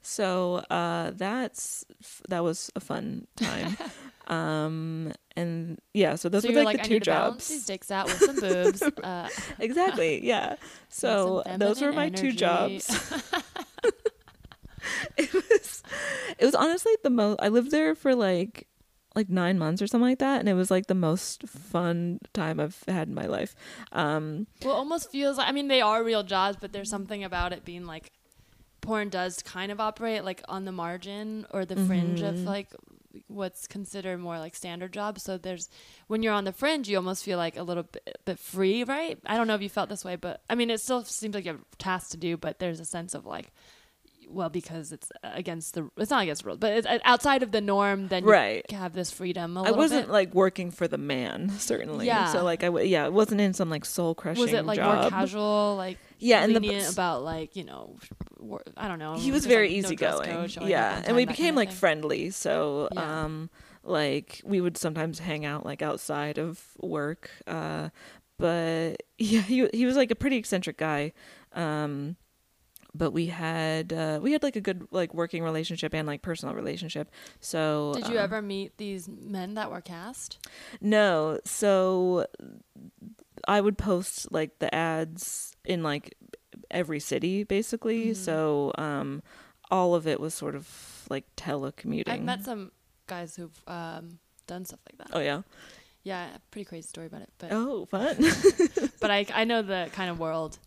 So 0.00 0.62
uh, 0.70 1.10
that's 1.14 1.84
that 2.28 2.42
was 2.42 2.70
a 2.74 2.80
fun 2.80 3.26
time. 3.36 3.76
um, 4.28 5.12
and 5.36 5.78
yeah, 5.94 6.14
so 6.14 6.28
those 6.28 6.42
so 6.42 6.50
were 6.50 6.54
like, 6.56 6.66
like, 6.66 6.76
the 6.78 6.82
I 6.82 6.86
two 6.86 7.00
jobs. 7.00 7.48
these 7.48 7.64
dicks 7.66 7.90
out 7.90 8.06
with 8.06 8.22
some 8.22 8.36
boobs. 8.36 8.82
Uh, 9.02 9.28
exactly 9.58 10.24
yeah 10.26 10.56
so 10.88 11.42
those 11.56 11.80
were 11.80 11.92
my 11.92 12.08
two 12.10 12.32
jobs 12.32 12.88
it 15.16 15.32
was 15.32 15.82
it 16.38 16.44
was 16.44 16.54
honestly 16.54 16.92
the 17.02 17.10
most 17.10 17.38
i 17.40 17.48
lived 17.48 17.70
there 17.70 17.94
for 17.94 18.14
like 18.14 18.66
like 19.14 19.28
nine 19.28 19.58
months 19.58 19.82
or 19.82 19.86
something 19.86 20.08
like 20.08 20.18
that 20.18 20.40
and 20.40 20.48
it 20.48 20.54
was 20.54 20.70
like 20.70 20.86
the 20.86 20.94
most 20.94 21.42
fun 21.48 22.18
time 22.32 22.60
i've 22.60 22.82
had 22.86 23.08
in 23.08 23.14
my 23.14 23.26
life 23.26 23.54
um 23.92 24.46
Well, 24.62 24.74
it 24.74 24.78
almost 24.78 25.10
feels 25.10 25.38
like 25.38 25.48
I 25.48 25.52
mean 25.52 25.68
they 25.68 25.80
are 25.80 26.04
real 26.04 26.22
jobs, 26.22 26.56
but 26.60 26.72
there's 26.72 26.90
something 26.90 27.24
about 27.24 27.52
it 27.52 27.64
being 27.64 27.86
like 27.86 28.12
porn 28.80 29.08
does 29.08 29.42
kind 29.42 29.72
of 29.72 29.80
operate 29.80 30.24
like 30.24 30.42
on 30.48 30.64
the 30.64 30.72
margin 30.72 31.46
or 31.50 31.64
the 31.64 31.76
fringe 31.76 32.22
of 32.22 32.36
Mhm. 32.36 32.46
like 32.46 32.68
what's 33.26 33.66
considered 33.66 34.18
more 34.18 34.38
like 34.38 34.54
standard 34.54 34.92
jobs. 34.92 35.22
So 35.22 35.36
there's 35.36 35.68
when 36.06 36.22
you're 36.22 36.32
on 36.32 36.44
the 36.44 36.52
fringe, 36.52 36.88
you 36.88 36.96
almost 36.96 37.24
feel 37.24 37.38
like 37.38 37.56
a 37.56 37.62
little 37.62 37.84
bit, 37.84 38.18
bit 38.24 38.38
free, 38.38 38.84
right? 38.84 39.18
I 39.26 39.36
don't 39.36 39.46
know 39.46 39.54
if 39.54 39.62
you 39.62 39.68
felt 39.68 39.88
this 39.88 40.04
way, 40.04 40.16
but 40.16 40.42
I 40.48 40.54
mean 40.54 40.70
it 40.70 40.80
still 40.80 41.04
seems 41.04 41.34
like 41.34 41.44
you 41.44 41.52
have 41.52 41.78
tasks 41.78 42.10
to 42.10 42.16
do, 42.16 42.36
but 42.36 42.58
there's 42.58 42.80
a 42.80 42.84
sense 42.84 43.14
of 43.14 43.26
like 43.26 43.52
well 44.30 44.48
because 44.50 44.92
it's 44.92 45.10
against 45.22 45.74
the 45.74 45.90
it's 45.96 46.10
not 46.10 46.22
against 46.22 46.42
the 46.42 46.48
rules, 46.48 46.58
but 46.58 46.72
it's 46.72 46.86
uh, 46.86 46.98
outside 47.04 47.42
of 47.42 47.50
the 47.52 47.60
norm. 47.60 48.08
Then 48.08 48.24
Right. 48.24 48.64
you 48.70 48.76
have 48.76 48.92
this 48.92 49.10
freedom. 49.10 49.56
A 49.56 49.62
I 49.62 49.70
wasn't 49.70 50.06
bit. 50.06 50.12
like 50.12 50.34
working 50.34 50.70
for 50.70 50.86
the 50.86 50.98
man, 50.98 51.50
certainly. 51.58 52.06
Yeah. 52.06 52.32
So 52.32 52.44
like 52.44 52.62
I 52.62 52.66
w- 52.66 52.86
yeah, 52.86 53.06
it 53.06 53.12
wasn't 53.12 53.40
in 53.40 53.54
some 53.54 53.70
like 53.70 53.84
soul 53.84 54.14
crushing. 54.14 54.40
was 54.42 54.52
it 54.52 54.64
like 54.66 54.76
job. 54.76 55.00
more 55.02 55.10
casual, 55.10 55.74
like 55.76 55.98
Yeah, 56.18 56.42
and 56.44 56.54
the- 56.54 56.88
about 56.90 57.24
like 57.24 57.56
you 57.56 57.64
know, 57.64 57.96
I 58.76 58.88
don't 58.88 58.98
know. 58.98 59.14
he 59.14 59.32
was 59.32 59.46
very 59.46 59.68
like, 59.68 59.82
no 59.82 59.88
easygoing. 59.88 60.30
code, 60.30 60.68
yeah, 60.68 61.02
and 61.04 61.16
we 61.16 61.24
became 61.24 61.46
kind 61.46 61.50
of 61.50 61.56
like 61.56 61.68
thing. 61.70 61.76
friendly. 61.78 62.30
So 62.30 62.88
Yeah. 62.92 63.24
um, 63.24 63.50
like 63.84 64.42
we 64.44 64.60
would 64.60 64.76
sometimes 64.76 65.18
hang 65.20 65.44
out 65.46 65.64
like 65.64 65.80
outside 65.82 66.38
of 66.38 66.62
work. 66.80 67.30
Uh, 67.46 67.88
but 68.38 69.02
yeah, 69.18 69.40
he 69.40 69.66
he 69.72 69.86
was 69.86 69.96
like 69.96 70.10
a 70.10 70.14
pretty 70.14 70.36
eccentric 70.36 70.76
guy. 70.76 71.12
Um, 71.54 72.16
but 72.94 73.12
we 73.12 73.26
had 73.26 73.92
uh, 73.92 74.18
we 74.22 74.32
had 74.32 74.42
like 74.42 74.56
a 74.56 74.60
good 74.60 74.86
like 74.90 75.14
working 75.14 75.42
relationship 75.42 75.94
and 75.94 76.06
like 76.06 76.22
personal 76.22 76.54
relationship. 76.54 77.10
So 77.40 77.92
Did 77.94 78.08
you 78.08 78.18
um, 78.18 78.24
ever 78.24 78.42
meet 78.42 78.76
these 78.78 79.08
men 79.08 79.54
that 79.54 79.70
were 79.70 79.80
cast? 79.80 80.38
No. 80.80 81.38
So 81.44 82.26
I 83.46 83.60
would 83.60 83.78
post 83.78 84.32
like 84.32 84.58
the 84.58 84.74
ads 84.74 85.54
in 85.64 85.82
like 85.82 86.14
every 86.70 87.00
city 87.00 87.44
basically. 87.44 88.06
Mm-hmm. 88.06 88.14
So 88.14 88.72
um 88.76 89.22
all 89.70 89.94
of 89.94 90.06
it 90.06 90.18
was 90.20 90.34
sort 90.34 90.54
of 90.54 91.06
like 91.10 91.24
telecommuting. 91.36 92.08
I've 92.08 92.22
met 92.22 92.44
some 92.44 92.72
guys 93.06 93.36
who've 93.36 93.62
um, 93.66 94.18
done 94.46 94.64
stuff 94.64 94.80
like 94.90 94.98
that. 94.98 95.16
Oh 95.16 95.20
yeah. 95.20 95.42
Yeah, 96.04 96.28
pretty 96.50 96.64
crazy 96.64 96.86
story 96.86 97.06
about 97.06 97.22
it, 97.22 97.30
but 97.38 97.52
Oh, 97.52 97.84
fun. 97.86 98.16
but 99.00 99.10
I 99.10 99.26
I 99.34 99.44
know 99.44 99.62
the 99.62 99.90
kind 99.92 100.10
of 100.10 100.18
world 100.18 100.58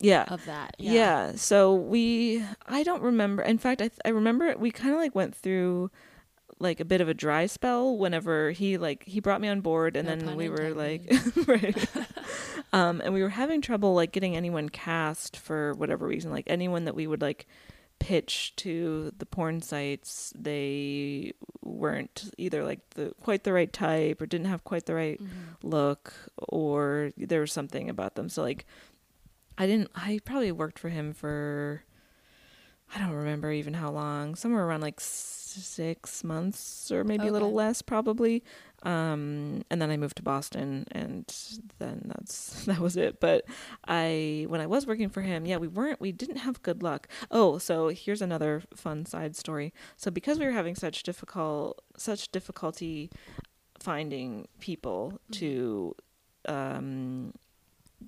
yeah. 0.00 0.24
of 0.28 0.44
that. 0.46 0.74
yeah. 0.78 0.92
Yeah. 0.92 1.32
So 1.36 1.74
we 1.74 2.44
I 2.66 2.82
don't 2.82 3.02
remember. 3.02 3.42
In 3.42 3.58
fact, 3.58 3.80
I 3.80 3.88
th- 3.88 4.00
I 4.04 4.08
remember 4.10 4.54
we 4.58 4.70
kind 4.70 4.92
of 4.92 4.98
like 4.98 5.14
went 5.14 5.34
through 5.34 5.90
like 6.58 6.78
a 6.80 6.84
bit 6.84 7.00
of 7.00 7.08
a 7.08 7.14
dry 7.14 7.46
spell 7.46 7.96
whenever 7.96 8.50
he 8.50 8.76
like 8.76 9.04
he 9.04 9.18
brought 9.20 9.40
me 9.40 9.48
on 9.48 9.60
board 9.62 9.96
and 9.96 10.06
No 10.06 10.16
then 10.16 10.36
we 10.36 10.48
were 10.50 10.70
like 10.74 11.10
right 11.46 11.88
um 12.74 13.00
and 13.02 13.14
we 13.14 13.22
were 13.22 13.30
having 13.30 13.62
trouble 13.62 13.94
like 13.94 14.12
getting 14.12 14.36
anyone 14.36 14.68
cast 14.68 15.38
for 15.38 15.72
whatever 15.74 16.06
reason 16.06 16.30
like 16.30 16.44
anyone 16.48 16.84
that 16.84 16.94
we 16.94 17.06
would 17.06 17.22
like 17.22 17.46
pitch 17.98 18.54
to 18.56 19.10
the 19.16 19.24
porn 19.24 19.62
sites 19.62 20.34
they 20.38 21.32
weren't 21.62 22.30
either 22.36 22.62
like 22.64 22.80
the 22.90 23.12
quite 23.22 23.44
the 23.44 23.52
right 23.54 23.72
type 23.72 24.20
or 24.20 24.26
didn't 24.26 24.46
have 24.46 24.62
quite 24.64 24.84
the 24.84 24.94
right 24.94 25.18
Mm-hmm. 25.18 25.66
look 25.66 26.12
or 26.36 27.10
there 27.16 27.40
was 27.40 27.52
something 27.52 27.88
about 27.88 28.16
them 28.16 28.28
so 28.28 28.42
like 28.42 28.66
i 29.60 29.66
didn't 29.66 29.90
i 29.94 30.18
probably 30.24 30.50
worked 30.50 30.78
for 30.78 30.88
him 30.88 31.12
for 31.12 31.84
i 32.94 32.98
don't 32.98 33.12
remember 33.12 33.52
even 33.52 33.74
how 33.74 33.90
long 33.90 34.34
somewhere 34.34 34.66
around 34.66 34.80
like 34.80 34.98
six 35.50 36.22
months 36.22 36.90
or 36.92 37.04
maybe 37.04 37.26
a 37.26 37.32
little 37.32 37.52
less 37.52 37.82
probably. 37.82 38.42
Um 38.82 39.62
and 39.70 39.82
then 39.82 39.90
i 39.90 39.96
moved 39.96 40.16
to 40.16 40.22
boston 40.22 40.86
and 40.92 41.26
then 41.78 42.02
that's 42.06 42.64
that 42.66 42.78
was 42.78 42.96
it. 42.96 43.20
But 43.20 43.44
i 43.86 44.46
when 44.48 44.60
i 44.60 44.66
was 44.66 44.86
working 44.86 45.08
for 45.10 45.20
him 45.22 45.44
yeah 45.44 45.56
we 45.58 45.68
weren't 45.68 46.00
we 46.00 46.12
didn't 46.12 46.38
have 46.38 46.62
good 46.62 46.82
luck. 46.82 47.08
Oh 47.30 47.58
so 47.58 47.88
here's 47.88 48.22
another 48.22 48.62
fun 48.74 49.06
side 49.06 49.36
story. 49.36 49.72
So 49.96 50.10
because 50.10 50.38
we 50.38 50.46
were 50.46 50.52
having 50.52 50.74
such 50.74 51.02
difficult 51.02 51.82
such 51.96 52.30
difficulty 52.32 53.10
finding 53.78 54.46
people 54.60 55.20
to 55.32 55.94
um 56.46 57.32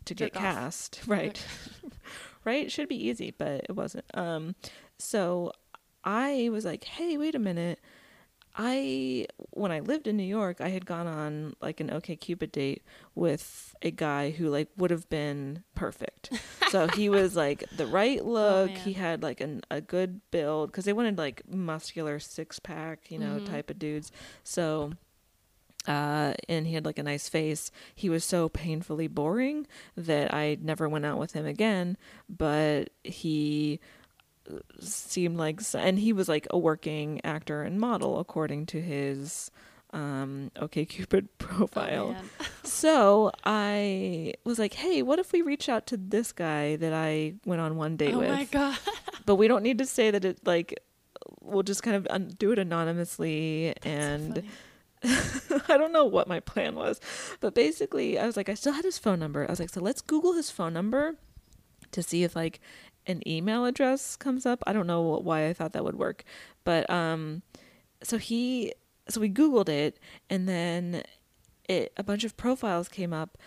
to 0.05 0.15
get 0.15 0.37
off. 0.37 0.43
cast 0.43 1.01
right? 1.07 1.45
Right? 2.45 2.73
Should 2.73 2.89
be 2.89 3.09
easy 3.09 3.33
but 3.37 3.67
it 3.69 3.77
wasn't. 3.77 4.05
Um 4.15 4.57
so 4.99 5.53
i 6.05 6.49
was 6.51 6.65
like 6.65 6.85
hey 6.85 7.17
wait 7.17 7.35
a 7.35 7.39
minute. 7.39 7.79
I 8.55 9.27
when 9.51 9.73
i 9.73 9.81
lived 9.81 10.07
in 10.07 10.17
new 10.19 10.25
york 10.25 10.61
i 10.61 10.69
had 10.69 10.85
gone 10.85 11.07
on 11.07 11.55
like 11.63 11.81
an 11.81 11.89
OkCupid 11.89 12.53
date 12.53 12.83
with 13.15 13.75
a 13.81 13.91
guy 13.91 14.31
who 14.31 14.49
like 14.51 14.69
would 14.77 14.91
have 14.91 15.09
been 15.09 15.63
perfect. 15.75 16.31
So 16.71 16.87
he 16.89 17.09
was 17.09 17.35
like 17.37 17.65
the 17.77 17.87
right 17.87 18.23
look. 18.25 18.71
man. 18.71 18.77
he 18.81 18.93
had 18.95 19.23
like 19.23 19.41
an, 19.41 19.63
a 19.71 19.81
good 19.81 20.21
build 20.31 20.71
because 20.71 20.85
they 20.85 20.93
wanted 20.93 21.17
like 21.19 21.43
muscular 21.49 22.19
six 22.19 22.59
pack 22.59 23.11
you 23.11 23.19
know 23.19 23.39
type 23.39 23.71
of 23.71 23.79
dudes. 23.79 24.13
So 24.45 24.93
uh, 25.87 26.35
and 26.49 26.67
he 26.67 26.75
had 26.75 26.85
like 26.85 26.99
a 26.99 27.03
nice 27.03 27.29
face. 27.29 27.71
He 27.95 28.09
was 28.09 28.25
so 28.25 28.49
painfully 28.49 29.09
boring 29.09 29.67
that 29.97 30.33
I 30.33 30.59
never 30.61 30.89
went 30.89 31.05
out 31.05 31.19
with 31.19 31.33
him 31.33 31.47
again. 31.47 31.97
But 32.29 32.91
he 33.05 33.81
uh, 34.51 34.59
seemed 34.81 35.37
like, 35.37 35.61
and 35.75 35.99
he 35.99 36.13
was 36.13 36.29
like 36.29 36.47
a 36.51 36.59
working 36.59 37.21
actor 37.25 37.63
and 37.63 37.79
model 37.81 38.19
according 38.21 38.67
to 38.67 38.81
his 38.81 39.51
um 39.95 40.51
OkCupid 40.57 41.29
profile 41.39 42.17
Oh, 42.41 42.47
so 42.65 43.31
i 43.45 44.33
was 44.43 44.59
like 44.59 44.73
hey 44.73 45.03
what 45.03 45.19
if 45.19 45.33
we 45.33 45.43
reach 45.43 45.69
out 45.69 45.87
to 45.89 45.99
this 45.99 46.33
guy 46.33 46.77
that 46.77 46.95
i 46.95 47.35
went 47.45 47.61
on 47.61 47.77
one 47.77 47.99
date 47.99 48.15
Oh 48.15 48.21
with 48.21 48.31
my 48.31 48.45
god. 48.45 48.79
but 49.27 49.35
we 49.37 49.49
don't 49.49 49.63
need 49.63 49.77
to 49.77 49.85
say 49.85 50.11
that 50.11 50.25
it 50.25 50.47
like 50.47 50.81
we'll 51.43 51.63
just 51.63 51.83
kind 51.83 51.95
of 51.95 52.07
un- 52.09 52.33
do 52.39 52.53
it 52.53 52.59
anonymously 52.59 53.75
and 53.83 54.37
funny. 54.37 54.49
I 55.69 55.77
don't 55.77 55.93
know 55.93 56.05
what 56.05 56.29
my 56.29 56.41
plan 56.41 56.75
was, 56.75 57.01
but 57.41 57.55
basically, 57.55 58.19
I 58.19 58.27
was 58.27 58.37
like, 58.37 58.49
I 58.49 58.55
still 58.55 58.73
had 58.73 58.85
his 58.85 58.99
phone 58.99 59.19
number. 59.19 59.47
I 59.47 59.51
was 59.51 59.61
like, 59.61 59.71
so 59.71 59.81
let's 59.81 60.01
Google 60.01 60.35
his 60.35 60.51
phone 60.51 60.73
number 60.73 61.17
to 61.91 62.03
see 62.03 62.25
if 62.25 62.37
like 62.37 62.61
an 63.07 63.27
email 63.27 63.65
address 63.65 64.17
comes 64.17 64.47
up. 64.47 64.63
I 64.67 64.73
don't 64.73 64.87
know 64.87 65.03
why 65.03 65.49
I 65.49 65.53
thought 65.53 65.73
that 65.73 65.85
would 65.85 65.97
work, 65.97 66.25
but 66.65 66.89
um, 66.89 67.43
so 68.03 68.19
he, 68.19 68.73
so 69.09 69.21
we 69.21 69.29
Googled 69.29 69.69
it, 69.69 69.99
and 70.31 70.49
then 70.49 71.03
it 71.69 71.93
a 71.97 72.03
bunch 72.03 72.25
of 72.25 72.37
profiles 72.37 72.89
came 72.89 73.13
up 73.13 73.39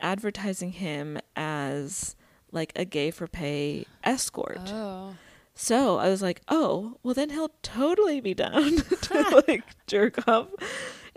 advertising 0.00 0.72
him 0.72 1.18
as 1.36 2.16
like 2.52 2.72
a 2.76 2.84
gay 2.84 3.10
for 3.10 3.26
pay 3.26 3.86
escort. 4.04 4.60
Oh. 4.66 5.16
So 5.54 5.98
I 5.98 6.08
was 6.08 6.22
like, 6.22 6.40
oh, 6.46 6.98
well, 7.02 7.14
then 7.14 7.30
he'll 7.30 7.50
totally 7.62 8.20
be 8.20 8.32
down 8.32 8.76
to 9.02 9.44
like 9.48 9.64
jerk 9.86 10.26
off 10.28 10.48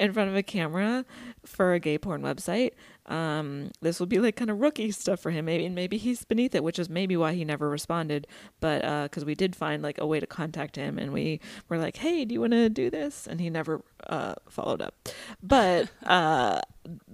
in 0.02 0.12
front 0.14 0.30
of 0.30 0.36
a 0.36 0.44
camera 0.44 1.06
for 1.46 1.74
a 1.74 1.80
gay 1.80 1.98
porn 1.98 2.22
website. 2.22 2.72
Um, 3.06 3.72
this 3.82 4.00
will 4.00 4.08
be 4.08 4.20
like 4.20 4.36
kind 4.36 4.50
of 4.50 4.60
rookie 4.60 4.92
stuff 4.92 5.20
for 5.20 5.32
him, 5.32 5.46
maybe, 5.46 5.66
and 5.66 5.76
maybe 5.76 5.98
he's 5.98 6.24
beneath 6.24 6.56
it, 6.56 6.64
which 6.64 6.80
is 6.80 6.90
maybe 6.90 7.16
why 7.18 7.34
he 7.34 7.44
never 7.46 7.70
responded. 7.70 8.26
But 8.60 8.82
because 9.04 9.26
we 9.26 9.36
did 9.36 9.56
find 9.56 9.82
like 9.84 9.98
a 10.00 10.06
way 10.06 10.20
to 10.20 10.28
contact 10.28 10.76
him, 10.76 10.98
and 10.98 11.12
we 11.14 11.40
were 11.70 11.78
like, 11.78 11.98
hey, 11.98 12.26
do 12.26 12.34
you 12.34 12.42
want 12.42 12.54
to 12.54 12.70
do 12.70 12.90
this? 12.90 13.28
And 13.28 13.40
he 13.40 13.50
never 13.50 13.82
uh, 14.08 14.36
followed 14.50 14.82
up. 14.82 15.10
But 15.44 15.90
uh, 16.06 16.62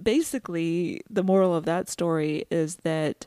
basically, 0.00 1.00
the 1.10 1.22
moral 1.22 1.54
of 1.54 1.64
that 1.66 1.88
story 1.88 2.44
is 2.50 2.76
that. 2.76 3.26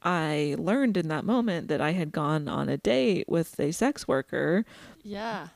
I 0.00 0.54
learned 0.58 0.96
in 0.96 1.08
that 1.08 1.24
moment 1.24 1.66
that 1.68 1.80
I 1.80 1.90
had 1.90 2.12
gone 2.12 2.46
on 2.46 2.68
a 2.68 2.76
date 2.76 3.28
with 3.28 3.58
a 3.58 3.72
sex 3.72 4.06
worker, 4.06 4.64
Yeah. 5.02 5.48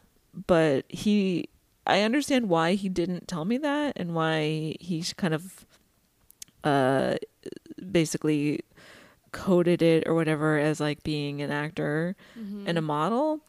but 0.49 0.85
he 0.89 1.49
I 1.87 2.03
understand 2.03 2.49
why 2.49 2.75
he 2.75 2.89
didn't 2.89 3.27
tell 3.29 3.45
me 3.45 3.59
that 3.59 3.95
and 3.97 4.15
why 4.15 4.77
he 4.81 5.05
kind 5.17 5.35
of 5.35 5.67
uh 6.65 7.17
basically 7.91 8.61
coded 9.33 9.83
it 9.83 10.07
or 10.07 10.15
whatever 10.15 10.59
as 10.59 10.79
like 10.81 11.03
being 11.03 11.41
an 11.43 11.51
actor 11.51 12.15
and 12.69 12.79
a 12.79 12.83
model 12.83 13.41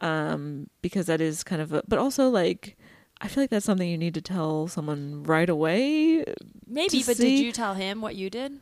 um 0.00 0.68
because 0.82 1.06
that 1.06 1.20
is 1.20 1.44
kind 1.44 1.60
of 1.62 1.72
a, 1.72 1.82
but 1.86 1.98
also 1.98 2.28
like 2.28 2.76
I 3.20 3.28
feel 3.28 3.42
like 3.44 3.50
that's 3.50 3.64
something 3.64 3.88
you 3.88 3.96
need 3.98 4.14
to 4.14 4.20
tell 4.20 4.66
someone 4.68 5.22
right 5.22 5.48
away 5.48 6.24
Maybe, 6.66 7.02
but 7.04 7.16
see- 7.16 7.36
did 7.36 7.44
you 7.44 7.52
tell 7.52 7.74
him 7.74 8.00
what 8.00 8.14
you 8.16 8.28
did? 8.30 8.58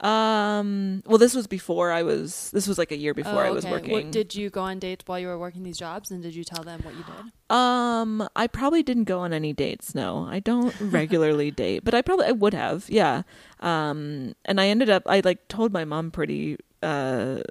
Um 0.00 1.02
well 1.06 1.18
this 1.18 1.34
was 1.34 1.46
before 1.46 1.92
I 1.92 2.02
was 2.02 2.50
this 2.52 2.66
was 2.66 2.76
like 2.76 2.90
a 2.90 2.96
year 2.96 3.14
before 3.14 3.44
Oh, 3.44 3.48
I 3.48 3.50
was 3.50 3.64
okay. 3.64 3.72
working 3.72 3.92
What, 3.92 4.10
did 4.10 4.34
you 4.34 4.50
go 4.50 4.62
on 4.62 4.78
dates 4.80 5.04
while 5.06 5.18
you 5.18 5.28
were 5.28 5.38
working 5.38 5.62
these 5.62 5.78
jobs, 5.78 6.10
and 6.10 6.22
did 6.22 6.34
you 6.34 6.42
tell 6.44 6.64
them 6.64 6.80
what 6.82 6.94
you 6.96 7.04
did? 7.04 7.30
Um, 7.50 8.28
I 8.34 8.46
probably 8.48 8.82
didn't 8.82 9.04
go 9.04 9.20
on 9.20 9.32
any 9.32 9.52
dates. 9.52 9.94
No, 9.94 10.26
I 10.28 10.40
don't 10.40 10.74
regularly 10.80 11.50
date, 11.52 11.84
but 11.84 11.94
I 11.94 12.02
probably 12.02 12.26
I 12.26 12.32
would 12.32 12.54
have. 12.54 12.90
Yeah. 12.90 13.22
Um, 13.60 14.34
and 14.44 14.60
I 14.60 14.68
ended 14.68 14.90
up 14.90 15.04
I 15.06 15.20
like 15.24 15.46
told 15.48 15.72
my 15.72 15.84
mom 15.84 16.10
pretty 16.10 16.56
uh 16.82 17.42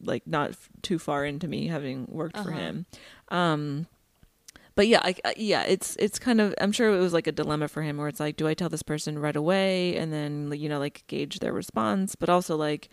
like 0.00 0.26
not 0.26 0.50
f- 0.50 0.68
too 0.82 0.98
far 0.98 1.24
into 1.24 1.46
me 1.46 1.68
having 1.68 2.06
worked 2.08 2.36
for 2.38 2.50
Uh-huh. 2.50 2.58
him. 2.58 2.86
Um 3.28 3.86
but 4.82 4.88
yeah, 4.88 4.98
I, 5.04 5.14
I- 5.24 5.28
uh, 5.28 5.32
yeah, 5.36 5.62
it's 5.62 5.94
it's 6.00 6.18
kind 6.18 6.40
of 6.40 6.54
I'm 6.60 6.72
sure 6.72 6.92
it 6.92 6.98
was 6.98 7.12
like 7.12 7.28
a 7.28 7.32
dilemma 7.32 7.68
for 7.68 7.82
him 7.82 7.98
where 7.98 8.08
it's 8.08 8.18
like 8.18 8.36
do 8.36 8.48
I 8.48 8.54
tell 8.54 8.68
this 8.68 8.82
person 8.82 9.16
right 9.16 9.36
away 9.36 9.96
and 9.96 10.12
then 10.12 10.52
you 10.56 10.68
know 10.68 10.80
like 10.80 11.04
gauge 11.06 11.38
their 11.38 11.52
response, 11.52 12.16
but 12.16 12.28
also 12.28 12.56
like 12.56 12.88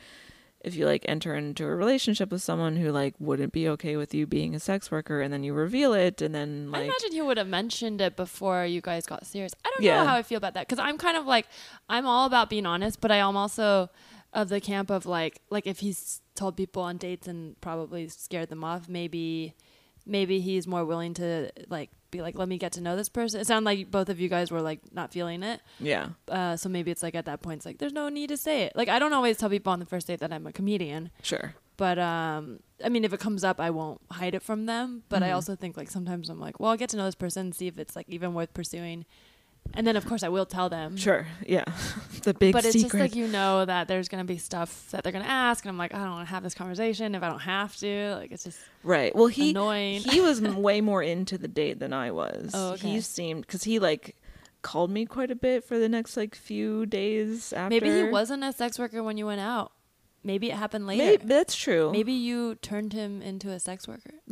if 0.61 0.75
you 0.75 0.85
like 0.85 1.03
enter 1.07 1.33
into 1.33 1.63
a 1.65 1.73
relationship 1.75 2.31
with 2.31 2.43
someone 2.43 2.75
who 2.75 2.91
like 2.91 3.15
wouldn't 3.17 3.53
be 3.53 3.67
okay 3.69 3.95
with 3.97 4.13
you 4.13 4.27
being 4.27 4.53
a 4.53 4.59
sex 4.59 4.91
worker 4.91 5.19
and 5.21 5.33
then 5.33 5.41
you 5.41 5.53
reveal 5.53 5.93
it 5.93 6.21
and 6.21 6.35
then 6.35 6.69
I 6.73 6.81
imagine 6.81 7.11
he 7.13 7.21
would 7.23 7.37
have 7.37 7.47
mentioned 7.47 8.01
it 8.01 8.15
before 8.15 8.65
you 8.65 8.81
guys 8.81 9.05
got 9.07 9.25
serious. 9.25 9.53
I 9.65 9.71
don't 9.73 9.83
Yeah. 9.83 10.03
know 10.03 10.09
how 10.09 10.15
I 10.17 10.21
feel 10.21 10.37
about 10.37 10.53
that 10.55 10.67
because 10.67 10.77
I'm 10.87 10.97
kind 10.99 11.17
of 11.17 11.25
like 11.25 11.47
I'm 11.89 12.05
all 12.05 12.27
about 12.27 12.49
being 12.51 12.67
honest, 12.67 13.01
but 13.01 13.09
I 13.11 13.17
am 13.17 13.35
also 13.35 13.89
of 14.31 14.49
the 14.49 14.61
camp 14.61 14.91
of 14.91 15.07
like 15.07 15.41
like 15.49 15.65
if 15.65 15.79
he's 15.79 16.21
told 16.35 16.55
people 16.55 16.83
on 16.83 16.97
dates 16.97 17.27
and 17.27 17.59
probably 17.61 18.07
scared 18.09 18.49
them 18.49 18.63
off, 18.63 18.87
maybe 18.87 19.55
maybe 20.05 20.39
he's 20.39 20.65
more 20.67 20.85
willing 20.85 21.13
to 21.15 21.51
like 21.69 21.89
be 22.11 22.21
like, 22.21 22.35
let 22.37 22.47
me 22.47 22.57
get 22.57 22.71
to 22.73 22.81
know 22.81 22.95
this 22.95 23.09
person. 23.09 23.39
It 23.39 23.45
sounded 23.47 23.65
like 23.65 23.91
both 23.91 24.09
of 24.09 24.19
you 24.19 24.29
guys 24.29 24.49
were 24.51 24.61
like 24.61 24.79
not 24.93 25.11
feeling 25.13 25.43
it. 25.43 25.61
Yeah. 25.79 26.09
Uh, 26.27 26.55
so 26.57 26.67
maybe 26.69 26.89
it's 26.91 27.03
like 27.03 27.13
at 27.15 27.25
that 27.25 27.41
point, 27.41 27.57
it's 27.59 27.65
like 27.65 27.77
there's 27.77 27.93
no 27.93 28.09
need 28.09 28.27
to 28.29 28.37
say 28.37 28.63
it. 28.63 28.73
Like 28.75 28.89
I 28.89 28.97
don't 28.99 29.13
always 29.13 29.37
tell 29.37 29.49
people 29.49 29.71
on 29.71 29.79
the 29.79 29.85
first 29.85 30.07
date 30.07 30.19
that 30.21 30.33
I'm 30.33 30.47
a 30.47 30.51
comedian, 30.51 31.11
Sure. 31.21 31.53
but 31.77 31.99
um, 31.99 32.59
I 32.83 32.89
mean, 32.89 33.03
if 33.03 33.13
it 33.13 33.19
comes 33.19 33.43
up, 33.43 33.59
I 33.59 33.69
won't 33.69 34.01
hide 34.11 34.33
it 34.33 34.41
from 34.41 34.65
them. 34.65 35.03
But 35.09 35.21
I 35.21 35.29
Mhm. 35.29 35.35
also 35.35 35.55
think 35.55 35.77
like 35.77 35.91
sometimes 35.91 36.29
I'm 36.29 36.39
like, 36.39 36.59
well, 36.59 36.71
I'll 36.71 36.77
get 36.77 36.89
to 36.89 36.97
know 36.97 37.05
this 37.05 37.15
person, 37.15 37.47
and 37.47 37.55
see 37.55 37.67
if 37.67 37.77
it's 37.77 37.95
like 37.95 38.07
even 38.09 38.33
worth 38.33 38.53
pursuing, 38.55 39.05
and 39.73 39.85
then 39.85 39.95
of 39.95 40.05
course 40.05 40.23
I 40.23 40.29
will 40.29 40.45
tell 40.45 40.69
them. 40.69 40.97
Sure. 40.97 41.27
Yeah. 41.45 41.65
the 42.23 42.33
big 42.33 42.49
secret. 42.49 42.53
but 42.53 42.65
it's 42.65 42.73
secret. 42.73 42.83
just 42.83 42.93
like 42.95 43.15
you 43.15 43.27
know 43.27 43.65
that 43.65 43.87
there's 43.87 44.07
gonna 44.07 44.23
be 44.23 44.37
stuff 44.37 44.89
that 44.91 45.03
they're 45.03 45.11
gonna 45.11 45.25
ask, 45.25 45.63
and 45.63 45.69
I'm 45.69 45.77
like, 45.77 45.93
I 45.93 45.99
don't 45.99 46.11
want 46.11 46.27
to 46.27 46.33
have 46.33 46.43
this 46.43 46.53
conversation 46.53 47.15
if 47.15 47.23
I 47.23 47.29
don't 47.29 47.39
have 47.39 47.75
to. 47.77 48.15
Like 48.15 48.31
it's 48.31 48.43
just 48.43 48.59
right. 48.83 49.15
Well, 49.15 49.27
he 49.27 49.51
annoying. 49.51 50.01
he 50.01 50.21
was 50.21 50.41
way 50.41 50.81
more 50.81 51.03
into 51.03 51.37
the 51.37 51.47
date 51.47 51.79
than 51.79 51.93
I 51.93 52.11
was. 52.11 52.51
Oh, 52.53 52.73
okay. 52.73 52.89
He 52.89 53.01
seemed 53.01 53.41
because 53.45 53.63
he 53.63 53.79
like 53.79 54.15
called 54.61 54.91
me 54.91 55.05
quite 55.05 55.31
a 55.31 55.35
bit 55.35 55.63
for 55.63 55.79
the 55.79 55.89
next 55.89 56.17
like 56.17 56.35
few 56.35 56.85
days 56.85 57.53
after. 57.53 57.69
Maybe 57.69 57.89
he 57.89 58.03
wasn't 58.03 58.43
a 58.43 58.51
sex 58.51 58.77
worker 58.77 59.03
when 59.03 59.17
you 59.17 59.25
went 59.25 59.41
out. 59.41 59.71
Maybe 60.23 60.49
it 60.49 60.55
happened 60.55 60.85
later. 60.85 61.05
Maybe, 61.05 61.25
that's 61.25 61.55
true. 61.55 61.91
Maybe 61.91 62.11
you 62.11 62.55
turned 62.55 62.91
him 62.91 63.21
into 63.21 63.49
a 63.51 63.59
sex 63.59 63.87
worker. 63.87 64.11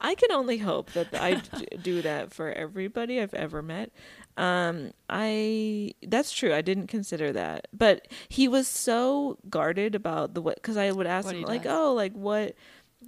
I 0.00 0.14
can 0.14 0.32
only 0.32 0.58
hope 0.58 0.92
that 0.92 1.08
I 1.14 1.34
do 1.82 2.02
that 2.02 2.32
for 2.32 2.50
everybody 2.50 3.20
I've 3.20 3.34
ever 3.34 3.62
met. 3.62 3.90
Um, 4.36 4.92
I 5.10 5.92
that's 6.02 6.32
true. 6.32 6.54
I 6.54 6.62
didn't 6.62 6.86
consider 6.86 7.32
that, 7.32 7.68
but 7.72 8.08
he 8.28 8.48
was 8.48 8.66
so 8.68 9.38
guarded 9.50 9.94
about 9.94 10.34
the 10.34 10.40
what 10.40 10.54
because 10.56 10.76
I 10.76 10.90
would 10.90 11.06
ask 11.06 11.28
him 11.30 11.42
like, 11.42 11.64
does. 11.64 11.72
"Oh, 11.72 11.92
like 11.94 12.12
what, 12.14 12.54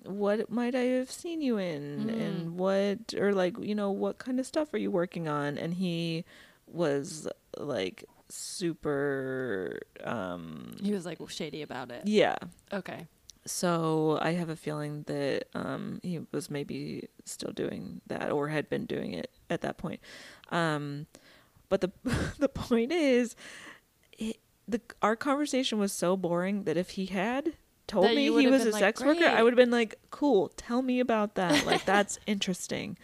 what 0.04 0.50
might 0.50 0.74
I 0.74 0.82
have 0.98 1.10
seen 1.10 1.40
you 1.40 1.56
in, 1.58 2.10
Mm. 2.10 2.20
and 2.20 2.58
what, 2.58 3.14
or 3.16 3.32
like 3.32 3.56
you 3.58 3.74
know, 3.74 3.90
what 3.90 4.18
kind 4.18 4.38
of 4.38 4.46
stuff 4.46 4.74
are 4.74 4.78
you 4.78 4.90
working 4.90 5.28
on?" 5.28 5.56
And 5.56 5.72
he 5.74 6.24
was 6.66 7.26
like 7.56 8.04
super, 8.28 9.80
um, 10.04 10.76
He 10.82 10.92
was 10.92 11.04
like 11.06 11.18
shady 11.28 11.62
about 11.62 11.90
it. 11.90 12.02
yeah. 12.06 12.36
Okay. 12.72 13.06
So 13.44 14.18
I 14.20 14.32
have 14.32 14.48
a 14.48 14.56
feeling 14.56 15.02
that 15.08 15.44
um, 15.54 16.00
he 16.02 16.20
was 16.30 16.48
maybe 16.50 17.08
still 17.24 17.52
doing 17.52 18.00
that 18.06 18.30
or 18.30 18.48
had 18.48 18.68
been 18.68 18.86
doing 18.86 19.12
it 19.14 19.30
at 19.50 19.62
that 19.62 19.78
point. 19.78 20.00
Um, 20.50 21.06
but 21.68 21.80
the 21.80 21.90
the 22.38 22.48
point 22.48 22.92
is, 22.92 23.34
it, 24.18 24.36
the 24.68 24.80
our 25.00 25.16
conversation 25.16 25.78
was 25.78 25.92
so 25.92 26.16
boring 26.16 26.64
that 26.64 26.76
if 26.76 26.90
he 26.90 27.06
had 27.06 27.54
told 27.86 28.06
That 28.06 28.14
me 28.14 28.26
he 28.26 28.46
was 28.46 28.64
a 28.64 28.70
like, 28.70 28.80
sex 28.80 29.02
worker, 29.02 29.24
I 29.24 29.42
would 29.42 29.52
have 29.52 29.58
been 29.58 29.70
like, 29.70 29.96
"Cool, 30.10 30.52
tell 30.56 30.82
me 30.82 31.00
about 31.00 31.34
that. 31.34 31.66
Like 31.66 31.84
that's 31.84 32.18
interesting." 32.26 32.96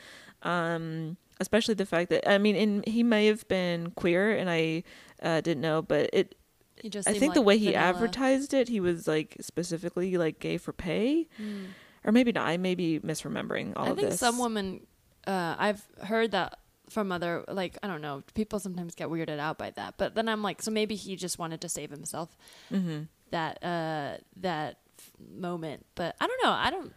Um, 0.42 1.16
especially 1.40 1.74
the 1.74 1.86
fact 1.86 2.10
that 2.10 2.28
I 2.30 2.38
mean, 2.38 2.56
in 2.56 2.84
he 2.86 3.02
may 3.02 3.26
have 3.26 3.46
been 3.48 3.90
queer 3.92 4.36
and 4.36 4.48
I 4.48 4.84
uh, 5.22 5.40
didn't 5.40 5.62
know, 5.62 5.82
but 5.82 6.10
it 6.12 6.34
He 6.82 6.88
just. 6.88 7.08
I 7.08 7.14
think 7.14 7.34
the 7.34 7.40
like 7.40 7.46
way 7.46 7.58
he 7.58 7.66
vanilla. 7.66 7.82
advertised 7.84 8.54
it, 8.54 8.68
he 8.68 8.80
was 8.80 9.06
like 9.08 9.36
specifically 9.40 10.16
like 10.16 10.38
gay 10.40 10.58
for 10.58 10.72
pay, 10.72 11.28
Mm. 11.40 11.66
or 12.04 12.12
maybe 12.12 12.32
not. 12.32 12.46
I 12.46 12.56
may 12.56 12.74
be 12.74 13.00
misremembering 13.00 13.72
all 13.76 13.86
I 13.86 13.90
of 13.90 13.96
think 13.96 14.10
this. 14.10 14.20
some 14.20 14.38
women. 14.38 14.86
Uh, 15.26 15.54
I've 15.58 15.84
heard 16.04 16.30
that 16.32 16.58
from 16.88 17.12
other 17.12 17.44
like 17.48 17.76
I 17.82 17.86
don't 17.86 18.00
know. 18.00 18.22
People 18.34 18.58
sometimes 18.60 18.94
get 18.94 19.08
weirded 19.08 19.38
out 19.38 19.58
by 19.58 19.70
that, 19.72 19.94
but 19.98 20.14
then 20.14 20.28
I'm 20.28 20.42
like, 20.42 20.62
so 20.62 20.70
maybe 20.70 20.94
he 20.94 21.16
just 21.16 21.38
wanted 21.38 21.60
to 21.62 21.68
save 21.68 21.90
himself 21.90 22.36
hmm 22.70 23.02
that 23.30 23.62
uh 23.62 24.16
that 24.36 24.78
f- 24.98 25.10
moment. 25.34 25.84
But 25.94 26.16
I 26.20 26.26
don't 26.26 26.42
know. 26.44 26.50
I 26.52 26.70
don't. 26.70 26.92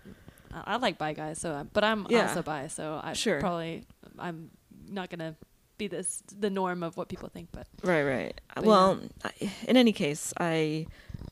I, 0.53 0.75
I 0.75 0.77
like 0.77 0.97
bi 0.97 1.11
guys, 1.13 1.39
so 1.41 1.53
I- 1.53 1.63
but 1.63 1.84
I'm 1.84 2.05
Yeah. 2.09 2.27
also 2.29 2.41
bi, 2.41 2.67
so 2.67 3.01
I 3.03 3.13
Sure. 3.13 3.39
probably 3.41 3.84
I'm 4.17 4.51
not 4.88 5.09
gonna 5.09 5.36
be 5.84 5.88
this 5.97 6.23
the 6.39 6.49
norm 6.49 6.84
of 6.84 6.91
what 6.97 7.07
people 7.13 7.29
think. 7.29 7.47
But 7.51 7.67
Right, 7.84 8.03
right. 8.15 8.36
But 8.55 8.63
well, 8.65 8.99
I, 9.23 9.32
in 9.67 9.75
any 9.77 9.93
case, 9.93 10.34
I 10.39 10.86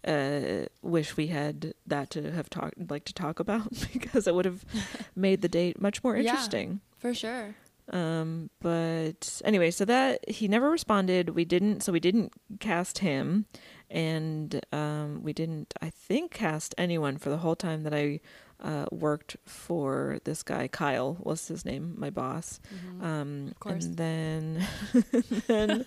uh, 0.08 0.66
wish 0.82 1.18
we 1.18 1.28
had 1.28 1.74
that 1.88 2.10
to 2.16 2.32
have 2.32 2.50
talked 2.50 2.76
like 2.94 3.06
to 3.06 3.14
talk 3.14 3.40
about 3.40 3.70
because 3.94 4.28
it 4.28 4.34
would 4.36 4.46
have 4.46 4.62
made 5.16 5.42
the 5.42 5.50
date 5.60 5.76
much 5.82 6.04
more 6.04 6.16
Yeah. 6.16 6.22
interesting. 6.32 6.82
for 6.98 7.14
sure, 7.14 7.56
Um, 7.92 8.50
but 8.62 9.22
anyway, 9.46 9.72
so 9.72 9.86
that 9.86 10.16
he 10.30 10.48
never 10.48 10.70
responded. 10.70 11.30
We 11.40 11.46
didn't, 11.46 11.82
so 11.84 11.92
we 11.92 12.00
didn't 12.00 12.32
cast 12.60 13.00
him, 13.00 13.46
and 13.90 14.62
um, 14.72 15.24
we 15.24 15.34
didn't, 15.34 15.74
I 15.82 15.90
think, 15.90 16.32
cast 16.32 16.76
anyone 16.78 17.18
for 17.18 17.30
the 17.30 17.38
whole 17.44 17.56
time 17.56 17.84
that 17.84 17.94
I 17.94 18.20
uh, 18.62 18.86
worked 18.92 19.38
for 19.46 20.20
this 20.26 20.44
guy. 20.44 20.68
Kyle 20.68 21.18
was 21.22 21.48
his 21.48 21.64
name, 21.66 21.94
my 21.98 22.10
boss. 22.10 22.60
Mhm. 22.74 23.04
Um, 23.04 23.48
Of 23.52 23.60
course. 23.60 23.86
And 23.86 23.96
then, 23.98 24.68
then 25.48 25.86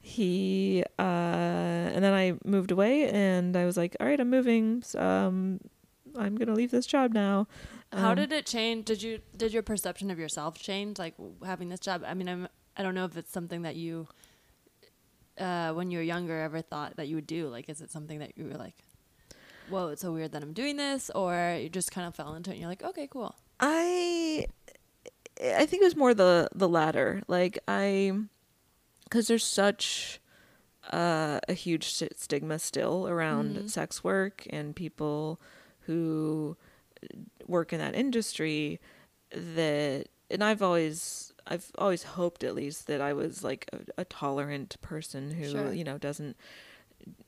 he, 0.00 0.84
uh, 0.98 1.02
and 1.02 2.02
then 2.02 2.12
I 2.14 2.34
moved 2.44 2.70
away, 2.70 3.10
and 3.10 3.56
I 3.56 3.64
was 3.66 3.76
like, 3.76 3.96
all 4.00 4.06
right, 4.06 4.18
I'm 4.18 4.30
moving. 4.30 4.82
So, 4.82 4.98
um, 5.00 5.60
I'm 6.16 6.34
gonna 6.36 6.54
leave 6.54 6.70
this 6.70 6.86
job 6.86 7.12
now. 7.12 7.46
How 7.92 8.10
Um, 8.10 8.16
did 8.16 8.32
it 8.32 8.46
change? 8.46 8.86
Did 8.86 9.02
you 9.02 9.20
did 9.36 9.52
your 9.52 9.62
perception 9.62 10.10
of 10.10 10.18
yourself 10.18 10.58
change 10.58 10.98
like 10.98 11.14
having 11.44 11.68
this 11.68 11.80
job? 11.80 12.02
I 12.06 12.14
mean, 12.14 12.28
I'm 12.28 12.48
I 12.76 12.82
don't 12.82 12.94
know 12.94 13.04
if 13.04 13.16
it's 13.16 13.30
something 13.32 13.62
that 13.62 13.76
you 13.76 14.08
uh 15.38 15.72
when 15.72 15.90
you 15.90 15.98
were 15.98 16.04
younger 16.04 16.38
ever 16.40 16.60
thought 16.62 16.96
that 16.96 17.06
you 17.08 17.14
would 17.16 17.26
do. 17.26 17.48
Like 17.48 17.68
is 17.68 17.80
it 17.80 17.90
something 17.90 18.18
that 18.18 18.32
you 18.36 18.44
were 18.46 18.54
like 18.58 18.74
whoa, 19.70 19.88
it's 19.88 20.02
so 20.02 20.12
weird 20.12 20.32
that 20.32 20.42
I'm 20.42 20.52
doing 20.52 20.76
this 20.76 21.10
or 21.14 21.58
you 21.60 21.68
just 21.68 21.90
kind 21.92 22.06
of 22.06 22.14
fell 22.14 22.34
into 22.34 22.50
it 22.50 22.54
and 22.54 22.60
you're 22.60 22.68
like, 22.68 22.82
"Okay, 22.82 23.06
cool." 23.10 23.34
I 23.60 24.46
I 25.42 25.66
think 25.66 25.82
it 25.82 25.86
was 25.86 25.96
more 25.96 26.14
the 26.14 26.48
the 26.54 26.68
latter. 26.68 27.22
Like 27.28 27.58
I 27.68 28.12
cuz 29.10 29.28
there's 29.28 29.44
such 29.44 30.20
uh, 30.92 31.38
a 31.48 31.52
huge 31.52 31.92
st- 31.92 32.18
stigma 32.18 32.58
still 32.58 33.06
around 33.08 33.56
Mhm. 33.56 33.68
sex 33.70 34.02
work 34.02 34.46
and 34.48 34.74
people 34.74 35.38
who 35.80 36.56
work 37.46 37.72
in 37.72 37.78
that 37.78 37.94
industry 37.94 38.80
that 39.30 40.06
and 40.30 40.42
I've 40.44 40.62
always 40.62 41.32
I've 41.46 41.70
always 41.78 42.02
hoped 42.04 42.42
at 42.44 42.54
least 42.54 42.86
that 42.86 43.00
I 43.00 43.12
was 43.12 43.42
like 43.44 43.68
a, 43.72 44.02
a 44.02 44.04
tolerant 44.04 44.80
person 44.80 45.32
who 45.32 45.50
Sure. 45.50 45.72
you 45.72 45.84
know 45.84 45.98
doesn't 45.98 46.36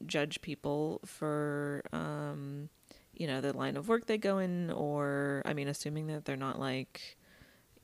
judge 0.06 0.40
people 0.42 1.00
for 1.04 1.82
um 1.92 2.68
you 3.12 3.26
know 3.26 3.40
the 3.40 3.56
line 3.56 3.76
of 3.76 3.88
work 3.88 4.06
they 4.06 4.18
go 4.18 4.38
in 4.38 4.70
or 4.70 5.42
I 5.44 5.52
mean 5.52 5.68
assuming 5.68 6.06
that 6.08 6.24
they're 6.24 6.36
not 6.36 6.58
like 6.58 7.18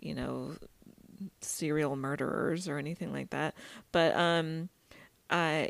you 0.00 0.14
know 0.14 0.56
serial 1.40 1.96
murderers 1.96 2.68
or 2.68 2.78
anything 2.78 3.12
like 3.12 3.30
that. 3.30 3.54
But 3.92 4.16
um 4.16 4.68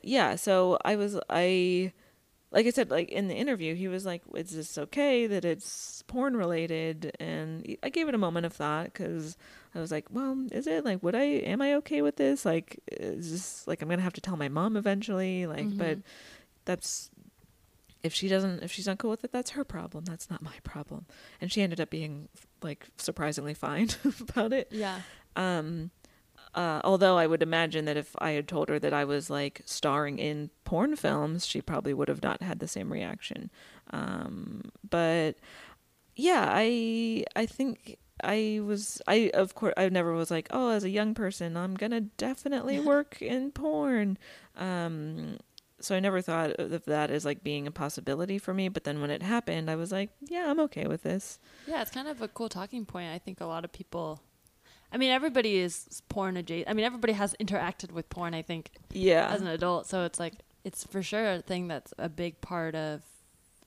yeah 0.03 0.37
so 0.37 0.79
I 0.85 0.97
was 0.97 1.19
I 1.31 1.93
like 2.53 2.67
I 2.67 2.71
said 2.71 2.91
like 2.91 3.11
in 3.11 3.29
the 3.29 3.35
interview 3.35 3.75
he 3.75 3.89
was 3.89 4.07
like 4.07 4.23
is 4.35 4.51
this 4.51 4.79
okay 4.79 5.27
that 5.27 5.45
it's 5.45 6.03
porn 6.07 6.37
related? 6.37 7.15
And 7.21 7.77
I 7.83 7.89
gave 7.89 8.09
it 8.09 8.15
a 8.15 8.19
moment 8.19 8.47
of 8.47 8.53
thought 8.53 8.95
cuz 8.95 9.37
I 9.75 9.81
was 9.81 9.91
like 9.91 10.07
well 10.11 10.47
is 10.53 10.67
it? 10.67 10.85
Like 10.85 11.03
would 11.03 11.15
I 11.15 11.25
am 11.25 11.61
I 11.61 11.75
okay 11.75 12.03
with 12.03 12.17
this? 12.17 12.45
Like 12.45 12.81
is 12.93 13.31
this 13.31 13.67
like 13.67 13.83
I'm 13.83 13.89
going 13.89 13.99
to 13.99 14.05
have 14.05 14.13
to 14.15 14.21
tell 14.21 14.37
my 14.37 14.49
mom 14.49 14.77
eventually? 14.77 15.47
Like 15.47 15.77
but 15.77 15.99
Mhm. 15.99 16.03
that's 16.65 17.11
if 18.03 18.15
she 18.15 18.29
doesn't 18.29 18.63
if 18.63 18.71
she's 18.71 18.87
not 18.87 18.99
cool 18.99 19.11
with 19.11 19.25
it 19.25 19.33
that's 19.33 19.51
her 19.51 19.65
problem 19.65 20.05
that's 20.05 20.31
not 20.31 20.41
my 20.43 20.55
problem. 20.63 21.07
And 21.41 21.51
she 21.51 21.63
ended 21.63 21.81
up 21.81 21.91
being 21.91 22.29
like 22.63 22.87
surprisingly 22.99 23.55
fine 23.55 23.89
about 24.29 24.53
it. 24.53 24.69
Yeah. 24.71 25.01
um 25.35 25.91
uh, 26.55 26.81
although 26.85 27.19
I 27.19 27.27
would 27.27 27.43
imagine 27.43 27.85
that 27.85 27.97
if 27.97 28.15
I 28.19 28.31
had 28.33 28.49
told 28.49 28.69
her 28.69 28.79
that 28.79 28.95
I 28.95 29.05
was 29.05 29.29
like 29.29 29.63
starring 29.65 30.19
in 30.19 30.51
porn 30.65 30.97
films, 30.97 31.47
she 31.47 31.61
probably 31.61 31.93
would 31.93 32.09
have 32.09 32.23
not 32.23 32.43
had 32.43 32.61
the 32.61 32.69
same 32.69 32.93
reaction. 32.93 33.51
Um, 33.91 34.63
but 34.89 35.37
yeah, 36.15 36.47
I 36.51 37.25
I 37.35 37.47
think 37.47 37.99
I 38.25 38.61
was 38.65 39.03
I 39.07 39.31
of 39.35 39.55
course 39.55 39.75
I 39.77 39.89
never 39.91 40.13
was 40.15 40.31
like 40.31 40.49
oh 40.51 40.71
as 40.71 40.85
a 40.85 40.91
young 40.91 41.13
person 41.13 41.57
I'm 41.57 41.75
gonna 41.75 42.01
definitely 42.01 42.81
work 42.81 43.21
in 43.21 43.51
porn. 43.51 44.17
Um, 44.57 45.37
so 45.79 45.95
I 45.95 46.01
never 46.01 46.23
thought 46.23 46.53
of 46.53 46.87
that 46.87 47.11
as 47.11 47.27
like 47.27 47.45
being 47.45 47.67
a 47.67 47.71
possibility 47.71 48.39
for 48.39 48.55
me. 48.55 48.71
But 48.71 48.85
then 48.85 49.03
when 49.03 49.11
it 49.11 49.23
happened, 49.23 49.71
I 49.71 49.77
was 49.77 49.93
like 49.93 50.09
yeah 50.23 50.51
I'm 50.51 50.61
okay 50.61 50.87
with 50.87 51.03
this. 51.03 51.39
Yeah, 51.67 51.83
it's 51.83 51.91
kind 51.91 52.09
of 52.09 52.23
a 52.23 52.29
cool 52.29 52.49
talking 52.49 52.87
point. 52.87 53.13
I 53.13 53.19
think 53.19 53.43
a 53.43 53.47
lot 53.47 53.65
of 53.67 53.73
people 53.73 54.23
I 54.93 54.97
mean, 54.99 55.11
everybody 55.11 55.57
is 55.59 56.03
porn 56.09 56.37
adjacent. 56.37 56.71
I 56.71 56.73
mean, 56.75 56.85
everybody 56.85 57.13
has 57.15 57.35
interacted 57.41 57.93
with 57.93 58.09
porn, 58.09 58.35
I 58.35 58.43
think, 58.43 58.71
Yeah. 58.93 59.29
as 59.33 59.41
an 59.41 59.49
adult. 59.49 59.87
So 59.87 60.05
it's 60.05 60.19
like, 60.21 60.35
it's 60.65 60.85
for 60.85 61.03
sure 61.03 61.33
a 61.35 61.43
thing 61.43 61.69
that's 61.69 61.93
a 61.99 62.09
big 62.09 62.41
part 62.41 62.75
of 62.75 63.03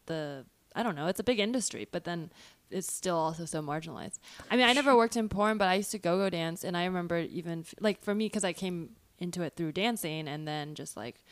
the, 0.06 0.46
I 0.76 0.84
don't 0.84 0.96
know, 0.96 1.08
it's 1.08 1.20
a 1.20 1.24
big 1.24 1.40
industry, 1.40 1.88
but 1.92 2.04
then 2.04 2.32
it's 2.72 2.92
still 2.92 3.18
also 3.18 3.46
so 3.46 3.62
marginalized. 3.62 4.20
I 4.50 4.56
mean, 4.56 4.66
I 4.68 4.74
never 4.74 4.96
worked 4.96 5.18
in 5.18 5.28
porn, 5.30 5.58
but 5.58 5.68
I 5.68 5.76
used 5.76 5.92
to 5.92 6.00
go 6.00 6.18
go 6.18 6.30
dance. 6.30 6.64
And 6.64 6.78
I 6.78 6.86
remember 6.86 7.18
even, 7.20 7.66
like, 7.80 8.02
for 8.02 8.14
me, 8.16 8.26
because 8.26 8.44
I 8.44 8.54
came 8.54 8.92
into 9.18 9.42
it 9.42 9.56
through 9.56 9.74
dancing 9.74 10.28
and 10.28 10.48
then 10.48 10.76
just 10.76 10.96
like, 10.96 11.24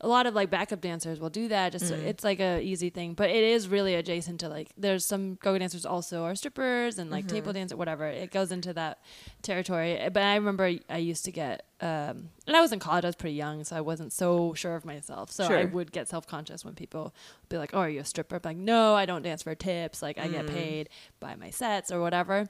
a 0.00 0.08
lot 0.08 0.26
of 0.26 0.34
like 0.34 0.50
backup 0.50 0.80
dancers 0.80 1.18
will 1.20 1.30
do 1.30 1.48
that. 1.48 1.72
Just 1.72 1.90
it's 1.90 2.24
like 2.24 2.40
a 2.40 2.60
easy 2.60 2.90
thing, 2.90 3.14
but 3.14 3.30
it 3.30 3.42
is 3.44 3.68
really 3.68 3.94
adjacent 3.94 4.40
to 4.40 4.48
like 4.48 4.68
there's 4.76 5.06
some 5.06 5.36
go-go 5.36 5.58
dancers 5.58 5.86
also 5.86 6.24
are 6.24 6.34
strippers 6.34 6.98
and 6.98 7.10
like 7.10 7.26
table 7.28 7.52
dance 7.52 7.72
or 7.72 7.76
whatever. 7.76 8.06
It 8.08 8.30
goes 8.30 8.52
into 8.52 8.72
that 8.74 8.98
territory. 9.42 9.98
But 10.12 10.22
I 10.22 10.34
remember 10.34 10.70
I 10.90 10.96
used 10.98 11.24
to 11.26 11.32
get, 11.32 11.64
um, 11.80 12.30
and 12.46 12.56
I 12.56 12.60
was 12.60 12.72
in 12.72 12.80
college. 12.80 13.04
I 13.04 13.08
was 13.08 13.16
pretty 13.16 13.36
young, 13.36 13.64
so 13.64 13.76
I 13.76 13.80
wasn't 13.80 14.12
so 14.12 14.52
sure 14.54 14.74
of 14.74 14.84
myself. 14.84 15.30
So 15.30 15.44
I 15.60 15.64
would 15.64 15.92
get 15.92 16.08
self-conscious 16.08 16.64
when 16.64 16.74
people 16.74 17.14
would 17.42 17.48
be 17.48 17.56
like, 17.58 17.70
"Oh, 17.72 17.78
are 17.80 17.88
you 17.88 18.00
a 18.00 18.04
stripper?" 18.04 18.36
I'm 18.36 18.40
like, 18.44 18.56
"No, 18.56 18.94
I 18.94 19.06
don't 19.06 19.22
dance 19.22 19.42
for 19.42 19.54
tips. 19.54 20.02
Like 20.02 20.18
I 20.18 20.28
Mm. 20.28 20.32
get 20.32 20.46
paid 20.48 20.88
by 21.20 21.34
my 21.36 21.50
sets 21.50 21.90
or 21.92 22.00
whatever." 22.00 22.48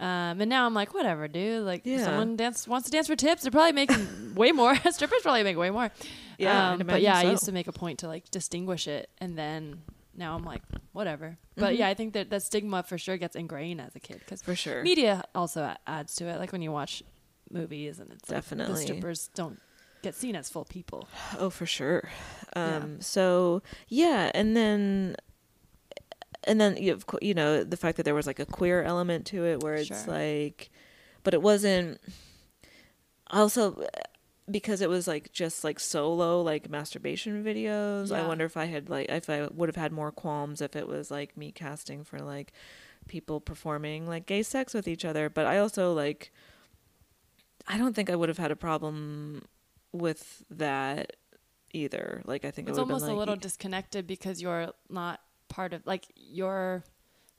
Um, 0.00 0.40
and 0.40 0.48
now 0.50 0.66
I'm 0.66 0.74
like, 0.74 0.92
whatever, 0.92 1.28
dude. 1.28 1.64
Like, 1.64 1.82
Yeah. 1.84 2.04
someone 2.04 2.36
dance 2.36 2.66
wants 2.66 2.86
to 2.86 2.92
dance 2.92 3.06
for 3.06 3.16
tips, 3.16 3.42
they're 3.42 3.52
probably 3.52 3.72
making 3.72 4.34
way 4.34 4.50
more. 4.52 4.74
Strippers 4.90 5.22
probably 5.22 5.44
make 5.44 5.56
way 5.56 5.70
more. 5.70 5.90
Yeah, 6.38 6.72
Um, 6.72 6.80
but 6.80 7.00
yeah, 7.00 7.16
I 7.16 7.30
used 7.30 7.44
to 7.44 7.52
make 7.52 7.68
a 7.68 7.72
point 7.72 8.00
to 8.00 8.08
like 8.08 8.28
distinguish 8.30 8.88
it, 8.88 9.08
and 9.18 9.38
then 9.38 9.82
now 10.16 10.34
I'm 10.34 10.44
like, 10.44 10.62
whatever. 10.92 11.38
But 11.56 11.66
Mm-hmm. 11.72 11.74
yeah, 11.80 11.88
I 11.88 11.94
think 11.94 12.12
that 12.14 12.30
that 12.30 12.42
stigma 12.42 12.82
for 12.82 12.98
sure 12.98 13.16
gets 13.16 13.36
ingrained 13.36 13.80
as 13.80 13.94
a 13.94 14.00
kid 14.00 14.18
because 14.18 14.42
For 14.42 14.56
sure. 14.56 14.82
media 14.82 15.22
also 15.34 15.72
adds 15.86 16.16
to 16.16 16.26
it. 16.26 16.38
Like 16.40 16.50
when 16.52 16.62
you 16.62 16.72
watch 16.72 17.02
movies 17.50 18.00
and 18.00 18.10
it's 18.12 18.28
like, 18.28 18.38
Definitely. 18.38 18.74
the 18.74 18.80
strippers 18.80 19.30
don't 19.34 19.60
get 20.02 20.14
seen 20.16 20.34
as 20.34 20.48
full 20.48 20.64
people. 20.64 21.08
Oh, 21.38 21.50
for 21.50 21.66
sure. 21.66 22.08
Yeah. 22.56 22.76
Um, 22.78 23.00
So 23.00 23.62
yeah, 23.88 24.30
and 24.34 24.56
then 24.56 25.16
and 26.46 26.60
then 26.60 26.76
you 26.76 26.92
of 26.92 27.04
you 27.20 27.34
know 27.34 27.64
the 27.64 27.76
fact 27.76 27.96
that 27.96 28.02
there 28.04 28.14
was 28.14 28.26
like 28.26 28.38
a 28.38 28.46
queer 28.46 28.82
element 28.82 29.26
to 29.26 29.44
it, 29.44 29.62
where 29.62 29.74
it's 29.74 29.88
Sure. 29.88 30.04
like, 30.06 30.70
but 31.22 31.34
it 31.34 31.42
wasn't. 31.42 32.00
Also, 33.30 33.86
because 34.50 34.80
it 34.80 34.88
was 34.88 35.08
like 35.08 35.32
just 35.32 35.64
like 35.64 35.80
solo 35.80 36.42
like 36.42 36.68
masturbation 36.68 37.42
videos. 37.42 38.12
I 38.14 38.26
wonder 38.26 38.44
if 38.44 38.56
I 38.56 38.66
had 38.66 38.88
like 38.88 39.08
if 39.08 39.28
I 39.30 39.46
would 39.46 39.68
have 39.68 39.76
had 39.76 39.92
more 39.92 40.12
qualms 40.12 40.60
if 40.60 40.76
it 40.76 40.86
was 40.86 41.10
like 41.10 41.36
me 41.36 41.50
casting 41.50 42.04
for 42.04 42.18
like 42.18 42.52
people 43.08 43.40
performing 43.40 44.06
like 44.06 44.26
gay 44.26 44.42
sex 44.42 44.74
with 44.74 44.86
each 44.86 45.04
other. 45.04 45.28
But 45.28 45.46
I 45.46 45.58
also 45.58 45.92
like. 45.92 46.32
I 47.66 47.78
don't 47.78 47.94
think 47.96 48.10
I 48.10 48.14
would 48.14 48.28
have 48.28 48.36
had 48.36 48.50
a 48.50 48.56
problem 48.56 49.42
with 49.90 50.44
that 50.50 51.16
either. 51.72 52.20
Like 52.26 52.44
I 52.44 52.50
think 52.50 52.68
It's 52.68 52.76
it 52.76 52.80
would 52.82 52.90
almost 52.90 53.06
been 53.06 53.12
like 53.12 53.16
a 53.16 53.18
little 53.18 53.36
disconnected 53.36 54.06
because 54.06 54.42
you're 54.42 54.70
not 54.90 55.20
part 55.54 55.72
of 55.72 55.80
like 55.86 56.04
you're 56.16 56.82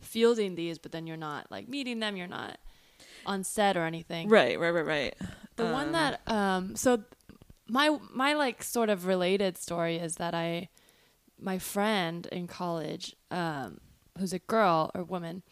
fielding 0.02 0.56
these, 0.56 0.78
but 0.78 0.92
then 0.92 1.08
you're 1.08 1.18
not 1.30 1.52
like 1.52 1.68
meeting 1.68 2.00
them. 2.00 2.16
You're 2.18 2.28
not 2.42 2.58
on 3.26 3.44
set 3.44 3.76
or 3.78 3.84
anything. 3.86 4.30
right, 4.30 4.60
right, 4.60 4.70
right, 4.78 4.86
right. 4.86 5.14
The 5.58 5.66
one 5.66 5.88
Um, 5.88 5.92
that 5.94 6.14
um 6.28 6.76
so 6.76 7.04
my 7.68 7.88
my 8.14 8.34
like 8.34 8.64
sort 8.64 8.90
of 8.90 9.06
related 9.06 9.58
story 9.58 9.98
is 9.98 10.16
that 10.16 10.34
I 10.34 10.70
my 11.40 11.58
friend 11.60 12.28
in 12.32 12.48
college 12.48 13.16
um 13.32 13.80
who's 14.18 14.34
a 14.34 14.40
girl 14.40 14.92
or 14.96 15.04
woman 15.04 15.44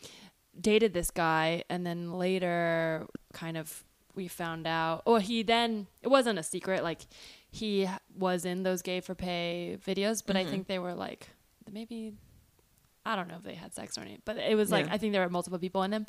dated 0.59 0.93
this 0.93 1.09
guy 1.11 1.63
and 1.69 1.85
then 1.85 2.13
later 2.13 3.07
kind 3.33 3.57
of 3.57 3.83
we 4.15 4.27
found 4.27 4.67
out 4.67 5.01
or 5.05 5.19
he 5.19 5.41
then 5.43 5.87
it 6.03 6.09
wasn't 6.09 6.37
a 6.39 6.43
secret 6.43 6.83
like 6.83 7.01
he 7.49 7.89
was 8.15 8.45
in 8.45 8.63
those 8.63 8.81
gay 8.83 9.01
for 9.01 9.15
pay 9.15 9.77
videos 9.85 10.21
but 10.25 10.35
Mm-hmm. 10.35 10.47
I 10.47 10.51
think 10.51 10.67
they 10.67 10.79
were 10.79 10.93
like 10.93 11.29
maybe 11.71 12.13
I 13.05 13.15
don't 13.15 13.27
know 13.27 13.35
if 13.37 13.43
they 13.43 13.55
had 13.55 13.73
sex 13.73 13.97
or 13.97 14.01
anything 14.01 14.21
but 14.25 14.37
it 14.37 14.55
was 14.55 14.71
like 14.71 14.85
Yeah. 14.87 14.93
I 14.93 14.97
think 14.97 15.13
there 15.13 15.21
were 15.21 15.29
multiple 15.29 15.59
people 15.59 15.83
in 15.83 15.91
them 15.91 16.05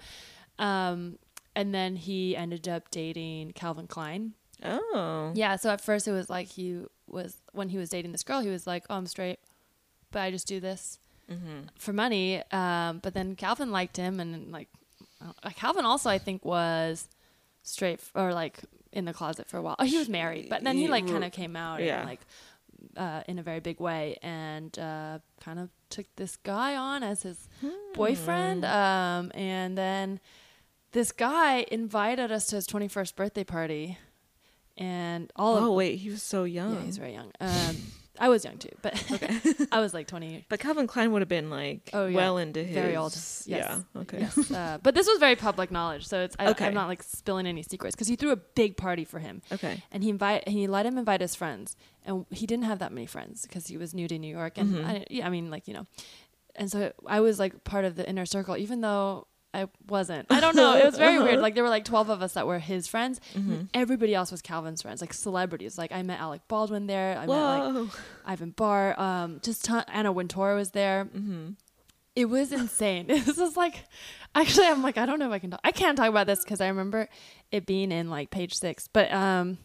um 0.59 1.19
and 1.57 1.75
then 1.75 1.97
he 1.97 2.37
ended 2.37 2.69
up 2.69 2.91
dating 2.91 3.53
Calvin 3.53 3.87
Klein. 3.87 4.35
Oh, 4.63 5.33
Yeah, 5.35 5.57
so 5.57 5.71
at 5.71 5.81
first 5.81 6.09
it 6.09 6.13
was 6.13 6.29
like 6.31 6.49
he 6.49 6.83
was 7.07 7.37
when 7.53 7.69
he 7.69 7.79
was 7.79 7.91
dating 7.91 8.13
this 8.13 8.23
girl, 8.25 8.41
he 8.41 8.49
was 8.49 8.67
like, 8.67 8.85
"Oh, 8.91 8.97
I'm 8.97 9.07
straight, 9.07 9.39
but 10.11 10.21
I 10.23 10.31
just 10.31 10.47
do 10.49 10.59
this 10.61 10.99
Mm-hmm. 11.31 11.69
for 11.79 11.93
money." 11.93 12.43
Um, 12.51 12.99
but 13.03 13.15
then 13.15 13.37
Calvin 13.37 13.71
liked 13.71 13.97
him, 13.97 14.21
and 14.21 14.51
like 14.53 14.69
uh, 15.23 15.51
Calvin 15.51 15.85
also 15.85 16.09
I 16.11 16.19
think 16.19 16.45
was 16.45 17.09
straight 17.63 18.01
f- 18.01 18.11
or 18.15 18.33
like 18.33 18.59
in 18.93 19.05
the 19.05 19.13
closet 19.13 19.49
for 19.49 19.59
a 19.59 19.63
while. 19.63 19.77
Oh, 19.79 19.85
he 19.85 19.99
was 19.99 20.09
married, 20.09 20.49
but 20.49 20.65
then 20.65 20.77
he 20.77 20.89
like 20.89 21.07
kind 21.07 21.25
of 21.25 21.33
came 21.33 21.57
out 21.57 21.83
Yeah. 21.83 22.01
and 22.01 22.09
like 22.09 22.21
uh, 22.97 23.23
in 23.29 23.39
a 23.39 23.43
very 23.43 23.61
big 23.61 23.81
way 23.81 24.17
and 24.23 24.77
uh, 24.79 25.19
kind 25.41 25.59
of 25.59 25.69
took 25.95 26.07
this 26.17 26.37
guy 26.37 26.77
on 26.77 27.03
as 27.03 27.23
his 27.23 27.49
boyfriend. 27.95 28.65
Um, 28.65 29.31
and 29.35 29.79
then 29.79 30.21
this 30.93 31.13
guy 31.13 31.65
invited 31.71 32.33
us 32.33 32.47
to 32.49 32.57
his 32.57 32.67
21st 32.67 33.15
birthday 33.15 33.45
party, 33.45 33.99
and 34.77 35.33
all 35.37 35.57
oh 35.57 35.71
of 35.71 35.75
wait, 35.75 35.97
he 35.97 36.11
was 36.11 36.23
so 36.23 36.45
young. 36.45 36.75
yeah, 36.75 36.83
he's 36.83 36.99
very 36.99 37.13
young. 37.13 37.31
Um, 37.41 37.77
I 38.19 38.29
was 38.29 38.45
young 38.45 38.59
too, 38.59 38.71
but 38.81 38.95
okay. 39.11 39.39
I 39.73 39.81
was 39.81 39.93
like 39.93 40.07
20. 40.07 40.47
But 40.49 40.61
Calvin 40.61 40.87
Klein 40.87 41.11
would 41.13 41.23
have 41.23 41.29
been 41.29 41.51
like 41.51 41.91
Oh, 41.93 42.07
yeah. 42.07 42.17
well 42.17 42.39
into 42.39 42.63
his 42.63 42.75
Very 42.75 42.97
old. 42.97 43.13
Yes. 43.13 43.45
Yeah. 43.47 43.81
Okay. 43.97 44.21
Yes, 44.21 44.51
uh, 44.53 44.79
but 44.83 44.95
this 44.95 45.07
was 45.09 45.19
very 45.19 45.35
public 45.37 45.71
knowledge, 45.71 46.07
so 46.07 46.21
it's 46.21 46.37
I, 46.39 46.49
Okay. 46.51 46.67
I'm 46.67 46.75
not 46.75 46.87
like 46.89 47.03
spilling 47.03 47.47
any 47.47 47.63
secrets 47.63 47.95
because 47.97 48.07
he 48.09 48.15
threw 48.17 48.31
a 48.31 48.37
big 48.37 48.77
party 48.77 49.05
for 49.05 49.19
him. 49.19 49.43
Okay. 49.51 49.83
and 49.91 50.03
he 50.05 50.11
invite 50.11 50.47
he 50.49 50.67
let 50.69 50.87
him 50.87 50.97
invite 50.99 51.21
his 51.21 51.35
friends 51.35 51.77
and 52.07 52.25
he 52.31 52.47
didn't 52.47 52.65
have 52.67 52.79
that 52.79 52.93
many 52.93 53.07
friends 53.07 53.43
because 53.43 53.67
he 53.67 53.77
was 53.77 53.95
new 53.95 54.07
to 54.07 54.19
new 54.19 54.29
york 54.33 54.59
and 54.59 54.75
Mm-hmm. 54.75 54.87
I, 54.87 55.05
yeah, 55.11 55.27
I 55.27 55.31
mean 55.31 55.51
like 55.51 55.67
you 55.67 55.75
know 55.75 55.87
and 56.57 56.71
so 56.71 56.93
i 57.07 57.19
was 57.21 57.39
like 57.39 57.65
part 57.65 57.85
of 57.85 57.97
the 57.97 58.09
inner 58.09 58.27
circle 58.27 58.57
even 58.57 58.81
though 58.81 59.27
i 59.55 59.69
wasn't 59.89 60.27
i 60.31 60.41
don't 60.41 60.57
know 60.57 60.77
it 60.77 60.85
was 60.85 60.99
very 60.99 61.19
weird 61.19 61.39
like 61.47 61.55
there 61.55 61.63
were 61.65 61.71
like 61.71 61.85
12 61.85 62.09
of 62.11 62.23
us 62.23 62.33
that 62.35 62.47
were 62.47 62.59
his 62.59 62.87
friends 62.89 63.21
Mm-hmm. 63.35 63.63
everybody 63.73 64.15
else 64.15 64.31
was 64.31 64.43
calvin's 64.43 64.83
friends 64.83 65.01
like 65.01 65.15
celebrities 65.15 65.79
like 65.79 65.93
i 65.93 66.03
met 66.03 66.21
alec 66.21 66.43
baldwin 66.49 66.87
there 66.87 67.17
i 67.19 67.27
met 67.27 67.29
like 67.77 67.89
ivan 68.27 68.51
barr 68.51 68.99
um 69.01 69.41
just 69.43 69.65
ton- 69.65 69.85
anna 69.89 70.13
wintour 70.13 70.55
was 70.55 70.71
there 70.73 71.05
Mm-hmm. 71.07 71.51
it 72.17 72.27
was 72.27 72.53
insane. 72.53 73.07
This 73.09 73.39
is 73.39 73.57
like, 73.57 73.85
actually, 74.37 74.69
I'm 74.69 74.83
like, 74.83 74.99
I 74.99 75.05
don't 75.07 75.19
know 75.19 75.27
if 75.27 75.33
I 75.33 75.41
can 75.41 75.51
talk. 75.51 75.61
I 75.65 75.73
can't 75.73 75.97
talk 75.99 76.09
about 76.09 76.27
this 76.29 76.45
because 76.45 76.61
I 76.61 76.69
remember 76.69 77.09
it 77.51 77.67
being 77.67 77.91
in 77.91 78.09
like 78.09 78.31
page 78.31 78.55
six. 78.55 78.87
But 78.87 79.11
um, 79.13 79.59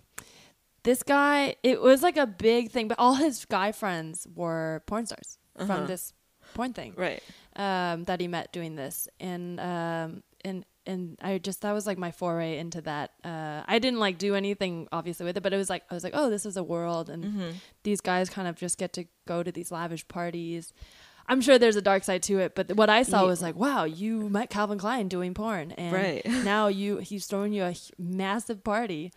this 0.84 1.04
guy, 1.04 1.56
it 1.62 1.80
was 1.80 2.02
like 2.02 2.18
a 2.18 2.26
big 2.26 2.72
thing. 2.72 2.88
But 2.88 2.98
all 2.98 3.14
his 3.16 3.46
guy 3.46 3.72
friends 3.72 4.26
were 4.36 4.82
porn 4.88 5.06
stars 5.06 5.38
Uh-huh. 5.58 5.68
from 5.68 5.86
this 5.88 6.12
porn 6.60 6.74
thing 6.74 6.93
Right. 7.05 7.22
um, 7.55 8.03
that 8.05 8.20
he 8.22 8.28
met 8.28 8.51
doing 8.53 8.76
this, 8.76 9.07
and 9.20 9.60
um, 9.60 10.24
and 10.47 10.66
and 10.86 11.18
I 11.22 11.38
just 11.38 11.62
that 11.62 11.74
was 11.74 11.86
like 11.89 11.97
my 11.97 12.12
foray 12.12 12.57
into 12.57 12.82
that. 12.82 13.12
Uh, 13.24 13.62
I 13.74 13.80
didn't 13.80 13.99
like 13.99 14.18
do 14.18 14.34
anything 14.36 14.88
obviously 14.91 15.26
with 15.28 15.38
it, 15.38 15.43
but 15.43 15.53
it 15.53 15.57
was 15.57 15.70
like 15.70 15.84
I 15.91 15.93
was 15.93 16.03
like, 16.03 16.16
oh, 16.16 16.30
this 16.30 16.45
is 16.45 16.57
a 16.57 16.64
world, 16.64 17.10
and 17.10 17.24
Mm-hmm. 17.26 17.51
these 17.84 18.01
guys 18.01 18.30
kind 18.30 18.47
of 18.47 18.55
just 18.55 18.78
get 18.78 18.91
to 18.93 19.03
go 19.28 19.43
to 19.43 19.51
these 19.51 19.72
lavish 19.72 20.05
parties. 20.07 20.74
I'm 21.32 21.41
sure 21.41 21.60
there's 21.60 21.76
a 21.76 21.82
dark 21.91 22.03
side 22.03 22.24
to 22.24 22.39
it, 22.39 22.55
but 22.55 22.74
what 22.76 22.89
I 22.89 23.03
saw 23.03 23.28
was 23.28 23.39
like, 23.39 23.55
wow, 23.55 23.84
you 23.84 24.30
met 24.30 24.49
Calvin 24.49 24.80
Klein 24.80 25.07
doing 25.07 25.34
porn, 25.36 25.72
and 25.74 25.93
Right. 25.93 26.26
now 26.53 26.68
you 26.70 26.97
he's 27.10 27.28
throwing 27.28 27.53
you 27.53 27.64
a 27.64 27.76
massive 27.99 28.64
party. 28.64 29.12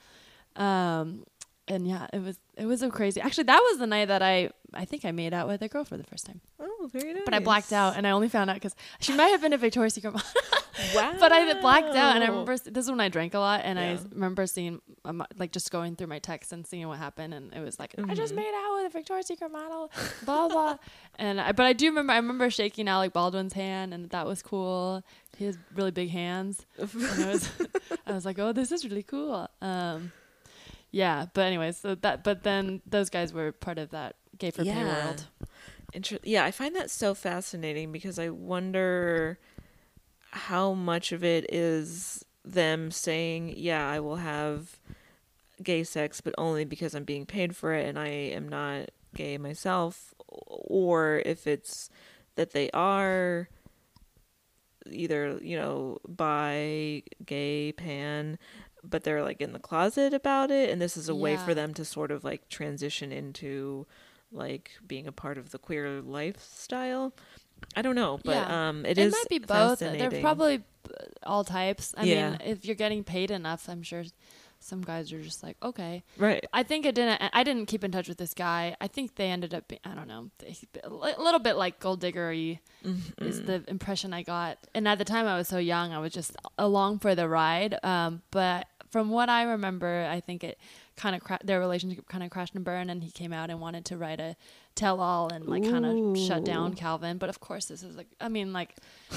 Um, 0.56 1.24
and 1.68 1.86
yeah, 1.86 2.06
it 2.12 2.20
was 2.22 2.38
it 2.56 2.66
was 2.66 2.82
a 2.82 2.90
crazy. 2.90 3.20
Actually, 3.20 3.44
that 3.44 3.60
was 3.70 3.78
the 3.78 3.86
night 3.86 4.08
that 4.08 4.22
I 4.22 4.50
I 4.74 4.84
think 4.84 5.04
I 5.04 5.10
made 5.12 5.32
out 5.34 5.46
with 5.48 5.62
a 5.62 5.68
girl 5.68 5.84
for 5.84 5.96
the 5.96 6.04
first 6.04 6.26
time, 6.26 6.40
Oh, 6.58 6.88
very 6.92 7.12
nice. 7.12 7.22
but 7.24 7.34
I 7.34 7.38
blacked 7.40 7.72
out, 7.72 7.96
and 7.96 8.06
I 8.06 8.10
only 8.10 8.28
found 8.28 8.50
out 8.50 8.54
because 8.54 8.74
she 9.00 9.12
might 9.14 9.28
have 9.28 9.40
been 9.42 9.52
a 9.52 9.58
Victoria's 9.58 9.94
Secret 9.94 10.12
model. 10.12 10.28
Wow. 10.94 11.14
but 11.20 11.30
I 11.32 11.60
blacked 11.60 11.94
out, 11.94 12.14
and 12.16 12.24
I 12.24 12.28
remember 12.28 12.56
this 12.56 12.84
is 12.86 12.90
when 12.90 12.98
I 13.00 13.08
drank 13.10 13.34
a 13.34 13.38
lot, 13.38 13.60
and 13.62 13.78
I 13.78 13.98
remember 14.10 14.46
seeing 14.46 14.80
um, 15.04 15.22
like 15.36 15.52
just 15.52 15.70
going 15.70 15.96
through 15.96 16.06
my 16.06 16.18
texts 16.18 16.50
and 16.50 16.66
seeing 16.66 16.88
what 16.88 16.96
happened, 16.98 17.34
and 17.34 17.52
it 17.52 17.60
was 17.60 17.78
like 17.78 17.94
I 18.08 18.14
just 18.14 18.32
Mhm. 18.32 18.36
made 18.36 18.52
out 18.54 18.76
with 18.78 18.86
a 18.86 18.88
Victoria's 18.98 19.26
Secret 19.26 19.52
model, 19.52 19.92
blah 20.24 20.48
blah, 20.48 20.78
and 21.18 21.40
I, 21.40 21.52
but 21.52 21.66
I 21.66 21.74
do 21.74 21.86
remember 21.86 22.14
I 22.14 22.16
remember 22.16 22.48
shaking 22.48 22.88
Alec 22.88 23.12
Baldwin's 23.12 23.52
hand, 23.52 23.92
and 23.92 24.08
that 24.10 24.26
was 24.26 24.42
cool. 24.42 25.02
He 25.36 25.44
has 25.44 25.58
really 25.74 25.90
big 25.90 26.08
hands, 26.08 26.64
and 26.78 26.88
I 27.22 27.28
was 27.32 27.50
I 28.06 28.12
was 28.12 28.24
like, 28.24 28.38
oh, 28.38 28.52
this 28.52 28.72
is 28.72 28.84
really 28.86 29.02
cool. 29.04 29.48
Um, 29.60 30.10
yeah, 30.92 31.26
but 31.34 31.42
anyways, 31.46 31.78
so 31.78 31.94
that 31.96 32.22
but 32.22 32.42
then 32.44 32.82
those 32.86 33.10
guys 33.10 33.32
were 33.32 33.50
part 33.50 33.78
of 33.78 33.90
that 33.90 34.16
gay 34.38 34.50
for 34.50 34.62
pay 34.74 34.84
world. 35.06 35.26
Inter- 35.94 36.18
yeah, 36.22 36.44
I 36.44 36.50
find 36.50 36.76
that 36.76 36.90
so 36.90 37.14
fascinating 37.14 37.92
because 37.92 38.18
I 38.18 38.28
wonder 38.28 39.38
how 40.30 40.72
much 40.74 41.12
of 41.12 41.24
it 41.24 41.52
is 41.52 42.24
them 42.44 42.90
saying, 42.90 43.54
"Yeah, 43.56 43.88
I 43.88 44.00
will 44.00 44.16
have 44.16 44.78
gay 45.62 45.84
sex, 45.84 46.20
but 46.20 46.34
only 46.38 46.64
because 46.64 46.94
I'm 46.94 47.04
being 47.04 47.26
paid 47.26 47.56
for 47.56 47.72
it 47.74 47.86
and 47.86 47.98
I 47.98 48.08
am 48.08 48.48
not 48.48 48.90
gay 49.14 49.38
myself," 49.38 50.14
or 50.28 51.22
if 51.24 51.46
it's 51.46 51.90
that 52.36 52.52
they 52.52 52.70
are 52.70 53.48
either, 54.90 55.38
you 55.42 55.56
know, 55.56 55.98
bi, 56.08 57.02
gay, 57.24 57.72
pan, 57.72 58.38
but 58.84 59.04
they're 59.04 59.22
like 59.22 59.40
in 59.40 59.52
the 59.52 59.58
closet 59.58 60.12
about 60.14 60.50
it 60.50 60.70
and 60.70 60.80
this 60.80 60.96
is 60.96 61.08
a 61.08 61.14
way 61.14 61.36
for 61.36 61.54
them 61.54 61.72
to 61.74 61.84
sort 61.84 62.10
of 62.10 62.24
like 62.24 62.48
transition 62.48 63.12
into 63.12 63.86
like 64.32 64.72
being 64.86 65.06
a 65.06 65.12
part 65.12 65.38
of 65.38 65.50
the 65.50 65.58
queer 65.58 66.00
lifestyle. 66.00 67.12
I 67.76 67.82
don't 67.82 67.94
know, 67.94 68.18
but 68.24 68.34
Yeah. 68.34 68.68
um 68.68 68.84
it 68.84 68.98
it 68.98 69.06
is 69.06 69.12
might 69.12 69.28
be 69.28 69.38
both. 69.38 69.78
They're 69.78 70.10
probably 70.20 70.62
all 71.22 71.44
types. 71.44 71.94
I 71.96 72.04
Yeah. 72.04 72.30
mean, 72.30 72.38
if 72.44 72.64
you're 72.64 72.74
getting 72.74 73.04
paid 73.04 73.30
enough, 73.30 73.68
I'm 73.68 73.82
sure 73.82 74.04
some 74.58 74.80
guys 74.82 75.12
are 75.12 75.20
just 75.20 75.42
like, 75.42 75.56
okay. 75.60 76.04
Right. 76.16 76.44
I 76.52 76.62
think 76.62 76.86
it 76.86 76.94
didn't. 76.94 77.20
I 77.32 77.42
didn't 77.42 77.66
keep 77.66 77.82
in 77.82 77.90
touch 77.90 78.08
with 78.08 78.18
this 78.18 78.32
guy. 78.32 78.76
I 78.80 78.86
think 78.86 79.16
they 79.16 79.26
ended 79.28 79.54
up. 79.54 79.66
Being, 79.66 79.80
I 79.84 79.94
don't 79.94 80.06
know. 80.06 80.30
they- 80.38 80.56
A 80.84 80.88
little 81.20 81.40
bit 81.40 81.54
like 81.56 81.80
gold 81.80 82.00
diggery 82.00 82.60
Mm-hmm. 82.84 83.24
is 83.24 83.42
the 83.42 83.64
impression 83.68 84.12
I 84.12 84.22
got. 84.22 84.58
And 84.74 84.86
at 84.86 84.98
the 84.98 85.04
time, 85.04 85.26
I 85.26 85.36
was 85.36 85.48
so 85.48 85.58
young. 85.58 85.92
I 85.92 85.98
was 85.98 86.12
just 86.12 86.36
along 86.58 87.00
for 87.00 87.14
the 87.16 87.28
ride. 87.28 87.76
Um, 87.84 88.22
but 88.30 88.66
from 88.92 89.08
what 89.08 89.28
I 89.28 89.42
remember, 89.44 90.06
I 90.08 90.20
think 90.20 90.44
it 90.44 90.58
kind 90.94 91.16
of 91.16 91.22
cra- 91.22 91.40
their 91.42 91.58
relationship 91.58 92.06
kind 92.06 92.22
of 92.22 92.30
crashed 92.30 92.54
and 92.54 92.62
burned. 92.64 92.90
And 92.90 93.02
he 93.02 93.10
came 93.10 93.32
out 93.32 93.48
and 93.50 93.58
wanted 93.60 93.86
to 93.86 93.96
write 93.96 94.20
a 94.20 94.36
tell-all 94.74 95.32
and 95.32 95.46
like 95.46 95.62
kind 95.64 95.86
of 95.86 96.18
shut 96.18 96.44
down 96.44 96.74
Calvin. 96.74 97.16
But 97.16 97.30
of 97.30 97.40
course, 97.40 97.66
this 97.66 97.82
is 97.82 97.96
like. 97.96 98.08
I 98.20 98.28
mean, 98.28 98.52
like 98.52 98.76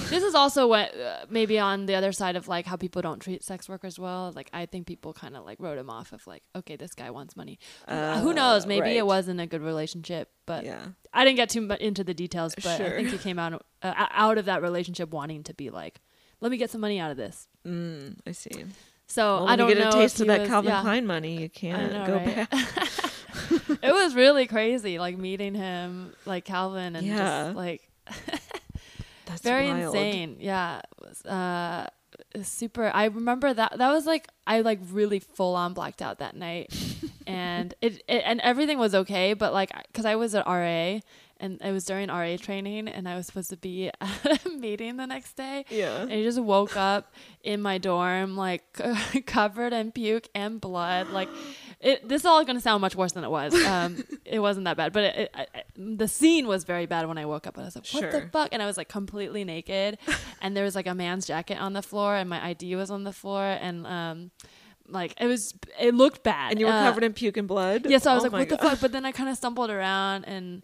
this 0.09 0.23
is 0.23 0.33
also 0.33 0.67
what 0.67 0.97
uh, 0.97 1.25
maybe 1.29 1.59
on 1.59 1.85
the 1.85 1.95
other 1.95 2.13
side 2.13 2.37
of 2.37 2.47
like 2.47 2.65
how 2.65 2.77
people 2.77 3.01
don't 3.01 3.19
treat 3.19 3.43
sex 3.43 3.67
workers 3.67 3.99
well. 3.99 4.31
Like 4.33 4.49
I 4.53 4.65
think 4.65 4.87
people 4.87 5.13
kind 5.13 5.35
of 5.35 5.45
like 5.45 5.59
wrote 5.59 5.77
him 5.77 5.89
off 5.89 6.13
of 6.13 6.25
like, 6.25 6.43
okay, 6.55 6.77
this 6.77 6.93
guy 6.93 7.09
wants 7.11 7.35
money. 7.35 7.59
Who 7.87 8.33
knows? 8.33 8.65
Maybe 8.65 8.81
right. 8.81 8.95
it 8.95 9.05
wasn't 9.05 9.41
a 9.41 9.45
good 9.45 9.61
relationship, 9.61 10.31
but 10.45 10.63
Yeah. 10.63 10.87
I 11.13 11.25
didn't 11.25 11.37
get 11.37 11.49
too 11.49 11.61
much 11.61 11.81
into 11.81 12.03
the 12.03 12.13
details. 12.13 12.55
But 12.55 12.81
I 12.81 12.89
think 12.95 13.09
he 13.09 13.17
came 13.17 13.37
out 13.37 13.65
uh, 13.83 14.07
out 14.11 14.37
of 14.37 14.45
that 14.45 14.61
relationship 14.61 15.11
wanting 15.11 15.43
to 15.43 15.53
be 15.53 15.69
like, 15.69 15.99
let 16.41 16.51
me 16.51 16.57
get 16.57 16.69
some 16.69 16.81
money 16.81 16.99
out 16.99 17.11
of 17.11 17.17
this. 17.17 17.47
Mm, 17.65 18.17
I 18.25 18.31
see. 18.31 18.65
So 19.07 19.37
Well, 19.37 19.47
I 19.47 19.55
don't 19.55 19.69
you 19.69 19.75
get 19.75 19.87
a 19.87 19.91
taste 19.97 20.19
of 20.21 20.27
that 20.27 20.41
was- 20.41 20.49
Calvin 20.49 20.71
yeah. 20.71 20.81
Klein 20.81 21.05
money, 21.05 21.39
you 21.41 21.49
can't 21.49 21.93
know, 21.93 22.05
go 22.07 22.15
right? 22.17 22.49
back. 22.49 22.53
it 23.83 23.93
was 23.93 24.15
really 24.15 24.47
crazy, 24.47 24.97
like 24.99 25.17
meeting 25.17 25.53
him, 25.55 26.13
like 26.25 26.45
Calvin, 26.45 26.95
and 26.95 27.05
Yeah. 27.05 27.45
just 27.45 27.55
like 27.55 27.89
That's 29.25 29.41
very 29.41 29.67
wild. 29.67 29.95
insane. 29.95 30.37
Yeah, 30.39 30.81
uh, 31.27 31.87
super. 32.43 32.91
I 32.93 33.05
remember 33.05 33.53
that. 33.53 33.77
That 33.77 33.91
was 33.91 34.05
like 34.05 34.27
I 34.45 34.61
like 34.61 34.79
really 34.91 35.19
full 35.19 35.55
on 35.55 35.73
blacked 35.73 36.01
out 36.01 36.19
that 36.19 36.35
night, 36.35 36.71
and 37.25 37.73
it, 37.81 38.03
it 38.07 38.21
and 38.25 38.39
everything 38.41 38.77
was 38.77 38.93
okay. 38.93 39.33
But 39.33 39.51
like, 39.53 39.71
because 39.87 40.05
I 40.05 40.15
was 40.15 40.35
at 40.35 40.45
RA. 40.45 40.99
And 41.37 41.61
it 41.61 41.71
was 41.73 41.83
during 41.83 42.07
RA 42.07 42.37
training, 42.37 42.87
and 42.87 43.09
I 43.09 43.15
was 43.17 43.25
supposed 43.25 43.49
to 43.49 43.57
be 43.57 43.87
at 43.89 44.45
a 44.45 44.49
meeting 44.49 44.95
the 44.95 45.05
next 45.05 45.35
day. 45.35 45.65
Yeah. 45.69 46.01
And 46.03 46.13
I 46.13 46.23
just 46.23 46.39
woke 46.39 46.77
up 46.77 47.13
in 47.43 47.61
my 47.61 47.77
dorm, 47.77 48.37
like 48.37 48.63
covered 49.25 49.73
in 49.73 49.91
puke 49.91 50.29
and 50.33 50.61
blood. 50.61 51.09
Like, 51.09 51.27
it, 51.81 52.07
this 52.07 52.21
is 52.21 52.25
all 52.25 52.41
going 52.45 52.55
to 52.55 52.61
sound 52.61 52.79
much 52.79 52.95
worse 52.95 53.11
than 53.11 53.25
it 53.25 53.29
was. 53.29 53.53
Um, 53.65 54.01
it 54.25 54.39
wasn't 54.39 54.63
that 54.63 54.77
bad, 54.77 54.93
but 54.93 55.03
it, 55.03 55.15
it, 55.17 55.31
I, 55.35 55.63
the 55.75 56.07
scene 56.07 56.47
was 56.47 56.63
very 56.63 56.85
bad 56.85 57.05
when 57.07 57.17
I 57.17 57.25
woke 57.25 57.47
up. 57.47 57.55
And 57.57 57.63
I 57.63 57.67
was 57.67 57.75
like, 57.75 57.87
"What 57.93 58.11
the 58.11 58.29
fuck?" 58.31 58.49
And 58.53 58.61
I 58.61 58.65
was 58.65 58.77
like 58.77 58.87
completely 58.87 59.43
naked, 59.43 59.97
and 60.41 60.55
there 60.55 60.63
was 60.63 60.73
like 60.75 60.87
a 60.87 60.95
man's 60.95 61.27
jacket 61.27 61.59
on 61.59 61.73
the 61.73 61.81
floor, 61.81 62.15
and 62.15 62.29
my 62.29 62.43
ID 62.45 62.75
was 62.77 62.89
on 62.89 63.03
the 63.03 63.11
floor, 63.13 63.43
and 63.43 63.85
um, 63.85 64.31
like 64.87 65.13
it 65.19 65.27
was, 65.27 65.53
it 65.81 65.93
looked 65.95 66.23
bad. 66.23 66.51
And 66.51 66.61
you 66.61 66.65
were 66.67 66.71
Uh, 66.71 66.83
covered 66.83 67.03
in 67.03 67.11
puke 67.11 67.35
and 67.35 67.47
blood? 67.47 67.87
yeah, 67.89 67.97
so 67.97 68.11
I 68.11 68.15
was 68.15 68.23
Oh 68.23 68.29
like, 68.29 68.49
what 68.49 68.61
the 68.61 68.69
fuck? 68.69 68.79
But 68.79 68.93
then 68.93 69.03
I 69.05 69.11
kind 69.11 69.27
of 69.29 69.35
stumbled 69.35 69.69
around 69.69 70.23
and 70.25 70.63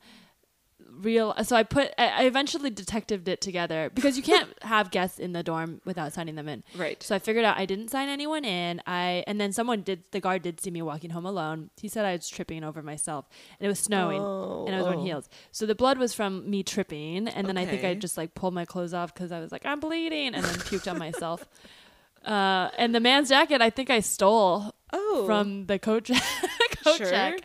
real. 0.92 1.34
So 1.44 1.56
I 1.56 1.64
put, 1.64 1.92
I 1.98 2.26
eventually 2.26 2.70
detectived 2.70 3.28
it 3.28 3.42
together 3.42 3.90
because 3.94 4.18
you 4.18 4.24
can't 4.24 4.50
have 4.64 4.92
guests 4.92 5.20
in 5.20 5.34
the 5.34 5.44
dorm 5.44 5.82
without 5.86 6.14
signing 6.14 6.36
them 6.36 6.48
in. 6.50 6.64
Right. 6.76 7.02
So 7.02 7.16
I 7.16 7.20
figured 7.20 7.46
out 7.46 7.58
I 7.58 7.66
didn't 7.66 7.90
sign 7.90 8.10
anyone 8.10 8.44
in. 8.46 8.82
I 8.86 9.24
and 9.28 9.40
then 9.40 9.52
someone 9.54 9.82
did. 9.82 10.04
The 10.12 10.20
guard 10.20 10.42
did 10.42 10.60
see 10.62 10.72
me 10.72 10.82
walking 10.82 11.12
home 11.12 11.26
alone. 11.26 11.70
He 11.80 11.88
said 11.88 12.06
I 12.06 12.14
was 12.14 12.28
tripping 12.30 12.64
over 12.64 12.82
myself, 12.84 13.26
and 13.60 13.66
it 13.66 13.70
was 13.70 13.80
snowing, 13.80 14.22
Oh, 14.22 14.66
and 14.68 14.76
I 14.76 14.82
was 14.82 14.96
oh. 14.98 15.04
heels. 15.04 15.30
So 15.52 15.66
the 15.66 15.76
blood 15.76 15.98
was 15.98 16.14
from 16.14 16.50
me 16.50 16.64
tripping, 16.64 17.28
and 17.28 17.48
then 17.48 17.58
I 17.58 17.66
think 17.66 17.84
I 17.84 17.94
just 17.94 18.18
like 18.18 18.34
pulled 18.36 18.54
my 18.54 18.66
clothes 18.66 18.94
off 18.94 19.14
because 19.14 19.32
I 19.32 19.40
was 19.40 19.52
like 19.52 19.66
I'm 19.66 19.80
bleeding, 19.80 20.36
and 20.36 20.44
then 20.44 20.56
puked 20.56 20.90
on 20.92 20.98
myself. 21.00 21.46
Uh, 22.24 22.70
and 22.78 22.94
the 22.94 23.00
man's 23.00 23.30
jacket, 23.30 23.62
I 23.64 23.72
think 23.72 23.90
I 23.90 24.00
stole 24.00 24.76
Oh. 24.94 25.24
from 25.26 25.66
the 25.66 25.80
coat 25.80 26.04
check. 26.04 26.22
coat 26.84 26.98
Sure. 26.98 27.10
check. 27.10 27.42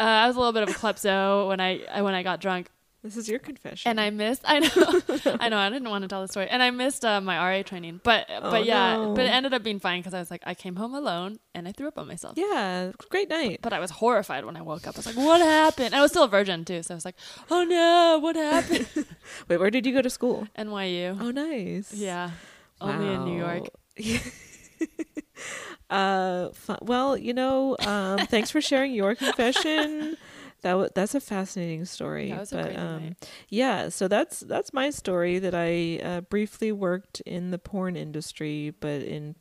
Uh, 0.00 0.24
I 0.24 0.26
was 0.26 0.36
a 0.36 0.38
little 0.38 0.52
bit 0.54 0.62
of 0.62 0.70
a 0.70 0.72
klepto 0.72 1.48
when 1.48 1.60
I 1.60 2.00
when 2.02 2.14
I 2.14 2.22
got 2.22 2.40
drunk, 2.40 2.70
This 3.02 3.16
is 3.18 3.28
your 3.28 3.38
confession. 3.38 3.90
and 3.90 4.00
I 4.00 4.08
missed. 4.10 4.42
I 4.44 4.58
know, 4.60 5.36
I 5.40 5.48
know. 5.50 5.58
I 5.58 5.68
didn't 5.68 5.90
want 5.90 6.02
to 6.02 6.08
tell 6.08 6.22
the 6.22 6.28
story, 6.28 6.48
and 6.48 6.62
I 6.62 6.70
missed 6.70 7.04
uh, 7.04 7.20
my 7.20 7.36
RA 7.36 7.62
training. 7.62 8.00
But 8.02 8.26
Oh, 8.30 8.50
but 8.50 8.64
yeah, 8.64 8.96
no. 8.96 9.14
but 9.14 9.24
it 9.26 9.32
ended 9.38 9.52
up 9.52 9.62
being 9.62 9.78
fine 9.78 10.00
because 10.00 10.14
I 10.14 10.18
was 10.18 10.30
like 10.30 10.42
I 10.46 10.54
came 10.54 10.76
home 10.76 10.94
alone 10.94 11.38
and 11.54 11.68
I 11.68 11.72
threw 11.72 11.88
up 11.88 11.98
on 11.98 12.06
myself. 12.08 12.34
Yeah, 12.38 12.92
great 13.10 13.28
night. 13.28 13.60
But 13.62 13.72
I 13.74 13.80
was 13.80 13.90
horrified 13.90 14.44
when 14.46 14.56
I 14.56 14.62
woke 14.62 14.86
up. 14.86 14.96
I 14.96 14.98
was 15.00 15.06
like, 15.06 15.16
"What 15.16 15.40
happened?" 15.42 15.94
I 15.94 16.00
was 16.00 16.10
still 16.12 16.24
a 16.24 16.28
virgin 16.28 16.64
too, 16.64 16.82
so 16.82 16.94
I 16.94 16.96
was 16.96 17.04
like, 17.04 17.16
"Oh 17.50 17.62
no, 17.64 18.18
what 18.22 18.36
happened?" 18.36 18.88
Wait, 19.48 19.58
where 19.60 19.70
did 19.70 19.84
you 19.86 19.92
go 19.92 20.02
to 20.02 20.10
school? 20.10 20.48
NYU. 20.58 21.16
Oh, 21.20 21.30
nice. 21.30 21.92
Yeah, 21.92 22.30
only 22.80 23.12
in 23.14 23.24
New 23.24 23.38
York. 23.38 23.64
Uh, 25.88 26.50
fu- 26.52 26.76
well, 26.82 27.16
you 27.16 27.34
know, 27.34 27.76
um, 27.80 28.18
thanks 28.26 28.48
for 28.48 28.60
sharing 28.60 28.92
your 28.94 29.14
confession. 29.14 30.16
That 30.62 30.72
w- 30.72 30.90
that's 30.94 31.14
a 31.14 31.20
fascinating 31.20 31.86
story. 31.86 32.28
That 32.30 32.40
was 32.40 32.52
a 32.52 32.62
great 32.62 32.76
um, 32.76 33.02
night. 33.02 33.30
yeah, 33.48 33.88
so 33.88 34.08
that's 34.08 34.40
that's 34.40 34.74
my 34.74 34.90
story. 34.90 35.38
That 35.38 35.54
I 35.54 35.98
uh, 36.04 36.20
briefly 36.20 36.70
worked 36.70 37.20
in 37.20 37.50
the 37.50 37.58
porn 37.58 37.96
industry, 37.96 38.74
but 38.78 39.00
in 39.00 39.36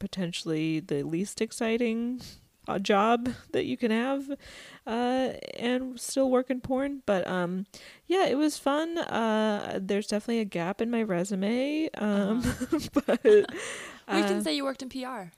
potentially 0.00 0.80
the 0.80 1.04
least 1.04 1.40
exciting 1.40 2.20
uh, 2.68 2.78
job 2.78 3.28
that 3.52 3.64
you 3.64 3.76
can 3.76 3.90
have, 3.90 4.28
uh, 4.86 5.32
and 5.58 6.00
still 6.00 6.30
work 6.30 6.50
in 6.50 6.60
porn. 6.60 7.02
But 7.06 7.26
um, 7.28 7.66
yeah, 8.06 8.26
it 8.26 8.36
was 8.36 8.58
fun. 8.58 8.98
Uh, 8.98 9.78
there's 9.80 10.08
definitely 10.08 10.40
a 10.40 10.44
gap 10.44 10.80
in 10.80 10.90
my 10.90 11.02
resume. 11.02 11.88
Um, 11.96 12.42
but 12.92 13.46
we 14.08 14.20
uh, 14.22 14.26
can 14.26 14.42
say 14.42 14.54
you 14.54 14.64
worked 14.64 14.82
in 14.82 14.88
PR 14.88 15.32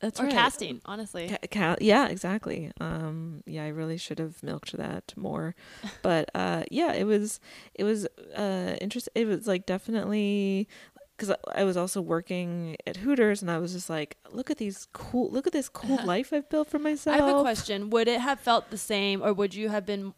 that's 0.00 0.18
or 0.18 0.24
right. 0.24 0.32
casting. 0.32 0.80
Honestly, 0.84 1.28
Ca- 1.28 1.48
ca- 1.50 1.76
yeah, 1.80 2.08
exactly. 2.08 2.72
Um, 2.80 3.42
yeah, 3.46 3.64
I 3.64 3.68
really 3.68 3.96
should 3.98 4.18
have 4.18 4.42
milked 4.42 4.76
that 4.76 5.12
more, 5.16 5.54
but 6.02 6.30
uh, 6.34 6.64
yeah, 6.70 6.92
it 6.92 7.04
was 7.04 7.40
it 7.74 7.84
was 7.84 8.06
uh 8.36 8.76
interesting. 8.80 9.12
It 9.14 9.26
was 9.26 9.46
like 9.46 9.66
definitely 9.66 10.68
because 11.16 11.36
I 11.54 11.64
was 11.64 11.76
also 11.76 12.00
working 12.00 12.76
at 12.86 12.96
Hooters, 12.96 13.42
and 13.42 13.50
I 13.50 13.58
was 13.58 13.74
just 13.74 13.90
like, 13.90 14.16
look 14.30 14.50
at 14.50 14.56
these 14.56 14.88
cool, 14.94 15.30
look 15.30 15.46
at 15.46 15.52
this 15.52 15.68
cool 15.68 16.02
life 16.04 16.32
I've 16.32 16.48
built 16.48 16.68
for 16.68 16.78
myself. 16.78 17.20
I 17.20 17.26
have 17.26 17.36
a 17.36 17.42
question. 17.42 17.90
Would 17.90 18.08
it 18.08 18.20
have 18.20 18.40
felt 18.40 18.70
the 18.70 18.78
same, 18.78 19.22
or 19.22 19.34
would 19.34 19.54
you 19.54 19.68
have 19.68 19.84
been 19.84 20.14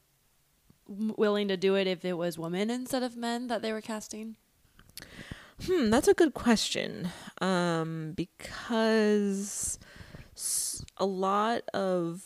willing 0.86 1.48
to 1.48 1.56
do 1.56 1.74
it 1.74 1.88
if 1.88 2.04
it 2.04 2.12
was 2.12 2.38
women 2.38 2.70
instead 2.70 3.02
of 3.02 3.16
men 3.16 3.48
that 3.48 3.62
they 3.62 3.72
were 3.72 3.80
casting? 3.80 4.36
Hmm, 5.66 5.90
that's 5.90 6.08
a 6.08 6.14
good 6.14 6.34
question. 6.34 7.08
Um, 7.40 8.14
because 8.16 9.78
a 10.96 11.06
lot 11.06 11.62
of 11.72 12.22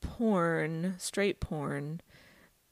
porn, 0.00 0.94
straight 0.98 1.40
porn, 1.40 2.00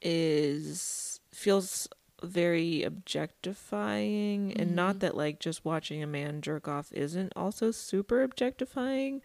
is 0.00 1.20
feels 1.32 1.88
very 2.22 2.82
objectifying, 2.82 4.52
and 4.54 4.74
not 4.74 5.00
that 5.00 5.16
like 5.16 5.40
just 5.40 5.64
watching 5.64 6.02
a 6.02 6.06
man 6.06 6.40
jerk 6.40 6.66
off 6.68 6.92
isn't 6.92 7.32
also 7.36 7.70
super 7.70 8.22
objectifying, 8.22 9.20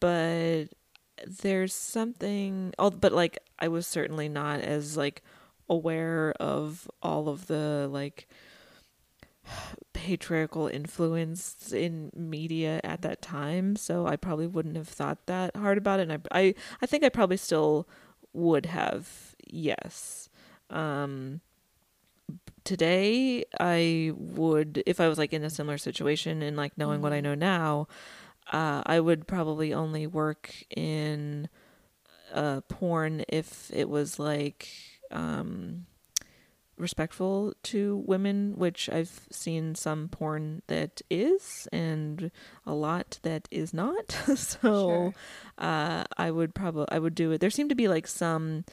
but 0.00 0.64
there's 1.26 1.74
something. 1.74 2.74
Oh, 2.78 2.90
but 2.90 3.12
like 3.12 3.38
I 3.58 3.68
was 3.68 3.86
certainly 3.86 4.28
not 4.28 4.60
as 4.60 4.96
like 4.96 5.22
aware 5.68 6.32
of 6.40 6.90
all 7.02 7.28
of 7.28 7.46
the 7.46 7.88
like 7.90 8.28
patriarchal 9.92 10.68
influence 10.68 11.72
in 11.72 12.10
media 12.14 12.80
at 12.84 13.02
that 13.02 13.20
time 13.20 13.76
so 13.76 14.06
i 14.06 14.16
probably 14.16 14.46
wouldn't 14.46 14.76
have 14.76 14.88
thought 14.88 15.26
that 15.26 15.54
hard 15.56 15.78
about 15.78 16.00
it 16.00 16.08
and 16.08 16.12
i 16.32 16.40
i, 16.40 16.54
I 16.82 16.86
think 16.86 17.04
i 17.04 17.08
probably 17.08 17.36
still 17.36 17.88
would 18.32 18.66
have 18.66 19.34
yes. 19.46 20.28
Um 20.70 21.40
today 22.62 23.44
i 23.58 24.12
would 24.14 24.82
if 24.84 25.00
i 25.00 25.08
was 25.08 25.16
like 25.16 25.32
in 25.32 25.42
a 25.42 25.48
similar 25.48 25.78
situation 25.78 26.42
and 26.42 26.56
like 26.56 26.76
knowing 26.76 27.00
what 27.00 27.14
i 27.14 27.20
know 27.20 27.34
now 27.34 27.88
uh 28.52 28.82
i 28.84 29.00
would 29.00 29.26
probably 29.26 29.72
only 29.72 30.06
work 30.06 30.54
in 30.76 31.48
uh 32.34 32.60
porn 32.68 33.24
if 33.28 33.70
it 33.72 33.88
was 33.88 34.18
like 34.18 34.68
um 35.10 35.86
respectful 36.78 37.54
to 37.64 38.02
women, 38.06 38.54
which 38.56 38.88
I've 38.90 39.26
seen 39.30 39.74
some 39.74 40.08
porn 40.08 40.62
that 40.68 41.02
is, 41.10 41.68
and 41.72 42.30
a 42.66 42.74
lot 42.74 43.18
that 43.22 43.48
is 43.50 43.72
not. 43.74 44.12
so, 44.36 44.56
Sure. 44.62 45.14
uh, 45.58 46.04
I 46.16 46.30
would 46.30 46.54
probably 46.54 46.86
I 46.90 46.98
would 46.98 47.14
do 47.14 47.30
it. 47.32 47.40
There 47.40 47.50
seem 47.50 47.68
to 47.68 47.74
be 47.74 47.88
like 47.88 48.06
some, 48.06 48.64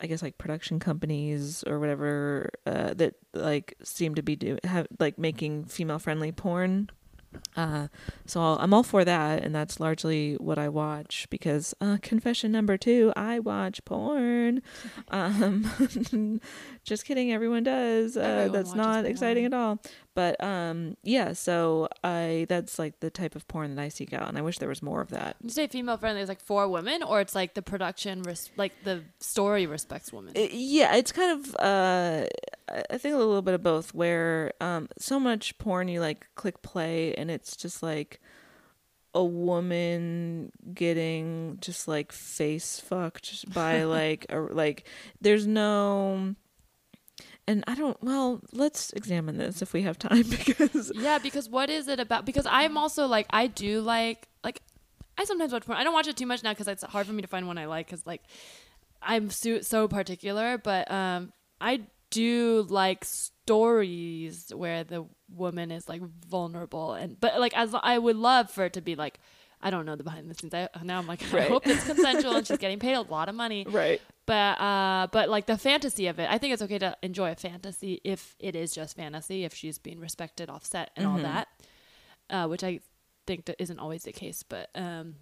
I 0.00 0.06
guess 0.06 0.22
like 0.22 0.38
production 0.38 0.78
companies 0.78 1.62
or 1.66 1.78
whatever 1.78 2.50
uh, 2.66 2.94
that 2.94 3.14
like 3.34 3.74
seem 3.82 4.14
to 4.14 4.22
be 4.22 4.36
do 4.36 4.58
have 4.64 4.86
like 4.98 5.18
making 5.18 5.64
female 5.66 5.98
friendly 5.98 6.32
porn. 6.32 6.90
Uh, 7.56 7.88
so 8.26 8.40
I'll, 8.40 8.58
I'm 8.60 8.74
all 8.74 8.82
for 8.82 9.04
that, 9.04 9.42
and 9.42 9.54
that's 9.54 9.78
largely 9.80 10.34
what 10.34 10.58
I 10.58 10.68
watch 10.68 11.26
because 11.30 11.74
uh, 11.80 11.98
confession 12.02 12.50
number 12.52 12.76
two, 12.76 13.12
I 13.16 13.38
watch 13.38 13.84
porn. 13.84 14.62
Um, 15.12 16.40
just 16.84 17.04
kidding, 17.04 17.32
everyone 17.32 17.64
does. 17.64 18.16
Uh, 18.16 18.20
Everyone 18.20 18.52
that's 18.52 18.74
not 18.74 19.04
exciting 19.06 19.44
porn. 19.50 19.54
at 19.54 19.58
all. 19.58 19.82
But 20.14 20.42
um, 20.42 20.96
yeah. 21.04 21.32
So 21.34 21.88
I 22.02 22.46
that's 22.48 22.78
like 22.78 22.98
the 23.00 23.10
type 23.10 23.36
of 23.36 23.46
porn 23.46 23.76
that 23.76 23.82
I 23.82 23.88
seek 23.88 24.12
out, 24.12 24.28
and 24.28 24.36
I 24.36 24.42
wish 24.42 24.58
there 24.58 24.68
was 24.68 24.82
more 24.82 25.00
of 25.00 25.10
that. 25.10 25.36
You 25.42 25.50
say 25.50 25.66
female 25.68 25.96
friendly 25.96 26.20
is 26.20 26.28
like 26.28 26.40
for 26.40 26.66
women, 26.68 27.02
or 27.02 27.20
it's 27.20 27.34
like 27.34 27.54
the 27.54 27.62
production, 27.62 28.22
res- 28.22 28.50
like 28.56 28.72
the 28.82 29.02
story 29.20 29.66
respects 29.66 30.12
women. 30.12 30.32
I- 30.36 30.50
yeah, 30.52 30.96
it's 30.96 31.12
kind 31.12 31.40
of 31.40 31.54
uh, 31.56 32.26
I 32.68 32.82
I 32.90 32.98
think 32.98 33.14
a 33.14 33.18
little 33.18 33.40
bit 33.42 33.54
of 33.54 33.62
both. 33.62 33.94
Where 33.94 34.52
um, 34.60 34.88
so 34.98 35.20
much 35.20 35.56
porn, 35.58 35.86
you 35.88 36.00
like 36.00 36.26
click 36.34 36.60
play, 36.60 37.14
and 37.14 37.30
it's 37.30 37.56
just 37.56 37.80
like 37.82 38.20
a 39.14 39.24
woman 39.24 40.52
getting 40.74 41.58
just 41.60 41.88
like 41.88 42.12
face 42.12 42.78
fucked 42.80 43.52
by 43.54 43.84
like 43.98 44.26
a 44.28 44.40
like. 44.40 44.86
There's 45.20 45.46
no. 45.46 46.34
And 47.50 47.64
I 47.66 47.74
don't. 47.74 48.00
Well, 48.00 48.40
let's 48.52 48.92
examine 48.92 49.36
this 49.36 49.60
if 49.60 49.72
we 49.72 49.82
have 49.82 49.98
time 49.98 50.22
because 50.30 50.92
yeah, 50.94 51.18
because 51.18 51.48
what 51.48 51.68
is 51.68 51.88
it 51.88 51.98
about? 51.98 52.24
Because 52.24 52.46
I'm 52.48 52.78
also 52.78 53.06
like 53.08 53.26
I 53.30 53.48
do 53.48 53.80
like 53.80 54.28
like 54.44 54.62
I 55.18 55.24
sometimes 55.24 55.52
watch 55.52 55.66
porn. 55.66 55.76
I 55.76 55.82
don't 55.82 55.92
watch 55.92 56.06
it 56.06 56.16
too 56.16 56.26
much 56.26 56.44
now 56.44 56.52
because 56.52 56.68
it's 56.68 56.84
hard 56.84 57.08
for 57.08 57.12
me 57.12 57.22
to 57.22 57.28
find 57.28 57.48
one 57.48 57.58
I 57.58 57.66
like 57.66 57.86
because 57.86 58.06
like 58.06 58.22
I'm 59.02 59.30
so, 59.30 59.62
so 59.62 59.88
particular. 59.88 60.58
But 60.58 60.88
um, 60.92 61.32
I 61.60 61.80
do 62.10 62.66
like 62.68 63.04
stories 63.04 64.52
where 64.54 64.84
the 64.84 65.06
woman 65.28 65.72
is 65.72 65.88
like 65.88 66.02
vulnerable 66.28 66.92
and 66.94 67.18
but 67.18 67.40
like 67.40 67.56
as 67.56 67.74
I 67.82 67.98
would 67.98 68.16
love 68.16 68.48
for 68.48 68.66
it 68.66 68.74
to 68.74 68.80
be 68.80 68.94
like 68.94 69.18
I 69.60 69.70
don't 69.70 69.86
know 69.86 69.96
the 69.96 70.04
behind 70.04 70.30
the 70.30 70.34
scenes. 70.34 70.54
I, 70.54 70.68
now 70.84 70.98
I'm 70.98 71.06
like 71.08 71.22
I 71.34 71.42
hope 71.48 71.66
it's 71.66 71.84
consensual 71.84 72.36
and 72.36 72.46
she's 72.46 72.58
getting 72.64 72.78
paid 72.78 72.94
a 72.94 73.02
lot 73.02 73.28
of 73.28 73.34
money 73.34 73.66
right. 73.68 74.00
But 74.30 74.60
uh 74.60 75.08
but 75.10 75.28
like 75.28 75.46
the 75.46 75.58
fantasy 75.58 76.06
of 76.06 76.20
it 76.20 76.28
i 76.30 76.38
think 76.38 76.52
it's 76.52 76.62
okay 76.62 76.78
to 76.78 76.96
enjoy 77.02 77.32
a 77.32 77.34
fantasy 77.34 78.00
if 78.04 78.36
it 78.38 78.54
is 78.54 78.72
just 78.72 78.96
fantasy 78.96 79.44
if 79.44 79.52
she's 79.52 79.76
being 79.78 79.98
respected 79.98 80.48
offset 80.48 80.90
and 80.96 81.04
all 81.04 81.18
that 81.18 81.48
uh 82.30 82.46
which 82.46 82.62
i 82.62 82.78
think 83.26 83.44
that 83.46 83.56
isn't 83.58 83.80
always 83.80 84.04
the 84.04 84.12
case 84.12 84.44
but 84.44 84.70
um 84.76 85.16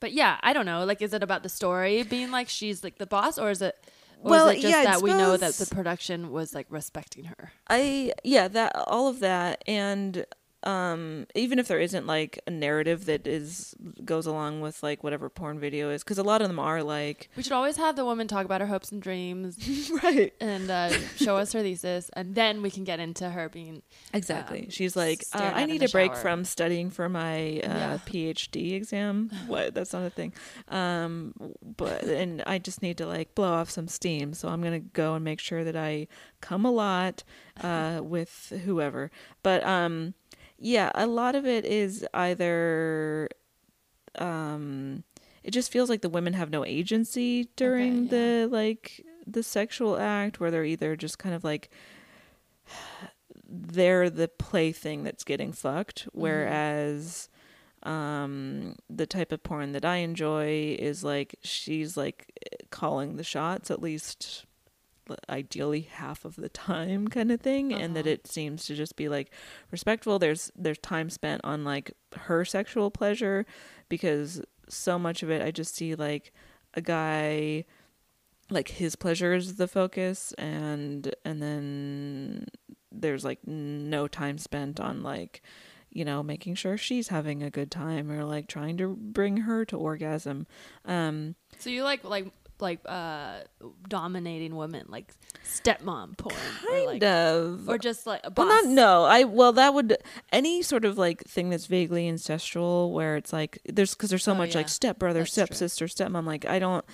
but 0.00 0.12
yeah 0.12 0.38
i 0.42 0.52
don't 0.54 0.64
know 0.66 0.84
like 0.84 1.02
is 1.02 1.12
it 1.12 1.22
about 1.22 1.42
the 1.42 1.48
story 1.48 2.02
being 2.02 2.30
like 2.30 2.48
she's 2.48 2.82
like 2.82 2.96
the 2.96 3.06
boss 3.06 3.36
or 3.38 3.50
is 3.50 3.60
it 3.60 3.76
or 4.22 4.30
Well, 4.30 4.48
is 4.48 4.58
it 4.58 4.62
just 4.62 4.72
yeah, 4.72 4.84
that 4.84 5.02
we 5.02 5.10
know 5.10 5.36
that 5.36 5.54
the 5.54 5.66
production 5.66 6.32
was 6.32 6.54
like 6.54 6.66
respecting 6.70 7.24
her? 7.24 7.52
I 7.68 8.12
yeah 8.24 8.48
that 8.48 8.74
all 8.86 9.08
of 9.08 9.20
that 9.20 9.62
and 9.66 10.24
um 10.66 11.26
even 11.36 11.58
if 11.60 11.68
there 11.68 11.78
isn't 11.78 12.06
like 12.06 12.40
a 12.46 12.50
narrative 12.50 13.04
that 13.06 13.24
is 13.26 13.74
goes 14.04 14.26
along 14.26 14.60
with 14.60 14.82
like 14.82 15.04
whatever 15.04 15.28
porn 15.28 15.60
video 15.60 15.90
is 15.90 16.02
because 16.02 16.18
a 16.18 16.22
lot 16.24 16.42
of 16.42 16.48
them 16.48 16.58
are 16.58 16.82
like 16.82 17.28
we 17.36 17.42
should 17.42 17.52
always 17.52 17.76
have 17.76 17.94
the 17.94 18.04
woman 18.04 18.26
talk 18.26 18.44
about 18.44 18.60
her 18.60 18.66
hopes 18.66 18.90
and 18.90 19.00
dreams 19.00 19.90
right. 20.02 20.32
and 20.40 20.68
uh, 20.68 20.90
show 21.16 21.36
us 21.36 21.52
her 21.52 21.62
thesis 21.62 22.10
and 22.14 22.34
then 22.34 22.62
we 22.62 22.70
can 22.70 22.82
get 22.82 22.98
into 22.98 23.30
her 23.30 23.48
being 23.48 23.80
exactly. 24.12 24.64
um, 24.64 24.70
she's 24.70 24.96
like 24.96 25.22
uh, 25.34 25.52
i 25.54 25.64
need 25.66 25.82
a 25.84 25.88
break 25.88 26.12
shower. 26.12 26.20
from 26.20 26.44
studying 26.44 26.90
for 26.90 27.08
my 27.08 27.60
uh, 27.60 27.76
Yeah. 27.76 27.98
phd 28.04 28.72
exam. 28.74 29.30
What? 29.46 29.74
That's 29.74 29.92
not 29.92 30.02
a 30.04 30.10
thing. 30.10 30.32
Um 30.68 31.32
but 31.76 32.02
and 32.02 32.42
i 32.46 32.58
just 32.58 32.82
need 32.82 32.98
to 32.98 33.06
like 33.06 33.34
blow 33.36 33.52
off 33.52 33.70
some 33.70 33.86
steam 33.86 34.34
so 34.34 34.48
i'm 34.48 34.62
gonna 34.62 34.80
go 34.80 35.14
and 35.14 35.24
make 35.24 35.38
sure 35.38 35.62
that 35.62 35.76
i 35.76 36.08
come 36.40 36.64
a 36.64 36.70
lot 36.72 37.22
uh 37.62 38.00
with 38.02 38.52
whoever. 38.64 39.10
But 39.44 39.62
um 39.64 40.14
yeah 40.58 40.90
a 40.94 41.06
lot 41.06 41.34
of 41.34 41.46
it 41.46 41.64
is 41.64 42.06
either 42.14 43.28
um 44.18 45.02
it 45.44 45.50
just 45.52 45.70
feels 45.70 45.88
like 45.88 46.00
the 46.00 46.08
women 46.08 46.32
have 46.32 46.50
no 46.50 46.64
agency 46.64 47.48
during 47.56 48.06
Okay, 48.06 48.08
the 48.08 48.48
like 48.50 49.04
the 49.26 49.42
sexual 49.42 49.98
act 49.98 50.40
where 50.40 50.50
they're 50.50 50.64
either 50.64 50.96
just 50.96 51.18
kind 51.18 51.34
of 51.34 51.44
like 51.44 51.70
they're 53.48 54.10
the 54.10 54.28
plaything 54.28 55.04
that's 55.04 55.22
getting 55.24 55.52
fucked 55.52 56.08
whereas 56.12 57.28
um 57.84 58.74
the 58.90 59.06
type 59.06 59.30
of 59.30 59.42
porn 59.44 59.72
that 59.72 59.84
I 59.84 59.96
enjoy 59.96 60.76
is 60.78 61.04
like 61.04 61.36
she's 61.42 61.96
like 61.96 62.32
calling 62.70 63.16
the 63.16 63.22
shots 63.22 63.70
at 63.70 63.80
least 63.80 64.46
ideally 65.30 65.82
half 65.82 66.24
of 66.24 66.36
the 66.36 66.48
time 66.48 67.08
kind 67.16 67.30
of 67.32 67.40
thing 67.40 67.72
and 67.72 67.94
that 67.96 68.06
Uh-huh. 68.06 68.10
it 68.14 68.26
seems 68.26 68.66
to 68.66 68.74
just 68.74 68.96
be 68.96 69.08
like 69.08 69.30
respectful 69.70 70.18
there's 70.18 70.50
there's 70.56 70.78
time 70.78 71.10
spent 71.10 71.40
on 71.44 71.64
like 71.64 71.92
her 72.16 72.44
sexual 72.44 72.90
pleasure 72.90 73.44
because 73.88 74.42
so 74.68 74.98
much 74.98 75.22
of 75.22 75.30
it 75.30 75.42
I 75.42 75.50
just 75.50 75.74
see 75.76 75.94
like 75.94 76.32
a 76.74 76.80
guy 76.80 77.64
like 78.50 78.68
his 78.68 78.94
pleasure 78.96 79.34
is 79.34 79.56
the 79.56 79.68
focus 79.68 80.32
and 80.38 81.14
and 81.24 81.42
then 81.42 82.46
there's 82.92 83.24
like 83.24 83.40
no 83.46 84.06
time 84.08 84.38
spent 84.38 84.78
on 84.80 85.02
like 85.02 85.42
you 85.90 86.04
know 86.04 86.22
making 86.22 86.54
sure 86.54 86.76
she's 86.76 87.08
having 87.08 87.42
a 87.42 87.50
good 87.50 87.70
time 87.70 88.10
or 88.10 88.24
like 88.24 88.46
trying 88.48 88.76
to 88.76 88.96
bring 88.96 89.38
her 89.38 89.64
to 89.64 89.76
orgasm 89.76 90.46
um 90.84 91.34
So 91.58 91.70
you 91.70 91.82
like 91.84 92.04
like 92.04 92.26
like 92.60 92.80
uh 92.86 93.40
dominating 93.88 94.56
women, 94.56 94.86
like 94.88 95.12
stepmom 95.44 96.16
porn, 96.16 96.34
or 96.34 96.70
kind 96.70 96.86
like, 96.86 97.02
of 97.02 97.68
or 97.68 97.78
just 97.78 98.06
like 98.06 98.20
a 98.24 98.32
well 98.36 98.46
boss. 98.48 98.64
not 98.64 98.66
no 98.66 99.04
i 99.04 99.24
well 99.24 99.52
that 99.52 99.72
would 99.74 99.96
any 100.32 100.62
sort 100.62 100.84
of 100.84 100.98
like 100.98 101.22
thing 101.24 101.50
that's 101.50 101.66
vaguely 101.66 102.10
incestual 102.10 102.92
where 102.92 103.16
it's 103.16 103.32
like 103.32 103.58
there's 103.66 103.94
because 103.94 104.10
there's 104.10 104.24
so 104.24 104.32
Oh, 104.32 104.36
much 104.36 104.54
like 104.54 104.68
stepbrother 104.68 105.20
That's 105.20 105.34
true. 105.34 105.44
stepsister 105.46 105.86
stepmom 105.86 106.24
like 106.26 106.44
i 106.46 106.58
don't 106.58 106.84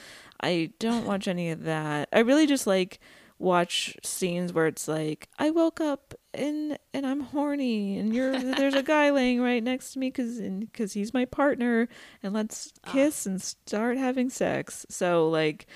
i 0.40 0.70
don't 0.78 1.06
watch 1.06 1.26
any 1.28 1.50
of 1.50 1.64
that 1.64 2.08
i 2.12 2.18
really 2.20 2.46
just 2.46 2.66
like 2.66 3.00
watch 3.42 3.96
scenes 4.02 4.52
where 4.52 4.66
it's 4.66 4.86
like 4.88 5.28
i 5.38 5.50
woke 5.50 5.80
up 5.80 6.14
and 6.32 6.78
and 6.94 7.04
i'm 7.06 7.20
horny 7.20 7.98
and 7.98 8.14
you're 8.14 8.38
there's 8.56 8.74
a 8.74 8.82
guy 8.82 9.10
laying 9.10 9.40
right 9.40 9.62
next 9.62 9.92
to 9.92 9.98
me 9.98 10.08
because 10.08 10.38
because 10.40 10.92
he's 10.92 11.12
my 11.12 11.24
partner 11.24 11.88
and 12.22 12.32
let's 12.32 12.72
Ah. 12.84 12.92
kiss 12.92 13.26
and 13.26 13.42
start 13.42 13.98
having 13.98 14.30
sex 14.30 14.86
so 14.88 15.28
like 15.28 15.66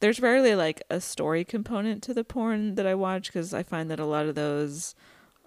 there's 0.00 0.18
rarely 0.20 0.54
like 0.54 0.82
a 0.88 0.98
story 1.00 1.44
component 1.44 2.02
to 2.04 2.14
the 2.14 2.24
porn 2.24 2.74
that 2.76 2.86
I 2.86 2.94
watch 2.94 3.26
because 3.26 3.52
I 3.52 3.62
find 3.62 3.90
that 3.90 4.00
a 4.00 4.06
lot 4.06 4.24
of 4.24 4.34
those 4.34 4.94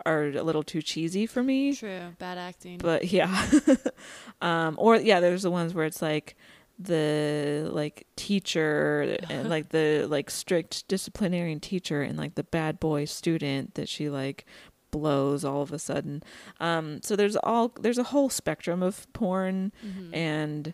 are 0.05 0.25
a 0.25 0.43
little 0.43 0.61
too 0.61 0.83
cheesy 0.83 1.25
for 1.25 1.41
me. 1.41 1.73
True, 1.75 2.13
bad 2.19 2.37
acting. 2.37 2.77
But 2.77 3.11
yeah, 3.11 3.49
um, 4.41 4.75
or 4.77 4.97
yeah, 4.97 5.19
there's 5.19 5.41
the 5.41 5.49
ones 5.49 5.73
where 5.73 5.85
it's 5.85 6.03
like 6.03 6.35
the 6.79 7.69
like 7.71 8.05
teacher 8.15 9.17
and 9.29 9.49
like 9.49 9.69
the 9.69 10.05
like 10.09 10.29
strict 10.29 10.87
disciplinarian 10.87 11.59
teacher 11.59 12.01
and 12.01 12.17
like 12.17 12.35
the 12.35 12.43
bad 12.43 12.79
boy 12.79 13.05
student 13.05 13.75
that 13.75 13.87
she 13.87 14.09
like 14.09 14.45
blows 14.91 15.43
all 15.45 15.61
of 15.61 15.71
a 15.71 15.79
sudden. 15.79 16.21
Um, 16.59 17.01
so 17.01 17.15
there's 17.15 17.35
all 17.37 17.69
there's 17.79 17.97
a 17.97 18.03
whole 18.03 18.29
spectrum 18.29 18.81
of 18.83 19.11
porn 19.13 19.71
Mhm. 19.85 20.15
and 20.15 20.73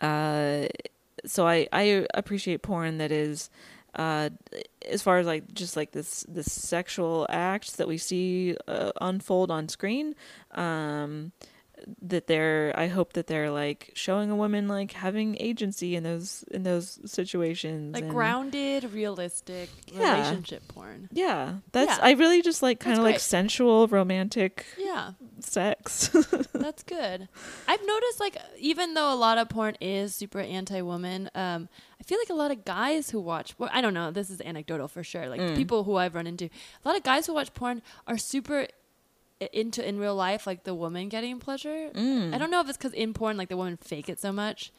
uh 0.00 0.66
so 1.24 1.46
i 1.46 1.68
i 1.72 2.04
appreciate 2.14 2.62
porn 2.62 2.98
that 2.98 3.12
is 3.12 3.48
uh 3.94 4.28
as 4.88 5.02
far 5.02 5.18
as 5.18 5.26
like 5.26 5.54
just 5.54 5.76
like 5.76 5.92
this 5.92 6.24
this 6.28 6.50
sexual 6.50 7.26
act 7.30 7.76
that 7.76 7.86
we 7.86 7.96
see 7.96 8.56
uh, 8.66 8.90
unfold 9.00 9.50
on 9.52 9.68
screen 9.68 10.14
um 10.52 11.30
that 12.00 12.26
they're 12.26 12.72
i 12.76 12.86
hope 12.86 13.12
that 13.12 13.26
they're 13.26 13.50
like 13.50 13.90
showing 13.94 14.30
a 14.30 14.36
woman 14.36 14.68
like 14.68 14.92
having 14.92 15.36
agency 15.38 15.94
in 15.96 16.02
those 16.02 16.42
in 16.50 16.62
those 16.62 16.98
situations 17.04 17.92
like 17.94 18.04
and- 18.04 18.12
grounded, 18.12 18.84
realistic 18.92 19.68
Yeah. 19.92 20.14
relationship 20.16 20.66
porn. 20.68 21.08
yeah 21.12 21.54
that's 21.72 21.98
Yeah. 21.98 22.04
i 22.04 22.12
really 22.12 22.40
just 22.42 22.62
like 22.62 22.80
kind 22.80 22.96
of 22.96 23.04
like 23.04 23.20
sensual 23.20 23.86
romantic 23.88 24.64
Yeah, 24.78 25.12
sex 25.40 26.08
that's 26.54 26.82
good. 26.84 27.28
I've 27.68 27.86
noticed 27.86 28.20
like 28.20 28.36
even 28.58 28.94
though 28.94 29.12
a 29.12 29.16
lot 29.16 29.36
of 29.38 29.48
porn 29.48 29.74
is 29.80 30.14
super 30.14 30.40
anti-woman, 30.40 31.30
um, 31.34 31.68
I 32.00 32.02
feel 32.04 32.18
like 32.18 32.30
a 32.30 32.34
lot 32.34 32.50
of 32.50 32.64
guys 32.64 33.10
who 33.10 33.20
watch. 33.20 33.54
Well, 33.58 33.68
I 33.72 33.80
don't 33.80 33.92
know. 33.94 34.10
This 34.10 34.30
is 34.30 34.40
anecdotal 34.40 34.88
for 34.88 35.02
sure. 35.04 35.28
Like 35.28 35.40
Mm. 35.40 35.56
people 35.56 35.84
who 35.84 35.96
I've 35.96 36.14
run 36.14 36.26
into, 36.26 36.46
a 36.46 36.88
lot 36.88 36.96
of 36.96 37.02
guys 37.02 37.26
who 37.26 37.34
watch 37.34 37.52
porn 37.54 37.82
are 38.06 38.16
super 38.16 38.66
into 39.52 39.86
in 39.86 39.98
real 39.98 40.14
life 40.14 40.46
like 40.46 40.64
the 40.64 40.74
woman 40.74 41.08
getting 41.08 41.38
pleasure. 41.38 41.90
I 41.94 42.38
don't 42.38 42.50
know 42.50 42.60
if 42.60 42.68
it's 42.68 42.78
because 42.78 42.92
in 42.92 43.14
porn 43.14 43.36
like 43.36 43.48
the 43.48 43.56
women 43.56 43.76
fake 43.76 44.08
it 44.08 44.20
so 44.20 44.32
much. 44.32 44.72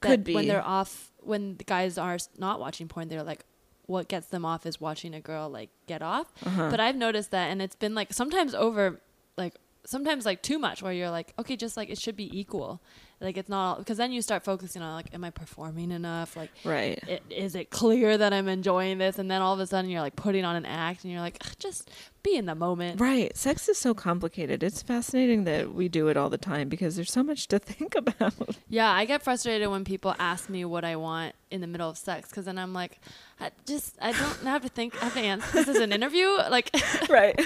Could 0.00 0.28
when 0.28 0.46
they're 0.46 0.66
off 0.66 1.10
when 1.20 1.56
the 1.56 1.64
guys 1.64 1.98
are 1.98 2.18
not 2.38 2.60
watching 2.60 2.88
porn, 2.88 3.08
they're 3.08 3.22
like. 3.22 3.44
What 3.88 4.08
gets 4.08 4.26
them 4.26 4.44
off 4.44 4.66
is 4.66 4.80
watching 4.80 5.14
a 5.14 5.20
girl 5.20 5.48
like 5.48 5.70
get 5.86 6.02
off. 6.02 6.26
Uh-huh. 6.44 6.70
But 6.72 6.80
I've 6.80 6.96
noticed 6.96 7.30
that, 7.30 7.52
and 7.52 7.62
it's 7.62 7.76
been 7.76 7.94
like 7.94 8.12
sometimes 8.12 8.52
over, 8.52 9.00
like 9.38 9.54
sometimes 9.84 10.26
like 10.26 10.42
too 10.42 10.58
much, 10.58 10.82
where 10.82 10.92
you're 10.92 11.10
like, 11.10 11.32
okay, 11.38 11.54
just 11.54 11.76
like 11.76 11.88
it 11.88 11.96
should 11.96 12.16
be 12.16 12.36
equal. 12.36 12.80
Like 13.20 13.36
it's 13.36 13.48
not 13.48 13.78
because 13.78 13.96
then 13.96 14.10
you 14.10 14.22
start 14.22 14.42
focusing 14.42 14.82
on 14.82 14.92
like, 14.92 15.14
am 15.14 15.22
I 15.22 15.30
performing 15.30 15.92
enough? 15.92 16.36
Like, 16.36 16.50
right 16.64 17.00
it, 17.06 17.22
is 17.30 17.54
it 17.54 17.70
clear 17.70 18.18
that 18.18 18.32
I'm 18.32 18.48
enjoying 18.48 18.98
this? 18.98 19.20
And 19.20 19.30
then 19.30 19.40
all 19.40 19.54
of 19.54 19.60
a 19.60 19.68
sudden 19.68 19.88
you're 19.88 20.00
like 20.00 20.16
putting 20.16 20.44
on 20.44 20.56
an 20.56 20.66
act, 20.66 21.04
and 21.04 21.12
you're 21.12 21.22
like, 21.22 21.40
just 21.60 21.88
be 22.26 22.36
in 22.36 22.46
the 22.46 22.54
moment. 22.54 23.00
Right. 23.00 23.34
Sex 23.36 23.68
is 23.68 23.78
so 23.78 23.94
complicated. 23.94 24.62
It's 24.62 24.82
fascinating 24.82 25.44
that 25.44 25.72
we 25.74 25.88
do 25.88 26.08
it 26.08 26.16
all 26.16 26.28
the 26.28 26.38
time 26.38 26.68
because 26.68 26.96
there's 26.96 27.12
so 27.12 27.22
much 27.22 27.48
to 27.48 27.58
think 27.70 27.94
about. 27.94 28.34
Yeah, 28.68 28.90
I 28.90 29.04
get 29.04 29.22
frustrated 29.22 29.68
when 29.68 29.84
people 29.84 30.14
ask 30.18 30.48
me 30.48 30.64
what 30.64 30.84
I 30.84 30.96
want 30.96 31.34
in 31.50 31.60
the 31.60 31.66
middle 31.66 31.88
of 31.88 31.96
sex 31.96 32.28
because 32.28 32.44
then 32.46 32.58
I'm 32.58 32.74
like, 32.74 32.98
I 33.40 33.50
just 33.66 33.96
I 34.00 34.12
don't 34.12 34.42
have 34.42 34.62
to 34.62 34.68
think. 34.68 35.00
I 35.00 35.04
have 35.06 35.14
to 35.14 35.20
answer. 35.20 35.46
This 35.52 35.68
is 35.68 35.76
an 35.78 35.92
interview. 35.92 36.26
Like, 36.50 36.70
Right. 37.10 37.38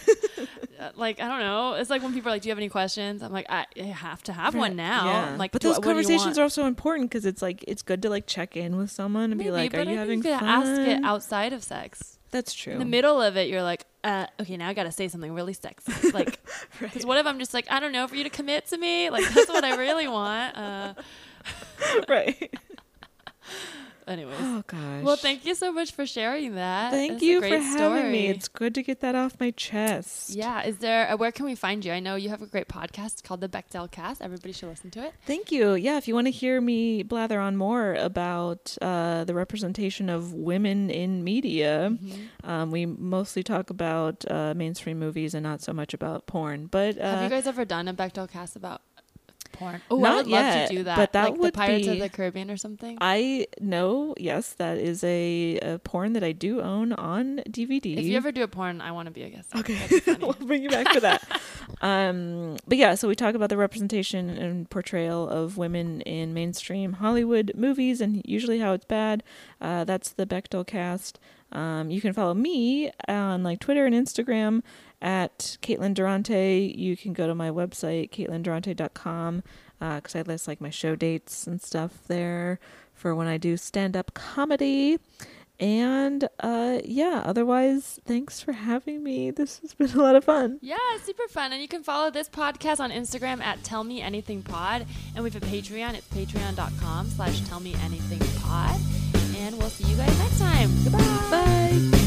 like 0.95 1.20
I 1.20 1.28
don't 1.28 1.41
know. 1.41 1.74
It's 1.74 1.91
like 1.91 2.03
when 2.03 2.12
people 2.12 2.31
are 2.31 2.35
like, 2.35 2.43
"Do 2.43 2.49
you 2.49 2.53
have 2.53 2.59
any 2.59 2.68
questions?" 2.68 3.22
I'm 3.22 3.33
like, 3.33 3.47
"I, 3.49 3.66
I 3.78 3.85
have 3.85 4.22
to 4.24 4.33
have 4.33 4.55
one 4.55 4.76
now." 4.76 5.07
Yeah. 5.07 5.37
Like, 5.37 5.53
but 5.53 5.62
those 5.62 5.78
conversations 5.78 6.39
are 6.39 6.43
also 6.43 6.66
important 6.66 7.11
because 7.11 7.26
it's 7.26 7.43
like 7.43 7.64
it's 7.66 7.83
good 7.83 8.03
to 8.03 8.11
like 8.11 8.26
check 8.26 8.57
in 8.57 8.76
with 8.76 8.91
someone 8.91 9.33
and 9.33 9.39
be 9.39 9.51
like, 9.51 9.74
"Are 9.74 9.83
you 9.83 9.91
I 9.91 9.95
having 9.95 10.22
fun?" 10.22 10.33
ask 10.33 10.81
it 10.81 11.03
outside 11.05 11.53
of 11.53 11.62
sex. 11.62 12.18
That's 12.31 12.53
true. 12.55 12.74
In 12.74 12.78
the 12.78 12.85
middle 12.85 13.20
of 13.20 13.37
it, 13.37 13.49
you're 13.49 13.62
like, 13.62 13.85
uh, 14.05 14.26
"Okay, 14.40 14.57
now 14.57 14.68
I 14.68 14.74
got 14.74 14.84
to 14.84 14.92
say 14.92 15.09
something 15.09 15.32
really 15.32 15.53
sexy." 15.53 15.92
Like, 16.12 16.40
because 16.80 17.07
what 17.07 17.18
if 17.18 17.26
I'm 17.26 17.38
just 17.38 17.55
like, 17.55 17.66
"I 17.70 17.80
don't 17.80 17.92
know, 17.92 18.07
for 18.09 18.16
you 18.16 18.24
to 18.24 18.30
commit 18.30 18.66
to 18.68 18.78
me?" 18.78 19.11
Like 19.11 19.28
that's 19.32 19.48
what 19.48 19.64
I 19.64 19.76
really 19.76 20.09
want. 20.09 20.57
Uh, 20.57 20.94
right. 22.09 22.53
anyways. 24.11 24.37
Oh 24.41 24.63
gosh. 24.67 25.03
Well, 25.03 25.17
thank 25.17 25.45
you 25.47 25.55
so 25.55 25.73
much 25.73 25.93
for 25.93 26.05
sharing 26.07 26.55
that. 26.57 26.91
Thank 26.93 27.23
you 27.23 27.41
for 27.41 27.47
having 27.59 28.11
me. 28.13 28.27
It's 28.29 28.49
good 28.49 28.75
to 28.75 28.83
get 28.83 29.01
that 29.01 29.15
off 29.15 29.39
my 29.41 29.51
chest. 29.53 30.31
Yeah. 30.31 30.63
Is 30.63 30.79
there? 30.79 31.11
Uh, 31.11 31.17
where 31.17 31.33
can 31.33 31.47
we 31.47 31.55
find 31.55 31.85
you? 31.85 31.93
I 31.93 32.01
know 32.01 32.17
you 32.17 32.29
have 32.29 32.43
a 32.43 32.47
great 32.47 32.69
podcast 32.69 33.23
called 33.23 33.41
the 33.41 33.49
Bechdel 33.49 33.91
Cast. 33.91 34.21
Everybody 34.21 34.53
should 34.53 34.69
listen 34.69 34.91
to 34.93 35.05
it. 35.05 35.15
Thank 35.27 35.51
you. 35.53 35.75
Yeah, 35.75 35.97
if 35.97 36.09
you 36.09 36.15
want 36.15 36.27
to 36.27 36.31
hear 36.33 36.61
me 36.61 37.03
blather 37.03 37.39
on 37.41 37.57
more 37.57 37.95
about 37.95 38.77
uh, 38.83 39.25
the 39.25 39.35
representation 39.35 40.09
of 40.11 40.33
women 40.33 40.91
in 40.91 41.25
media, 41.25 41.91
Mm-hmm. 41.91 42.51
um, 42.51 42.71
we 42.71 42.87
mostly 42.87 43.43
talk 43.43 43.71
about 43.71 44.25
uh, 44.31 44.55
mainstream 44.57 44.99
movies 44.99 45.35
and 45.35 45.43
not 45.43 45.61
so 45.63 45.73
much 45.73 45.95
about 45.95 46.27
porn. 46.27 46.67
But 46.67 46.99
uh, 46.99 47.11
have 47.15 47.23
you 47.23 47.29
guys 47.29 47.47
ever 47.47 47.65
done 47.65 47.89
a 47.89 47.95
Bechdel 47.95 48.31
Cast 48.31 48.57
about 48.57 48.83
porn? 49.61 49.81
Oh, 49.91 50.03
I 50.03 50.17
would 50.17 50.27
love 50.27 50.69
to 50.69 50.75
do 50.75 50.83
that. 50.85 50.97
but 50.97 51.13
that 51.13 51.31
like 51.31 51.39
would 51.39 51.55
the 51.55 51.59
Pirates 51.59 51.87
of 51.87 51.99
the 51.99 52.09
Caribbean 52.09 52.51
or 52.51 52.57
something. 52.57 52.99
I 53.01 53.47
know, 53.61 54.15
yes, 54.19 54.55
that 54.55 54.79
is 54.79 55.05
a, 55.05 55.59
a 55.63 55.79
porn 55.79 56.15
that 56.15 56.25
I 56.25 56.33
do 56.33 56.61
own 56.61 56.93
on 56.95 57.43
DVD. 57.49 57.97
if 57.97 58.05
you 58.05 58.17
ever 58.17 58.33
do 58.33 58.43
a 58.43 58.49
porn, 58.49 58.81
I 58.81 58.91
want 58.93 59.07
to 59.07 59.13
be 59.13 59.23
a 59.23 59.31
guest. 59.31 59.55
Okay, 59.55 59.79
be 59.89 60.13
we'll 60.21 60.33
bring 60.33 60.63
you 60.63 60.71
back 60.71 60.89
for 60.93 61.01
that. 61.01 61.41
um, 61.83 62.57
but 62.67 62.79
yeah, 62.79 62.95
so 62.95 63.07
we 63.07 63.15
talk 63.15 63.35
about 63.35 63.51
the 63.51 63.57
representation 63.57 64.31
and 64.31 64.69
portrayal 64.71 65.29
of 65.29 65.57
women 65.57 66.01
in 66.03 66.35
mainstream 66.35 66.95
Hollywood 66.95 67.53
movies, 67.55 68.01
and 68.01 68.23
usually 68.25 68.59
how 68.59 68.73
it's 68.73 68.87
bad. 68.87 69.23
Uh, 69.61 69.85
that's 69.85 70.11
the 70.11 70.27
Bechdel 70.27 70.67
cast. 70.67 71.21
Um, 71.53 71.91
you 71.91 72.01
can 72.01 72.13
follow 72.13 72.35
me 72.35 72.93
on 73.09 73.43
like 73.43 73.61
Twitter 73.61 73.85
and 73.85 73.95
Instagram 73.95 74.63
at 75.01 75.57
Caitlin 75.62 75.94
Durante. 75.94 76.74
You 76.76 76.96
can 76.96 77.12
go 77.12 77.26
to 77.26 77.34
my 77.34 77.51
website 77.51 78.11
CaitlinDurante.com 78.11 79.42
because 79.78 80.14
I 80.14 80.22
list 80.22 80.46
like 80.46 80.61
my 80.61 80.70
show 80.70 80.94
dates 80.94 81.46
and 81.46 81.61
stuff 81.61 82.07
there 82.07 82.59
for 82.94 83.14
when 83.14 83.26
I 83.26 83.38
do 83.38 83.57
stand 83.57 83.96
up 83.96 84.12
comedy. 84.14 84.98
And 85.59 86.26
uh, 86.40 86.78
yeah, 86.84 87.22
otherwise, 87.24 88.01
thanks 88.07 88.40
for 88.40 88.53
having 88.53 89.03
me. 89.03 89.30
This 89.30 89.59
has 89.59 89.74
been 89.74 89.90
a 89.94 90.03
lot 90.03 90.16
of 90.16 90.24
fun. 90.24 90.59
Yeah, 90.62 90.76
super 91.03 91.28
fun. 91.28 91.53
And 91.53 91.61
you 91.61 91.68
can 91.68 91.82
follow 91.82 92.11
this 92.11 92.28
podcast 92.30 92.80
on 92.80 92.90
Instagram 92.90 93.42
at 93.42 93.62
Tell 93.62 93.84
Me 93.84 94.01
Anything 94.01 94.42
Pod. 94.42 94.86
And 95.14 95.22
we 95.22 95.30
have 95.30 95.42
a 95.42 95.46
Patreon. 95.46 95.94
It's 95.94 96.09
patreon.com 96.09 97.09
slash 97.09 97.40
Tell 97.42 97.61
Me 97.61 97.74
Anything 97.84 98.20
Pod. 98.40 98.80
And 99.36 99.59
we'll 99.59 99.70
see 99.70 99.84
you 99.90 99.96
guys 99.96 100.18
next 100.18 100.38
time. 100.38 100.70
Goodbye. 100.84 100.98
Bye. 101.30 101.99